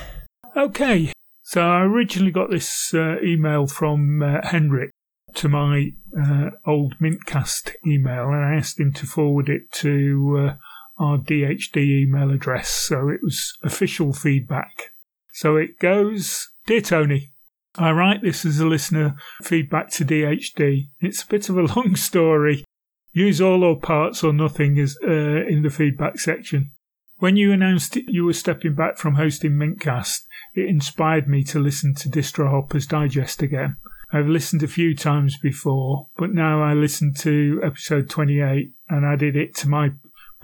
Okay, 0.56 1.12
so 1.54 1.62
I 1.62 1.82
originally 1.82 2.32
got 2.32 2.50
this 2.50 2.96
uh, 2.96 3.22
email 3.22 3.68
from 3.68 4.24
uh, 4.24 4.40
Henrik 4.42 4.90
to 5.36 5.48
my 5.48 5.92
uh, 6.20 6.50
old 6.66 6.96
Mintcast 6.98 7.76
email, 7.86 8.30
and 8.30 8.44
I 8.44 8.56
asked 8.56 8.80
him 8.80 8.92
to 8.94 9.06
forward 9.06 9.50
it 9.50 9.72
to 9.74 10.40
uh, 10.40 11.04
our 11.04 11.20
DHD 11.20 11.78
email 11.78 12.32
address. 12.32 12.70
So 12.70 13.08
it 13.10 13.20
was 13.22 13.54
official 13.62 14.14
feedback. 14.14 14.94
So 15.32 15.56
it 15.56 15.78
goes 15.78 16.50
Dear 16.66 16.82
Tony, 16.82 17.34
I 17.76 17.92
write 17.92 18.24
this 18.24 18.46
as 18.46 18.60
a 18.60 18.66
listener 18.66 19.16
feedback 19.44 19.92
to 19.92 20.06
DHD. 20.06 20.88
It's 21.02 21.22
a 21.22 21.28
bit 21.28 21.50
of 21.50 21.58
a 21.60 21.62
long 21.76 21.96
story. 21.96 22.66
Use 23.12 23.40
all 23.40 23.64
or 23.64 23.80
parts 23.80 24.24
or 24.24 24.34
nothing 24.34 24.80
as 24.80 24.98
uh, 25.04 25.46
in 25.46 25.62
the 25.62 25.70
feedback 25.70 26.18
section. 26.18 26.72
When 27.24 27.38
you 27.38 27.54
announced 27.54 27.96
you 27.96 28.26
were 28.26 28.34
stepping 28.34 28.76
back 28.76 28.98
from 28.98 29.16
hosting 29.16 29.54
Mintcast, 29.54 30.24
it 30.56 30.68
inspired 30.68 31.26
me 31.26 31.42
to 31.46 31.58
listen 31.58 31.96
to 31.96 32.10
Distro 32.10 32.52
Hoppers 32.52 32.86
Digest 32.86 33.42
again. 33.42 33.78
I've 34.12 34.28
listened 34.28 34.62
a 34.62 34.68
few 34.68 34.94
times 34.94 35.38
before, 35.38 36.10
but 36.18 36.34
now 36.34 36.62
I 36.62 36.74
listened 36.74 37.16
to 37.20 37.62
episode 37.64 38.10
28 38.10 38.74
and 38.90 39.06
added 39.06 39.38
it 39.38 39.56
to 39.56 39.70
my 39.70 39.92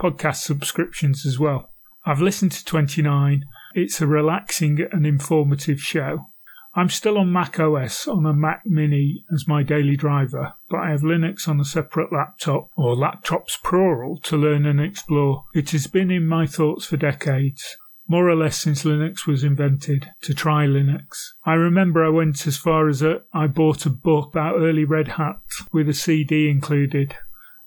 podcast 0.00 0.36
subscriptions 0.36 1.26
as 1.26 1.38
well. 1.38 1.70
I've 2.06 2.22
listened 2.22 2.52
to 2.52 2.64
29. 2.64 3.44
It's 3.74 4.00
a 4.00 4.06
relaxing 4.06 4.78
and 4.90 5.06
informative 5.06 5.82
show. 5.82 6.29
I'm 6.74 6.88
still 6.88 7.18
on 7.18 7.32
Mac 7.32 7.58
OS 7.58 8.06
on 8.06 8.24
a 8.26 8.32
Mac 8.32 8.62
Mini 8.64 9.24
as 9.34 9.48
my 9.48 9.64
daily 9.64 9.96
driver, 9.96 10.52
but 10.68 10.78
I 10.78 10.90
have 10.90 11.00
Linux 11.00 11.48
on 11.48 11.58
a 11.58 11.64
separate 11.64 12.12
laptop, 12.12 12.70
or 12.76 12.94
laptops 12.94 13.60
plural, 13.62 14.18
to 14.18 14.36
learn 14.36 14.66
and 14.66 14.80
explore. 14.80 15.44
It 15.52 15.70
has 15.70 15.88
been 15.88 16.12
in 16.12 16.28
my 16.28 16.46
thoughts 16.46 16.86
for 16.86 16.96
decades, 16.96 17.76
more 18.06 18.28
or 18.28 18.36
less 18.36 18.56
since 18.56 18.84
Linux 18.84 19.26
was 19.26 19.42
invented, 19.42 20.10
to 20.22 20.32
try 20.32 20.66
Linux. 20.66 21.30
I 21.44 21.54
remember 21.54 22.04
I 22.04 22.08
went 22.08 22.46
as 22.46 22.56
far 22.56 22.88
as 22.88 23.02
a, 23.02 23.22
I 23.32 23.48
bought 23.48 23.84
a 23.84 23.90
book 23.90 24.30
about 24.30 24.60
early 24.60 24.84
Red 24.84 25.08
Hat 25.08 25.40
with 25.72 25.88
a 25.88 25.94
CD 25.94 26.48
included. 26.48 27.16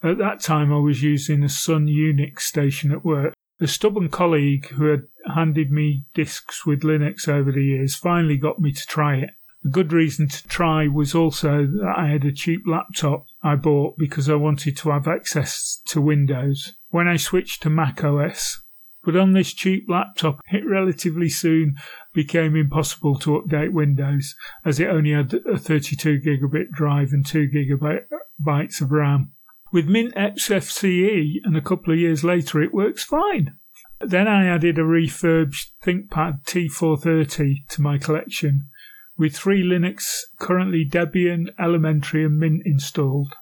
At 0.02 0.18
that 0.18 0.40
time, 0.40 0.72
I 0.72 0.80
was 0.80 1.04
using 1.04 1.44
a 1.44 1.50
Sun 1.50 1.88
Unix 1.88 2.40
station 2.42 2.92
at 2.92 3.04
work. 3.04 3.33
A 3.60 3.68
stubborn 3.68 4.10
colleague 4.10 4.68
who 4.70 4.86
had 4.86 5.04
handed 5.36 5.72
me 5.72 6.06
discs 6.14 6.66
with 6.66 6.82
Linux 6.82 7.28
over 7.28 7.52
the 7.52 7.64
years 7.64 7.96
finally 7.96 8.38
got 8.38 8.60
me 8.60 8.72
to 8.72 8.88
try 8.88 9.16
it. 9.18 9.32
A 9.64 9.70
good 9.70 9.94
reason 9.94 10.28
to 10.28 10.48
try 10.48 10.88
was 10.88 11.16
also 11.16 11.66
that 11.66 11.94
I 11.96 12.08
had 12.08 12.26
a 12.26 12.34
cheap 12.34 12.64
laptop 12.68 13.26
I 13.42 13.56
bought 13.56 13.98
because 13.98 14.30
I 14.30 14.36
wanted 14.36 14.76
to 14.78 14.90
have 14.90 15.08
access 15.08 15.82
to 15.86 16.02
Windows 16.02 16.74
when 16.90 17.08
I 17.08 17.16
switched 17.16 17.64
to 17.64 17.70
Mac 17.70 18.04
OS. 18.04 18.60
But 19.06 19.16
on 19.16 19.34
this 19.34 19.54
cheap 19.54 19.86
laptop, 19.90 20.40
it 20.52 20.66
relatively 20.66 21.30
soon 21.30 21.76
became 22.14 22.56
impossible 22.56 23.20
to 23.20 23.42
update 23.42 23.72
Windows 23.72 24.36
as 24.66 24.80
it 24.80 24.88
only 24.88 25.12
had 25.12 25.34
a 25.34 25.58
32 25.58 26.20
gigabit 26.20 26.72
drive 26.72 27.12
and 27.12 27.26
2 27.26 27.50
gigabytes 27.50 28.82
of 28.82 28.92
RAM. 28.92 29.32
With 29.74 29.88
Mint 29.88 30.14
XFCE 30.14 31.38
and 31.44 31.58
a 31.58 31.62
couple 31.62 31.94
of 31.94 32.00
years 32.00 32.24
later, 32.24 32.62
it 32.62 32.76
works 32.76 33.04
fine. 33.04 33.56
Then 34.00 34.28
I 34.28 34.46
added 34.46 34.78
a 34.78 34.86
refurbished 34.86 35.74
ThinkPad 35.84 36.46
T430 36.46 37.68
to 37.70 37.82
my 37.82 37.98
collection, 37.98 38.68
with 39.18 39.36
three 39.36 39.64
Linux, 39.64 40.20
currently 40.40 40.88
Debian, 40.88 41.48
Elementary, 41.60 42.24
and 42.24 42.38
Mint 42.38 42.62
installed, 42.66 43.34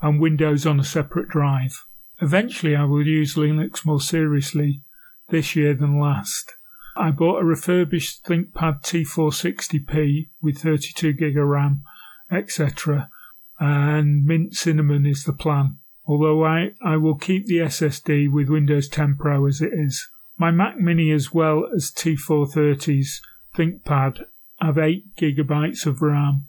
and 0.00 0.20
Windows 0.20 0.64
on 0.64 0.78
a 0.78 0.84
separate 0.84 1.28
drive. 1.28 1.84
Eventually, 2.22 2.76
I 2.76 2.84
will 2.84 3.04
use 3.04 3.34
Linux 3.34 3.84
more 3.84 4.00
seriously 4.00 4.82
this 5.30 5.56
year 5.56 5.74
than 5.74 5.98
last. 5.98 6.52
I 6.96 7.10
bought 7.10 7.42
a 7.42 7.44
refurbished 7.44 8.24
ThinkPad 8.26 8.84
T460p 8.84 10.28
with 10.40 10.58
32 10.58 11.14
gig 11.14 11.36
of 11.36 11.48
RAM, 11.48 11.82
etc., 12.30 13.10
and 13.58 14.24
Mint 14.24 14.54
Cinnamon 14.54 15.04
is 15.04 15.24
the 15.24 15.34
plan 15.34 15.79
although 16.10 16.44
I, 16.44 16.72
I 16.84 16.96
will 16.96 17.14
keep 17.14 17.46
the 17.46 17.58
SSD 17.58 18.32
with 18.32 18.48
Windows 18.48 18.88
10 18.88 19.14
Pro 19.16 19.46
as 19.46 19.60
it 19.60 19.70
is. 19.72 20.08
My 20.36 20.50
Mac 20.50 20.76
Mini 20.76 21.12
as 21.12 21.32
well 21.32 21.68
as 21.72 21.92
T430's 21.92 23.20
ThinkPad 23.56 24.24
have 24.60 24.76
8 24.76 25.14
gigabytes 25.14 25.86
of 25.86 26.02
RAM, 26.02 26.46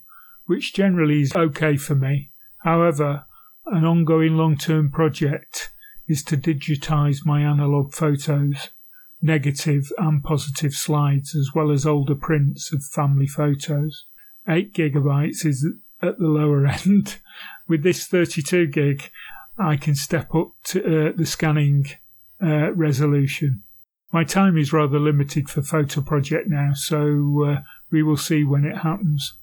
which 0.47 0.73
generally 0.73 1.21
is 1.21 1.35
okay 1.35 1.77
for 1.77 1.93
me. 1.93 2.31
However, 2.63 3.25
an 3.67 3.85
ongoing 3.85 4.35
long 4.35 4.57
term 4.57 4.89
project 4.89 5.71
is 6.07 6.23
to 6.23 6.37
digitize 6.37 7.23
my 7.23 7.41
analog 7.41 7.93
photos, 7.93 8.71
negative 9.21 9.91
and 9.99 10.23
positive 10.23 10.73
slides, 10.73 11.35
as 11.35 11.51
well 11.53 11.69
as 11.69 11.85
older 11.85 12.15
prints 12.15 12.73
of 12.73 12.83
family 12.83 13.27
photos. 13.27 14.05
8 14.47 14.73
gigabytes 14.73 15.45
is 15.45 15.71
at 16.01 16.17
the 16.17 16.25
lower 16.25 16.65
end. 16.85 17.19
With 17.67 17.83
this 17.83 18.07
32 18.07 18.65
gig, 18.65 19.11
I 19.57 19.77
can 19.77 19.95
step 19.95 20.33
up 20.33 20.53
to 20.65 20.79
uh, 20.79 21.11
the 21.15 21.25
scanning 21.25 21.85
uh, 22.41 22.73
resolution. 22.73 23.63
My 24.11 24.23
time 24.23 24.57
is 24.57 24.73
rather 24.73 24.99
limited 24.99 25.49
for 25.49 25.61
photo 25.61 26.01
project 26.01 26.49
now, 26.49 26.71
so 26.73 27.45
uh, 27.45 27.61
we 27.91 28.03
will 28.03 28.17
see 28.17 28.43
when 28.43 28.65
it 28.65 28.79
happens. 28.79 29.33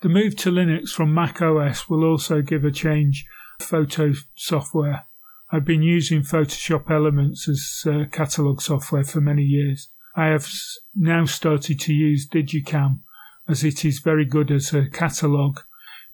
The 0.00 0.08
move 0.08 0.36
to 0.36 0.50
Linux 0.50 0.90
from 0.90 1.14
Mac 1.14 1.40
OS 1.40 1.88
will 1.88 2.04
also 2.04 2.42
give 2.42 2.64
a 2.64 2.70
change 2.70 3.24
photo 3.60 4.12
software. 4.36 5.04
I've 5.50 5.64
been 5.64 5.82
using 5.82 6.22
Photoshop 6.22 6.90
Elements 6.90 7.48
as 7.48 7.82
uh, 7.86 8.04
catalogue 8.12 8.60
software 8.60 9.04
for 9.04 9.20
many 9.20 9.42
years. 9.42 9.88
I 10.14 10.26
have 10.26 10.48
now 10.94 11.24
started 11.24 11.80
to 11.80 11.94
use 11.94 12.28
digiKam 12.28 13.00
as 13.48 13.64
it 13.64 13.84
is 13.84 14.00
very 14.00 14.26
good 14.26 14.50
as 14.50 14.74
a 14.74 14.88
catalogue, 14.90 15.62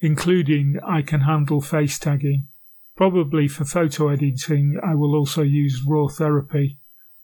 including 0.00 0.78
I 0.86 1.02
can 1.02 1.22
handle 1.22 1.60
face 1.60 1.98
tagging. 1.98 2.46
Probably 2.96 3.48
for 3.48 3.64
photo 3.64 4.08
editing, 4.08 4.78
I 4.82 4.94
will 4.94 5.16
also 5.16 5.42
use 5.42 5.84
RawTherapee, 5.84 6.76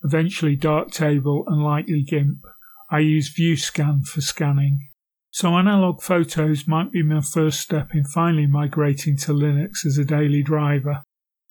eventually 0.03 0.57
Darktable, 0.57 1.43
and 1.47 1.63
likely 1.63 2.03
GIMP. 2.03 2.43
I 2.89 2.99
use 2.99 3.33
VueScan 3.33 4.05
for 4.05 4.19
scanning. 4.19 4.89
So 5.31 5.57
analog 5.57 6.01
photos 6.01 6.67
might 6.67 6.91
be 6.91 7.03
my 7.03 7.21
first 7.21 7.61
step 7.61 7.95
in 7.95 8.03
finally 8.03 8.47
migrating 8.47 9.15
to 9.19 9.31
Linux 9.31 9.85
as 9.85 9.97
a 9.97 10.03
daily 10.03 10.43
driver. 10.43 11.03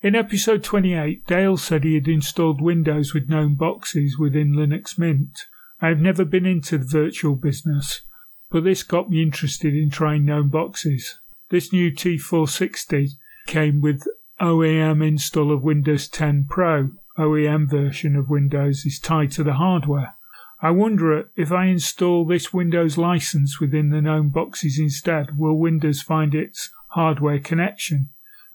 In 0.03 0.15
episode 0.15 0.63
28, 0.63 1.27
Dale 1.27 1.57
said 1.57 1.85
he 1.85 1.95
had 1.95 2.07
installed 2.07 2.61
Windows 2.61 3.15
with 3.15 3.31
GNOME 3.31 3.55
boxes 3.55 4.19
within 4.19 4.53
Linux 4.53 4.99
Mint. 4.99 5.47
I 5.81 5.89
have 5.89 6.01
never 6.01 6.27
been 6.27 6.45
into 6.45 6.77
the 6.77 6.85
virtual 6.85 7.37
business, 7.37 8.03
but 8.51 8.65
this 8.65 8.83
got 8.83 9.09
me 9.09 9.23
interested 9.23 9.75
in 9.75 9.89
trying 9.89 10.27
GNOME 10.27 10.51
boxes. 10.51 11.19
This 11.49 11.73
new 11.73 11.91
T460 11.91 13.09
came 13.51 13.81
with 13.81 14.06
OEM 14.40 15.05
install 15.05 15.52
of 15.52 15.64
Windows 15.64 16.06
10 16.06 16.47
Pro. 16.48 16.90
OEM 17.18 17.68
version 17.68 18.14
of 18.14 18.31
Windows 18.31 18.86
is 18.86 19.01
tied 19.01 19.32
to 19.32 19.43
the 19.43 19.55
hardware. 19.55 20.14
I 20.62 20.70
wonder 20.70 21.28
if 21.36 21.51
I 21.51 21.64
install 21.64 22.24
this 22.24 22.55
Windows 22.55 22.97
license 22.97 23.59
within 23.60 23.90
the 23.90 24.01
GNOME 24.01 24.28
boxes 24.28 24.78
instead, 24.78 25.36
will 25.36 25.59
Windows 25.59 26.01
find 26.01 26.32
its 26.32 26.70
hardware 26.90 27.40
connection 27.40 28.10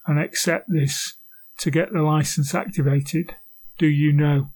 and 0.07 0.17
accept 0.17 0.69
this 0.69 1.17
to 1.57 1.69
get 1.69 1.91
the 1.91 2.01
license 2.01 2.55
activated? 2.55 3.35
Do 3.77 3.87
you 3.87 4.13
know? 4.13 4.51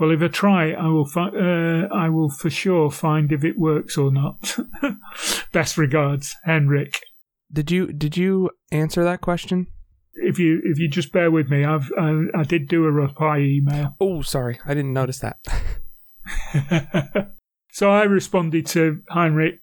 Well, 0.00 0.10
if 0.10 0.20
I 0.22 0.26
try, 0.26 0.72
I 0.72 0.88
will. 0.88 1.06
Fi- 1.06 1.28
uh, 1.28 1.86
I 1.94 2.08
will 2.08 2.30
for 2.30 2.50
sure 2.50 2.90
find 2.90 3.30
if 3.30 3.44
it 3.44 3.56
works 3.56 3.96
or 3.96 4.10
not. 4.10 4.56
Best 5.52 5.78
regards, 5.78 6.34
Henrik. 6.42 7.00
Did 7.52 7.70
you 7.70 7.92
did 7.92 8.16
you 8.16 8.50
answer 8.72 9.04
that 9.04 9.20
question? 9.20 9.68
If 10.16 10.38
you 10.38 10.60
if 10.64 10.78
you 10.78 10.88
just 10.88 11.12
bear 11.12 11.30
with 11.30 11.48
me, 11.48 11.64
I've 11.64 11.92
I, 11.98 12.24
I 12.34 12.42
did 12.44 12.68
do 12.68 12.84
a 12.84 12.90
reply 12.90 13.38
email. 13.38 13.96
Oh, 14.00 14.22
sorry, 14.22 14.58
I 14.64 14.74
didn't 14.74 14.92
notice 14.92 15.18
that. 15.18 15.38
so 17.72 17.90
I 17.90 18.04
responded 18.04 18.66
to 18.66 19.02
Heinrich. 19.10 19.60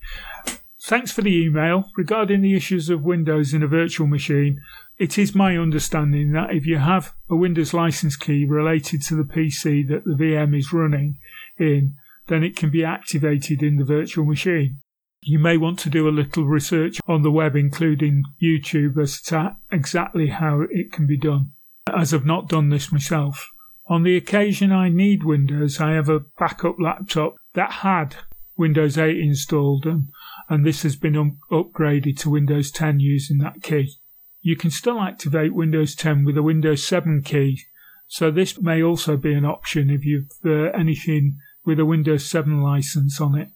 Thanks 0.84 1.12
for 1.12 1.22
the 1.22 1.36
email 1.36 1.86
regarding 1.96 2.42
the 2.42 2.56
issues 2.56 2.90
of 2.90 3.04
Windows 3.04 3.54
in 3.54 3.62
a 3.62 3.68
virtual 3.68 4.08
machine. 4.08 4.60
It 4.98 5.18
is 5.18 5.36
my 5.36 5.58
understanding 5.58 6.32
that 6.32 6.54
if 6.54 6.66
you 6.66 6.78
have 6.78 7.14
a 7.30 7.36
Windows 7.36 7.74
license 7.74 8.16
key 8.16 8.46
related 8.46 9.02
to 9.04 9.16
the 9.16 9.24
PC 9.24 9.88
that 9.90 10.04
the 10.06 10.16
VM 10.16 10.58
is 10.58 10.74
running 10.74 11.18
in, 11.58 11.96
then 12.28 12.44
it 12.44 12.56
can 12.56 12.72
be 12.72 12.84
activated 12.84 13.62
in 13.62 13.78
the 13.78 13.86
virtual 13.86 14.26
machine. 14.26 14.80
You 15.24 15.38
may 15.38 15.56
want 15.56 15.78
to 15.80 15.90
do 15.92 16.08
a 16.08 16.10
little 16.10 16.46
research 16.46 17.00
on 17.08 17.22
the 17.22 17.30
web, 17.30 17.56
including 17.56 18.24
YouTube, 18.42 19.00
as 19.00 19.22
to 19.24 19.56
exactly 19.72 20.28
how 20.28 20.62
it 20.72 20.92
can 20.92 21.06
be 21.06 21.18
done, 21.18 21.52
as 21.96 22.12
I've 22.12 22.26
not 22.26 22.50
done 22.50 22.70
this 22.70 22.92
myself. 22.92 23.52
On 23.88 24.02
the 24.02 24.18
occasion 24.18 24.72
I 24.72 24.90
need 24.90 25.24
Windows, 25.24 25.80
I 25.80 25.92
have 25.92 26.10
a 26.10 26.22
backup 26.40 26.78
laptop 26.80 27.36
that 27.54 27.72
had 27.72 28.16
Windows 28.58 28.98
8 28.98 29.16
installed, 29.16 29.86
and, 29.86 30.08
and 30.50 30.66
this 30.66 30.82
has 30.82 30.96
been 30.96 31.16
um, 31.16 31.38
upgraded 31.52 32.18
to 32.20 32.32
Windows 32.32 32.72
10 32.72 33.00
using 33.00 33.38
that 33.40 33.62
key. 33.62 33.98
You 34.42 34.56
can 34.56 34.72
still 34.72 35.00
activate 35.00 35.54
Windows 35.54 35.94
10 35.94 36.26
with 36.26 36.36
a 36.36 36.44
Windows 36.44 36.84
7 36.84 37.22
key, 37.22 37.62
so 38.08 38.32
this 38.32 38.60
may 38.60 38.82
also 38.82 39.18
be 39.18 39.34
an 39.34 39.46
option 39.46 39.92
if 39.92 40.04
you've 40.04 40.32
uh, 40.44 40.72
anything 40.76 41.38
with 41.64 41.80
a 41.80 41.86
Windows 41.86 42.26
7 42.26 42.60
license 42.60 43.22
on 43.22 43.38
it. 43.38 43.50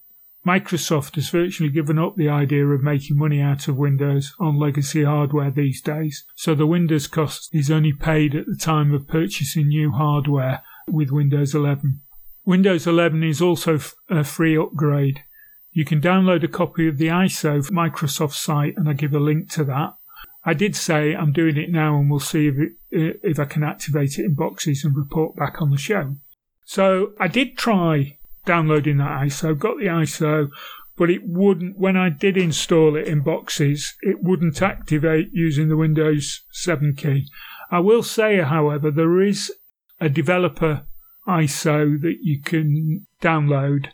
Microsoft 0.45 1.15
has 1.15 1.29
virtually 1.29 1.71
given 1.71 1.97
up 1.97 2.15
the 2.15 2.29
idea 2.29 2.67
of 2.67 2.83
making 2.83 3.17
money 3.17 3.41
out 3.41 3.67
of 3.67 3.77
Windows 3.77 4.35
on 4.39 4.59
legacy 4.59 5.03
hardware 5.03 5.49
these 5.49 5.81
days, 5.81 6.23
so 6.35 6.53
the 6.53 6.67
Windows 6.67 7.07
cost 7.07 7.49
is 7.51 7.71
only 7.71 7.91
paid 7.91 8.35
at 8.35 8.45
the 8.45 8.55
time 8.55 8.93
of 8.93 9.07
purchasing 9.07 9.69
new 9.69 9.91
hardware 9.91 10.61
with 10.87 11.09
Windows 11.09 11.55
11. 11.55 12.01
Windows 12.45 12.85
11 12.85 13.23
is 13.23 13.41
also 13.41 13.79
a 14.07 14.23
free 14.23 14.55
upgrade. 14.55 15.23
You 15.71 15.83
can 15.83 15.99
download 15.99 16.43
a 16.43 16.47
copy 16.47 16.87
of 16.87 16.99
the 16.99 17.07
ISO 17.07 17.65
from 17.65 17.75
Microsoft 17.75 18.33
site, 18.33 18.75
and 18.77 18.87
I 18.87 18.93
give 18.93 19.15
a 19.15 19.19
link 19.19 19.49
to 19.53 19.63
that. 19.63 19.95
I 20.43 20.53
did 20.53 20.75
say 20.75 21.15
I'm 21.15 21.33
doing 21.33 21.57
it 21.57 21.71
now, 21.71 21.97
and 21.97 22.09
we'll 22.09 22.19
see 22.19 22.47
if, 22.47 22.55
it, 22.91 23.19
if 23.23 23.39
I 23.39 23.45
can 23.45 23.63
activate 23.63 24.19
it 24.19 24.25
in 24.25 24.35
boxes 24.35 24.85
and 24.85 24.95
report 24.95 25.35
back 25.35 25.59
on 25.59 25.71
the 25.71 25.77
show. 25.77 26.17
So 26.65 27.13
I 27.19 27.27
did 27.27 27.57
try 27.57 28.19
downloading 28.45 28.97
that 28.97 29.21
ISO, 29.21 29.57
got 29.57 29.77
the 29.77 29.85
ISO, 29.85 30.49
but 30.97 31.09
it 31.09 31.21
wouldn't, 31.25 31.77
when 31.77 31.97
I 31.97 32.09
did 32.09 32.37
install 32.37 32.95
it 32.95 33.07
in 33.07 33.21
boxes, 33.21 33.95
it 34.01 34.23
wouldn't 34.23 34.61
activate 34.61 35.29
using 35.33 35.67
the 35.67 35.77
Windows 35.77 36.43
7 36.51 36.95
key. 36.95 37.27
I 37.71 37.79
will 37.79 38.03
say, 38.03 38.41
however, 38.41 38.91
there 38.91 39.21
is 39.21 39.51
a 39.99 40.09
developer 40.09 40.85
ISO 41.27 41.99
that 42.01 42.17
you 42.21 42.41
can 42.41 43.07
download, 43.21 43.87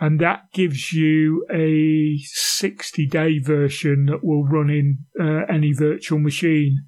and 0.00 0.20
that 0.20 0.52
gives 0.52 0.92
you 0.92 1.46
a 1.50 2.18
60 2.24 3.06
day 3.06 3.38
version 3.38 4.06
that 4.06 4.24
will 4.24 4.44
run 4.44 4.68
in 4.68 4.98
uh, 5.18 5.44
any 5.48 5.72
virtual 5.72 6.18
machine. 6.18 6.84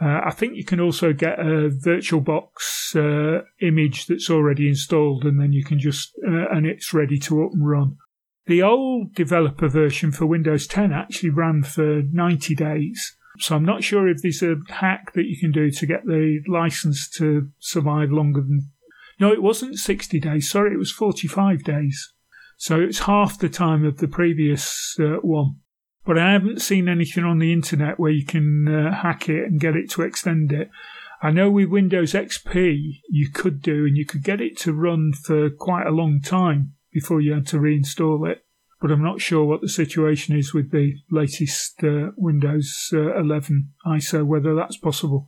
Uh, 0.00 0.20
I 0.26 0.30
think 0.30 0.56
you 0.56 0.64
can 0.64 0.78
also 0.78 1.12
get 1.12 1.38
a 1.38 1.70
VirtualBox 1.70 2.94
uh, 2.96 3.44
image 3.60 4.06
that's 4.06 4.28
already 4.28 4.68
installed, 4.68 5.24
and 5.24 5.40
then 5.40 5.52
you 5.52 5.64
can 5.64 5.78
just 5.78 6.12
uh, 6.26 6.48
and 6.50 6.66
it's 6.66 6.92
ready 6.92 7.18
to 7.20 7.44
up 7.44 7.52
and 7.52 7.66
run. 7.66 7.96
The 8.46 8.62
old 8.62 9.14
developer 9.14 9.68
version 9.68 10.12
for 10.12 10.26
Windows 10.26 10.66
10 10.66 10.92
actually 10.92 11.30
ran 11.30 11.62
for 11.62 12.02
90 12.12 12.54
days, 12.54 13.16
so 13.38 13.56
I'm 13.56 13.64
not 13.64 13.82
sure 13.82 14.06
if 14.06 14.18
there's 14.22 14.42
a 14.42 14.56
hack 14.68 15.14
that 15.14 15.24
you 15.24 15.38
can 15.38 15.50
do 15.50 15.70
to 15.70 15.86
get 15.86 16.04
the 16.04 16.40
license 16.46 17.08
to 17.16 17.48
survive 17.58 18.10
longer 18.10 18.42
than. 18.42 18.70
No, 19.18 19.32
it 19.32 19.42
wasn't 19.42 19.78
60 19.78 20.20
days. 20.20 20.50
Sorry, 20.50 20.74
it 20.74 20.78
was 20.78 20.92
45 20.92 21.64
days. 21.64 22.12
So 22.58 22.80
it's 22.80 23.00
half 23.00 23.38
the 23.38 23.48
time 23.48 23.84
of 23.84 23.98
the 23.98 24.08
previous 24.08 24.94
uh, 25.00 25.16
one 25.22 25.56
but 26.06 26.18
I 26.18 26.32
haven't 26.32 26.62
seen 26.62 26.88
anything 26.88 27.24
on 27.24 27.38
the 27.40 27.52
internet 27.52 27.98
where 27.98 28.12
you 28.12 28.24
can 28.24 28.68
uh, 28.68 28.94
hack 28.94 29.28
it 29.28 29.44
and 29.44 29.60
get 29.60 29.74
it 29.74 29.90
to 29.90 30.02
extend 30.02 30.52
it. 30.52 30.70
I 31.20 31.32
know 31.32 31.50
with 31.50 31.68
Windows 31.68 32.12
XP 32.12 33.00
you 33.08 33.30
could 33.30 33.60
do, 33.60 33.86
and 33.86 33.96
you 33.96 34.06
could 34.06 34.22
get 34.22 34.40
it 34.40 34.56
to 34.58 34.72
run 34.72 35.12
for 35.12 35.50
quite 35.50 35.86
a 35.86 35.90
long 35.90 36.20
time 36.20 36.74
before 36.92 37.20
you 37.20 37.32
had 37.32 37.46
to 37.48 37.58
reinstall 37.58 38.30
it. 38.30 38.44
But 38.80 38.92
I'm 38.92 39.02
not 39.02 39.20
sure 39.20 39.44
what 39.44 39.62
the 39.62 39.68
situation 39.68 40.36
is 40.36 40.54
with 40.54 40.70
the 40.70 40.94
latest 41.10 41.82
uh, 41.82 42.10
Windows 42.16 42.90
uh, 42.92 43.18
11 43.18 43.72
ISO, 43.86 44.24
whether 44.24 44.54
that's 44.54 44.76
possible. 44.76 45.26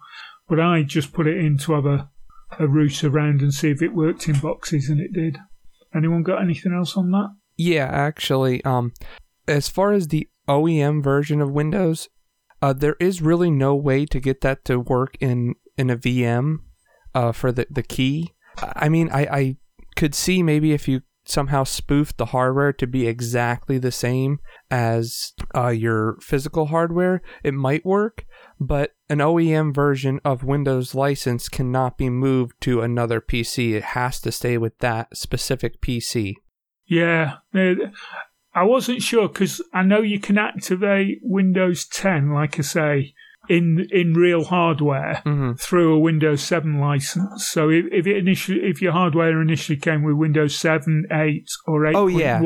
But 0.49 0.61
I 0.61 0.83
just 0.83 1.13
put 1.13 1.27
it 1.27 1.39
in 1.39 1.57
to 1.59 1.73
have 1.73 1.87
a, 1.87 2.11
a 2.59 2.69
root 2.69 3.03
around 3.03 3.41
and 3.41 3.53
see 3.53 3.71
if 3.71 3.83
it 3.83 3.95
worked 3.95 4.29
in 4.29 4.39
boxes, 4.39 4.89
and 4.89 5.01
it 5.01 5.13
did. 5.13 5.39
Anyone 5.95 6.23
got 6.23 6.43
anything 6.43 6.75
else 6.75 6.97
on 6.97 7.11
that? 7.13 7.35
Yeah, 7.57 7.87
actually, 7.87 8.63
um, 8.65 8.93
as 9.49 9.69
far 9.69 9.93
as 9.93 10.09
the 10.09 10.29
OEM 10.49 11.03
version 11.03 11.41
of 11.41 11.51
Windows, 11.51 12.09
uh, 12.61 12.73
there 12.73 12.97
is 12.99 13.23
really 13.23 13.51
no 13.51 13.75
way 13.75 14.07
to 14.07 14.21
get 14.21 14.41
that 14.41 14.65
to 14.65 14.81
work 14.81 15.17
in 15.21 15.55
in 15.77 15.91
a 15.91 15.97
VM 15.97 16.59
uh, 17.15 17.33
for 17.33 17.53
the 17.53 17.67
the 17.71 17.83
key. 17.83 18.35
I 18.61 18.89
mean, 18.89 19.09
I, 19.13 19.21
I 19.27 19.57
could 19.95 20.15
see 20.15 20.43
maybe 20.43 20.73
if 20.73 20.89
you 20.89 21.03
somehow 21.25 21.63
spoofed 21.63 22.17
the 22.17 22.27
hardware 22.27 22.73
to 22.73 22.87
be 22.87 23.07
exactly 23.07 23.79
the 23.79 23.93
same 23.93 24.39
as 24.71 25.33
uh, 25.55 25.69
your 25.69 26.17
physical 26.21 26.67
hardware, 26.67 27.21
it 27.45 27.55
might 27.55 27.85
work. 27.85 28.25
But 28.59 28.93
an 29.09 29.19
OEM 29.19 29.75
version 29.75 30.21
of 30.25 30.43
Windows 30.43 30.95
license 30.95 31.49
cannot 31.49 31.99
be 31.99 32.11
moved 32.11 32.61
to 32.63 32.81
another 32.81 33.21
PC. 33.21 33.75
It 33.75 33.85
has 33.85 34.21
to 34.23 34.33
stay 34.33 34.59
with 34.59 34.77
that 34.79 35.17
specific 35.17 35.81
PC. 35.81 36.35
Yeah, 36.87 37.37
I 38.55 38.65
wasn't 38.65 39.03
sure 39.03 39.29
because 39.29 39.63
I 39.73 39.83
know 39.83 40.01
you 40.01 40.19
can 40.21 40.39
activate 40.39 41.21
Windows 41.23 41.87
10, 41.87 42.33
like 42.33 42.59
I 42.59 42.63
say, 42.63 43.15
in 43.49 43.87
in 43.91 44.15
real 44.15 44.45
hardware 44.45 45.23
mm-hmm. 45.25 45.55
through 45.55 45.95
a 45.95 45.99
Windows 45.99 46.43
7 46.43 46.79
license. 46.79 47.47
So 47.47 47.71
if, 47.71 47.87
if 47.93 48.07
it 48.07 48.17
initially 48.17 48.61
if 48.63 48.83
your 48.83 48.93
hardware 48.93 49.41
initially 49.41 49.79
came 49.79 50.03
with 50.03 50.17
Windows 50.17 50.57
7, 50.57 51.07
8, 51.11 51.49
or 51.67 51.83
8.1, 51.83 51.95
oh, 51.95 52.07
yeah. 52.07 52.41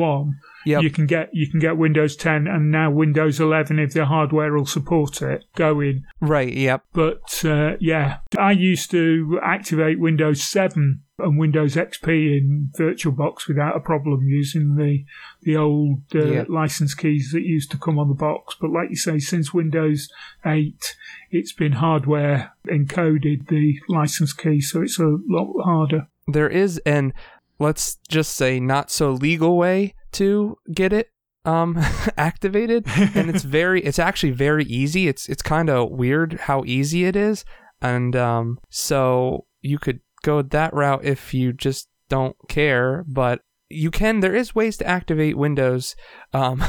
Yep. 0.65 0.83
you 0.83 0.89
can 0.89 1.05
get 1.05 1.29
you 1.33 1.49
can 1.49 1.59
get 1.59 1.77
Windows 1.77 2.15
10 2.15 2.47
and 2.47 2.71
now 2.71 2.91
Windows 2.91 3.39
11 3.39 3.79
if 3.79 3.93
the 3.93 4.05
hardware 4.05 4.53
will 4.53 4.65
support 4.65 5.21
it 5.21 5.43
going. 5.55 6.03
Right. 6.21 6.53
Yep. 6.53 6.83
But 6.93 7.45
uh, 7.45 7.73
yeah, 7.79 8.17
I 8.37 8.51
used 8.51 8.91
to 8.91 9.39
activate 9.43 9.99
Windows 9.99 10.41
7 10.41 11.01
and 11.19 11.37
Windows 11.37 11.75
XP 11.75 12.07
in 12.07 12.71
VirtualBox 12.77 13.47
without 13.47 13.75
a 13.75 13.79
problem 13.79 14.27
using 14.27 14.75
the 14.75 15.05
the 15.41 15.55
old 15.55 16.01
uh, 16.15 16.25
yeah. 16.25 16.43
license 16.49 16.93
keys 16.93 17.31
that 17.33 17.43
used 17.43 17.71
to 17.71 17.77
come 17.77 17.99
on 17.99 18.07
the 18.07 18.15
box. 18.15 18.55
But 18.59 18.71
like 18.71 18.89
you 18.89 18.95
say, 18.95 19.19
since 19.19 19.53
Windows 19.53 20.09
8, 20.45 20.95
it's 21.31 21.53
been 21.53 21.73
hardware 21.73 22.53
encoded 22.67 23.47
the 23.47 23.75
license 23.89 24.33
key, 24.33 24.61
so 24.61 24.81
it's 24.81 24.99
a 24.99 25.17
lot 25.27 25.53
harder. 25.63 26.07
There 26.27 26.49
is 26.49 26.77
an 26.85 27.13
let's 27.59 27.97
just 28.07 28.33
say 28.33 28.59
not 28.59 28.91
so 28.91 29.11
legal 29.11 29.57
way 29.57 29.93
to 30.11 30.57
get 30.73 30.93
it 30.93 31.11
um 31.45 31.77
activated 32.17 32.85
and 33.15 33.29
it's 33.29 33.43
very 33.59 33.81
it's 33.81 33.99
actually 33.99 34.31
very 34.31 34.63
easy 34.65 35.07
it's 35.07 35.27
it's 35.27 35.41
kind 35.41 35.69
of 35.69 35.89
weird 35.89 36.33
how 36.41 36.63
easy 36.65 37.05
it 37.05 37.15
is 37.15 37.43
and 37.81 38.15
um 38.15 38.59
so 38.69 39.45
you 39.61 39.77
could 39.77 39.99
go 40.23 40.41
that 40.41 40.73
route 40.73 41.05
if 41.05 41.33
you 41.33 41.53
just 41.53 41.89
don't 42.09 42.35
care, 42.47 43.03
but 43.07 43.41
you 43.69 43.89
can. 43.91 44.19
There 44.19 44.35
is 44.35 44.53
ways 44.53 44.77
to 44.77 44.87
activate 44.87 45.37
Windows, 45.37 45.95
um, 46.33 46.63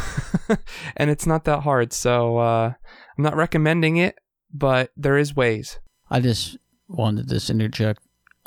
and 0.97 1.11
it's 1.11 1.27
not 1.27 1.45
that 1.45 1.61
hard. 1.61 1.93
So 1.93 2.39
uh, 2.39 2.73
I'm 3.19 3.25
not 3.25 3.37
recommending 3.37 3.97
it, 3.97 4.17
but 4.53 4.91
there 4.97 5.19
is 5.19 5.37
ways. 5.37 5.79
I 6.11 6.21
just 6.21 6.57
wanted 6.89 7.29
to 7.29 7.53
interject. 7.53 8.01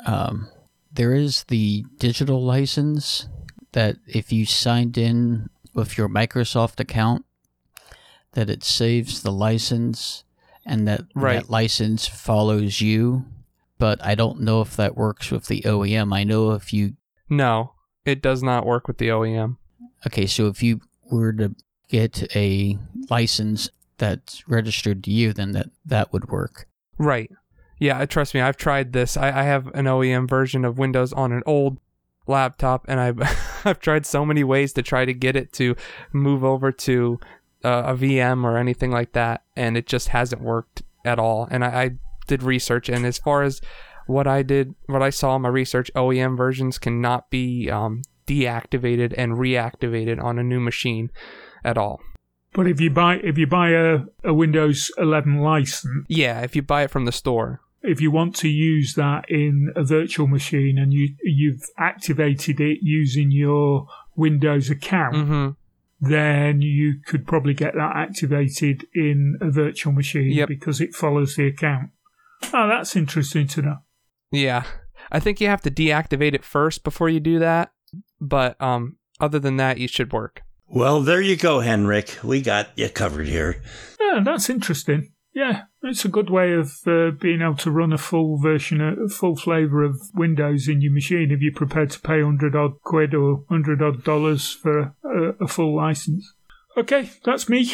Um, 0.06 0.48
there 0.98 1.14
is 1.14 1.44
the 1.44 1.84
digital 1.98 2.42
license 2.44 3.28
that 3.72 3.96
if 4.06 4.32
you 4.32 4.44
signed 4.44 4.98
in 4.98 5.48
with 5.72 5.96
your 5.96 6.08
Microsoft 6.08 6.80
account, 6.80 7.24
that 8.32 8.50
it 8.50 8.64
saves 8.64 9.22
the 9.22 9.30
license 9.32 10.24
and 10.66 10.86
that 10.88 11.02
Right. 11.14 11.42
that 11.42 11.50
license 11.50 12.06
follows 12.08 12.80
you. 12.80 13.24
But 13.78 14.04
I 14.04 14.16
don't 14.16 14.40
know 14.40 14.60
if 14.60 14.76
that 14.76 14.96
works 14.96 15.30
with 15.30 15.46
the 15.46 15.62
OEM. 15.64 16.12
I 16.12 16.24
know 16.24 16.50
if 16.50 16.72
you 16.72 16.96
No, 17.30 17.74
it 18.04 18.20
does 18.20 18.42
not 18.42 18.66
work 18.66 18.88
with 18.88 18.98
the 18.98 19.08
OEM. 19.10 19.56
okay, 20.06 20.26
so 20.26 20.48
if 20.48 20.62
you 20.64 20.80
were 21.10 21.32
to 21.34 21.54
get 21.88 22.24
a 22.36 22.76
license 23.08 23.70
that's 23.98 24.48
registered 24.48 25.04
to 25.04 25.10
you, 25.12 25.32
then 25.32 25.52
that 25.52 25.70
that 25.86 26.12
would 26.12 26.28
work. 26.28 26.66
Right. 26.98 27.30
Yeah, 27.78 28.04
trust 28.06 28.34
me, 28.34 28.40
I've 28.40 28.56
tried 28.56 28.92
this. 28.92 29.16
I, 29.16 29.28
I 29.28 29.42
have 29.44 29.66
an 29.68 29.86
OEM 29.86 30.28
version 30.28 30.64
of 30.64 30.78
Windows 30.78 31.12
on 31.12 31.32
an 31.32 31.42
old 31.46 31.78
laptop, 32.26 32.84
and 32.88 33.00
I've 33.00 33.20
I've 33.64 33.80
tried 33.80 34.06
so 34.06 34.24
many 34.24 34.44
ways 34.44 34.72
to 34.74 34.82
try 34.82 35.04
to 35.04 35.14
get 35.14 35.36
it 35.36 35.52
to 35.54 35.76
move 36.12 36.44
over 36.44 36.72
to 36.72 37.20
uh, 37.64 37.82
a 37.86 37.94
VM 37.94 38.44
or 38.44 38.56
anything 38.56 38.90
like 38.90 39.12
that, 39.12 39.42
and 39.56 39.76
it 39.76 39.86
just 39.86 40.08
hasn't 40.08 40.42
worked 40.42 40.82
at 41.04 41.18
all. 41.18 41.48
And 41.50 41.64
I, 41.64 41.82
I 41.82 41.90
did 42.26 42.42
research, 42.42 42.88
and 42.88 43.06
as 43.06 43.18
far 43.18 43.42
as 43.42 43.60
what 44.06 44.26
I 44.26 44.42
did, 44.42 44.74
what 44.86 45.02
I 45.02 45.10
saw 45.10 45.36
in 45.36 45.42
my 45.42 45.48
research, 45.48 45.90
OEM 45.94 46.36
versions 46.36 46.78
cannot 46.78 47.30
be 47.30 47.70
um, 47.70 48.02
deactivated 48.26 49.14
and 49.16 49.34
reactivated 49.34 50.22
on 50.22 50.38
a 50.38 50.42
new 50.42 50.60
machine 50.60 51.10
at 51.64 51.76
all. 51.76 52.00
But 52.54 52.66
if 52.66 52.80
you 52.80 52.90
buy 52.90 53.16
if 53.16 53.36
you 53.36 53.46
buy 53.46 53.70
a, 53.70 53.98
a 54.24 54.32
Windows 54.32 54.90
11 54.98 55.38
license, 55.38 56.06
Yeah, 56.08 56.40
if 56.40 56.56
you 56.56 56.62
buy 56.62 56.82
it 56.82 56.90
from 56.90 57.04
the 57.04 57.12
store. 57.12 57.60
If 57.82 58.00
you 58.00 58.10
want 58.10 58.34
to 58.36 58.48
use 58.48 58.94
that 58.94 59.24
in 59.28 59.72
a 59.76 59.84
virtual 59.84 60.26
machine 60.26 60.78
and 60.78 60.92
you 60.92 61.14
you've 61.22 61.62
activated 61.78 62.60
it 62.60 62.78
using 62.82 63.30
your 63.30 63.86
Windows 64.16 64.70
account, 64.70 65.16
hmm 65.16 65.48
then 66.00 66.62
you 66.62 66.94
could 67.06 67.26
probably 67.26 67.52
get 67.52 67.74
that 67.74 67.92
activated 67.96 68.86
in 68.94 69.36
a 69.40 69.50
virtual 69.50 69.92
machine 69.92 70.30
Yep. 70.30 70.48
because 70.48 70.80
it 70.80 70.94
follows 70.94 71.34
the 71.34 71.48
account. 71.48 71.90
Oh, 72.54 72.68
that's 72.68 72.94
interesting 72.94 73.48
to 73.48 73.62
know. 73.62 73.76
Yeah. 74.30 74.62
I 75.10 75.18
think 75.18 75.40
you 75.40 75.48
have 75.48 75.62
to 75.62 75.72
deactivate 75.72 76.34
it 76.34 76.44
first 76.44 76.84
before 76.84 77.08
you 77.08 77.18
do 77.18 77.40
that. 77.40 77.72
But 78.20 78.60
um 78.62 78.96
other 79.20 79.40
than 79.40 79.56
that 79.56 79.78
you 79.78 79.88
should 79.88 80.12
work. 80.12 80.42
Well, 80.68 81.00
there 81.00 81.20
you 81.20 81.34
go, 81.36 81.60
Henrik. 81.60 82.16
We 82.22 82.42
got 82.42 82.68
you 82.76 82.88
covered 82.90 83.26
here. 83.26 83.60
Yeah, 84.00 84.20
that's 84.24 84.48
interesting. 84.48 85.12
Yeah, 85.34 85.64
it's 85.82 86.04
a 86.04 86.08
good 86.08 86.30
way 86.30 86.52
of 86.54 86.72
uh, 86.86 87.10
being 87.10 87.42
able 87.42 87.56
to 87.56 87.70
run 87.70 87.92
a 87.92 87.98
full 87.98 88.38
version, 88.38 88.80
a 88.80 89.08
full 89.08 89.36
flavour 89.36 89.84
of 89.84 90.00
Windows 90.14 90.68
in 90.68 90.80
your 90.80 90.92
machine 90.92 91.30
if 91.30 91.40
you're 91.40 91.52
prepared 91.52 91.90
to 91.90 92.00
pay 92.00 92.22
100 92.22 92.56
odd 92.56 92.80
quid 92.82 93.14
or 93.14 93.36
100 93.48 93.82
odd 93.82 94.04
dollars 94.04 94.50
for 94.52 94.94
a, 95.04 95.44
a 95.44 95.46
full 95.46 95.76
license. 95.76 96.32
Okay, 96.76 97.10
that's 97.24 97.48
me. 97.48 97.72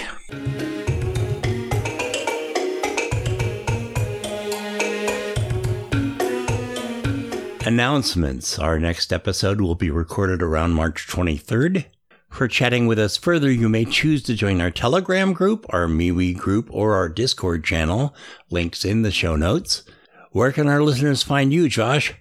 Announcements. 7.67 8.59
Our 8.59 8.79
next 8.79 9.11
episode 9.11 9.61
will 9.61 9.75
be 9.75 9.91
recorded 9.91 10.43
around 10.43 10.73
March 10.73 11.07
23rd. 11.09 11.87
For 12.35 12.48
chatting 12.48 12.89
with 12.89 12.98
us 12.98 13.16
further, 13.16 13.48
you 13.48 13.69
may 13.69 13.85
choose 13.85 14.20
to 14.24 14.35
join 14.35 14.61
our 14.61 14.73
Telegram 14.73 15.32
group, 15.32 15.66
our 15.69 15.86
MeWe 15.86 16.36
group, 16.36 16.69
or 16.69 16.94
our 16.94 17.09
Discord 17.09 17.62
channel. 17.62 18.12
Links 18.51 18.85
in 18.85 19.02
the 19.02 19.12
show 19.12 19.36
notes. 19.36 19.85
Where 20.32 20.51
can 20.51 20.66
our 20.66 20.82
listeners 20.82 21.23
find 21.23 21.52
you, 21.52 21.69
Josh? 21.69 22.12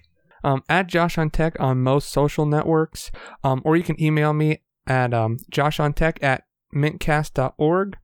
Um 0.44 0.62
add 0.68 0.86
Josh 0.86 1.18
on 1.18 1.30
Tech 1.30 1.58
on 1.58 1.82
most 1.82 2.10
social 2.10 2.46
networks. 2.46 3.10
Um 3.42 3.60
or 3.64 3.76
you 3.76 3.82
can 3.82 4.00
email 4.00 4.32
me 4.32 4.62
at 4.86 5.12
um 5.12 5.38
joshontech 5.50 6.22
at 6.22 6.44
mintcast.org. 6.72 7.96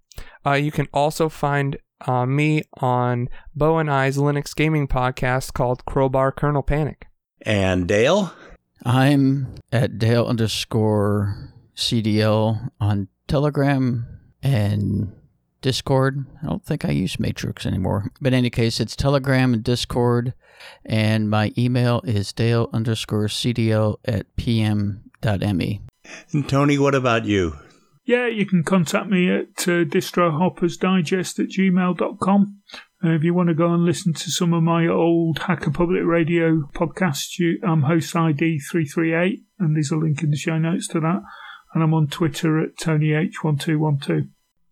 Uh 0.45 0.55
you 0.55 0.73
can 0.73 0.89
also 0.93 1.29
find 1.29 1.77
uh, 2.09 2.27
me 2.27 2.65
on 2.81 3.29
Bo 3.55 3.79
and 3.79 3.89
I's 3.89 4.17
Linux 4.17 4.53
gaming 4.57 4.89
podcast 4.89 5.53
called 5.53 5.85
Crowbar 5.85 6.33
Kernel 6.33 6.65
Panic. 6.65 7.07
And 7.43 7.87
Dale? 7.87 8.33
I'm 8.85 9.55
at 9.71 9.97
Dale 9.99 10.27
underscore 10.27 11.53
CDL 11.77 12.71
on 12.81 13.09
Telegram 13.29 14.07
and 14.43 15.13
Discord. 15.61 16.25
I 16.43 16.47
don't 16.47 16.65
think 16.65 16.85
I 16.85 16.91
use 16.91 17.21
Matrix 17.21 17.67
anymore. 17.67 18.11
But 18.21 18.33
in 18.33 18.39
any 18.39 18.51
case, 18.51 18.81
it's 18.81 18.97
Telegram 18.97 19.55
and 19.55 19.63
Discord. 19.63 20.35
And 20.85 21.31
my 21.31 21.53
email 21.57 22.03
is 22.05 22.33
Dale 22.33 22.69
underscore 22.73 23.27
CDL 23.27 23.97
at 24.05 24.35
pm.me. 24.37 25.81
And 26.33 26.49
Tony, 26.49 26.79
what 26.79 26.95
about 26.95 27.25
you? 27.25 27.57
Yeah, 28.05 28.27
you 28.27 28.47
can 28.47 28.65
contact 28.65 29.09
me 29.09 29.31
at 29.31 29.69
uh, 29.69 29.85
distrohoppersdigest 29.85 31.39
at 31.39 31.49
gmail.com. 31.49 32.61
Uh, 33.03 33.11
if 33.11 33.23
you 33.23 33.33
want 33.33 33.49
to 33.49 33.55
go 33.55 33.73
and 33.73 33.85
listen 33.85 34.13
to 34.13 34.31
some 34.31 34.53
of 34.53 34.63
my 34.63 34.87
old 34.87 35.39
Hacker 35.39 35.71
Public 35.71 36.03
Radio 36.05 36.69
podcasts, 36.75 37.39
you, 37.39 37.59
I'm 37.67 37.83
host 37.83 38.17
ID 38.17 38.59
338, 38.59 39.45
and 39.59 39.77
there's 39.77 39.91
a 39.91 39.97
link 39.97 40.23
in 40.23 40.31
the 40.31 40.37
show 40.37 40.59
notes 40.59 40.89
to 40.89 41.01
that. 41.01 41.23
And 41.73 41.83
I'm 41.83 41.95
on 41.95 42.09
Twitter 42.09 42.59
at 42.59 42.77
TonyH1212. 42.77 44.29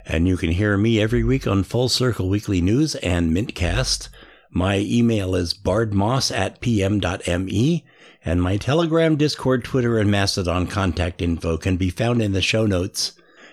And 0.07 0.27
you 0.27 0.37
can 0.37 0.51
hear 0.51 0.77
me 0.77 1.01
every 1.01 1.23
week 1.23 1.47
on 1.47 1.63
Full 1.63 1.89
Circle 1.89 2.29
Weekly 2.29 2.61
News 2.61 2.95
and 2.97 3.31
Mintcast. 3.37 4.09
My 4.51 4.79
email 4.79 5.35
is 5.35 5.53
bardmoss 5.53 6.35
at 6.35 6.61
pm.me, 6.61 7.85
and 8.25 8.43
my 8.43 8.57
Telegram, 8.57 9.17
Discord, 9.17 9.63
Twitter, 9.65 9.99
and 9.99 10.11
Mastodon 10.11 10.67
contact 10.67 11.21
info 11.21 11.59
can 11.59 11.77
be 11.77 11.91
found 11.91 12.23
in 12.23 12.33
the 12.33 12.41
show 12.41 12.65
notes. 12.65 13.13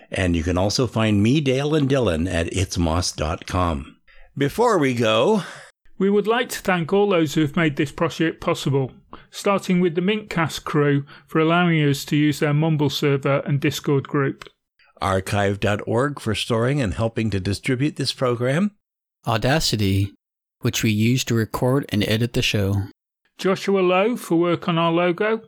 And 0.10 0.36
you 0.36 0.44
can 0.44 0.58
also 0.58 0.88
find 0.88 1.22
me, 1.22 1.42
Dale, 1.42 1.76
and 1.76 1.90
Dylan 1.90 2.32
at 2.32 2.48
itsmoss.com. 2.48 3.98
Before 4.38 4.78
we 4.78 4.94
go, 4.94 5.44
We 5.98 6.10
would 6.10 6.28
like 6.28 6.50
to 6.50 6.60
thank 6.60 6.92
all 6.92 7.10
those 7.10 7.34
who 7.34 7.42
have 7.42 7.56
made 7.56 7.76
this 7.78 7.92
project 7.92 8.42
possible, 8.42 8.92
starting 9.32 9.80
with 9.80 9.96
the 9.96 10.02
Mintcast 10.02 10.64
crew 10.64 11.06
for 11.28 11.40
allowing 11.40 11.82
us 11.82 12.06
to 12.06 12.16
use 12.16 12.40
their 12.40 12.54
Mumble 12.54 12.90
server 12.90 13.40
and 13.46 13.60
Discord 13.60 14.08
group. 14.08 14.50
archive.org 15.02 16.20
for 16.20 16.36
storing 16.36 16.82
and 16.82 16.94
helping 16.94 17.30
to 17.30 17.40
distribute 17.40 17.96
this 17.96 18.14
program, 18.14 18.72
Audacity, 19.28 20.14
which 20.60 20.84
we 20.84 20.92
use 20.92 21.24
to 21.26 21.36
record 21.36 21.86
and 21.90 22.04
edit 22.08 22.34
the 22.34 22.42
show. 22.42 22.84
Joshua 23.38 23.80
Lowe 23.80 24.16
for 24.16 24.38
work 24.38 24.68
on 24.68 24.78
our 24.78 24.92
logo. 24.92 25.42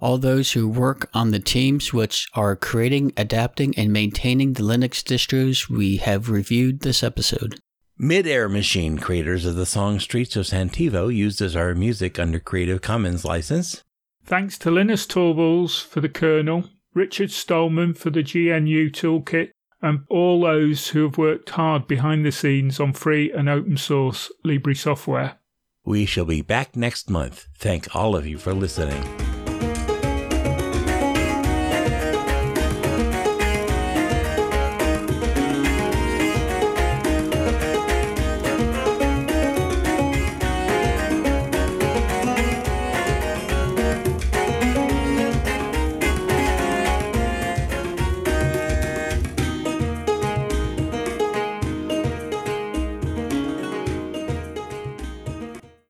All 0.00 0.18
those 0.18 0.52
who 0.52 0.68
work 0.68 1.08
on 1.14 1.30
the 1.30 1.38
teams 1.38 1.92
which 1.92 2.26
are 2.34 2.56
creating, 2.56 3.12
adapting, 3.16 3.76
and 3.76 3.92
maintaining 3.92 4.52
the 4.52 4.62
Linux 4.62 5.02
distros 5.02 5.68
we 5.68 5.96
have 5.98 6.28
reviewed 6.28 6.80
this 6.80 7.02
episode. 7.02 7.58
Mid-Air 8.04 8.48
Machine, 8.48 8.98
creators 8.98 9.46
of 9.46 9.54
the 9.54 9.64
song 9.64 10.00
Streets 10.00 10.34
of 10.34 10.44
Santivo, 10.44 11.14
used 11.14 11.40
as 11.40 11.54
our 11.54 11.72
music 11.72 12.18
under 12.18 12.40
Creative 12.40 12.82
Commons 12.82 13.24
license. 13.24 13.84
Thanks 14.24 14.58
to 14.58 14.72
Linus 14.72 15.06
Torvalds 15.06 15.80
for 15.80 16.00
the 16.00 16.08
kernel, 16.08 16.64
Richard 16.94 17.30
Stallman 17.30 17.94
for 17.94 18.10
the 18.10 18.24
GNU 18.24 18.90
toolkit, 18.90 19.50
and 19.80 20.00
all 20.08 20.40
those 20.40 20.88
who 20.88 21.04
have 21.04 21.16
worked 21.16 21.50
hard 21.50 21.86
behind 21.86 22.26
the 22.26 22.32
scenes 22.32 22.80
on 22.80 22.92
free 22.92 23.30
and 23.30 23.48
open 23.48 23.76
source 23.76 24.32
Libre 24.42 24.74
software. 24.74 25.38
We 25.84 26.04
shall 26.04 26.24
be 26.24 26.42
back 26.42 26.74
next 26.74 27.08
month. 27.08 27.46
Thank 27.56 27.94
all 27.94 28.16
of 28.16 28.26
you 28.26 28.36
for 28.36 28.52
listening. 28.52 29.31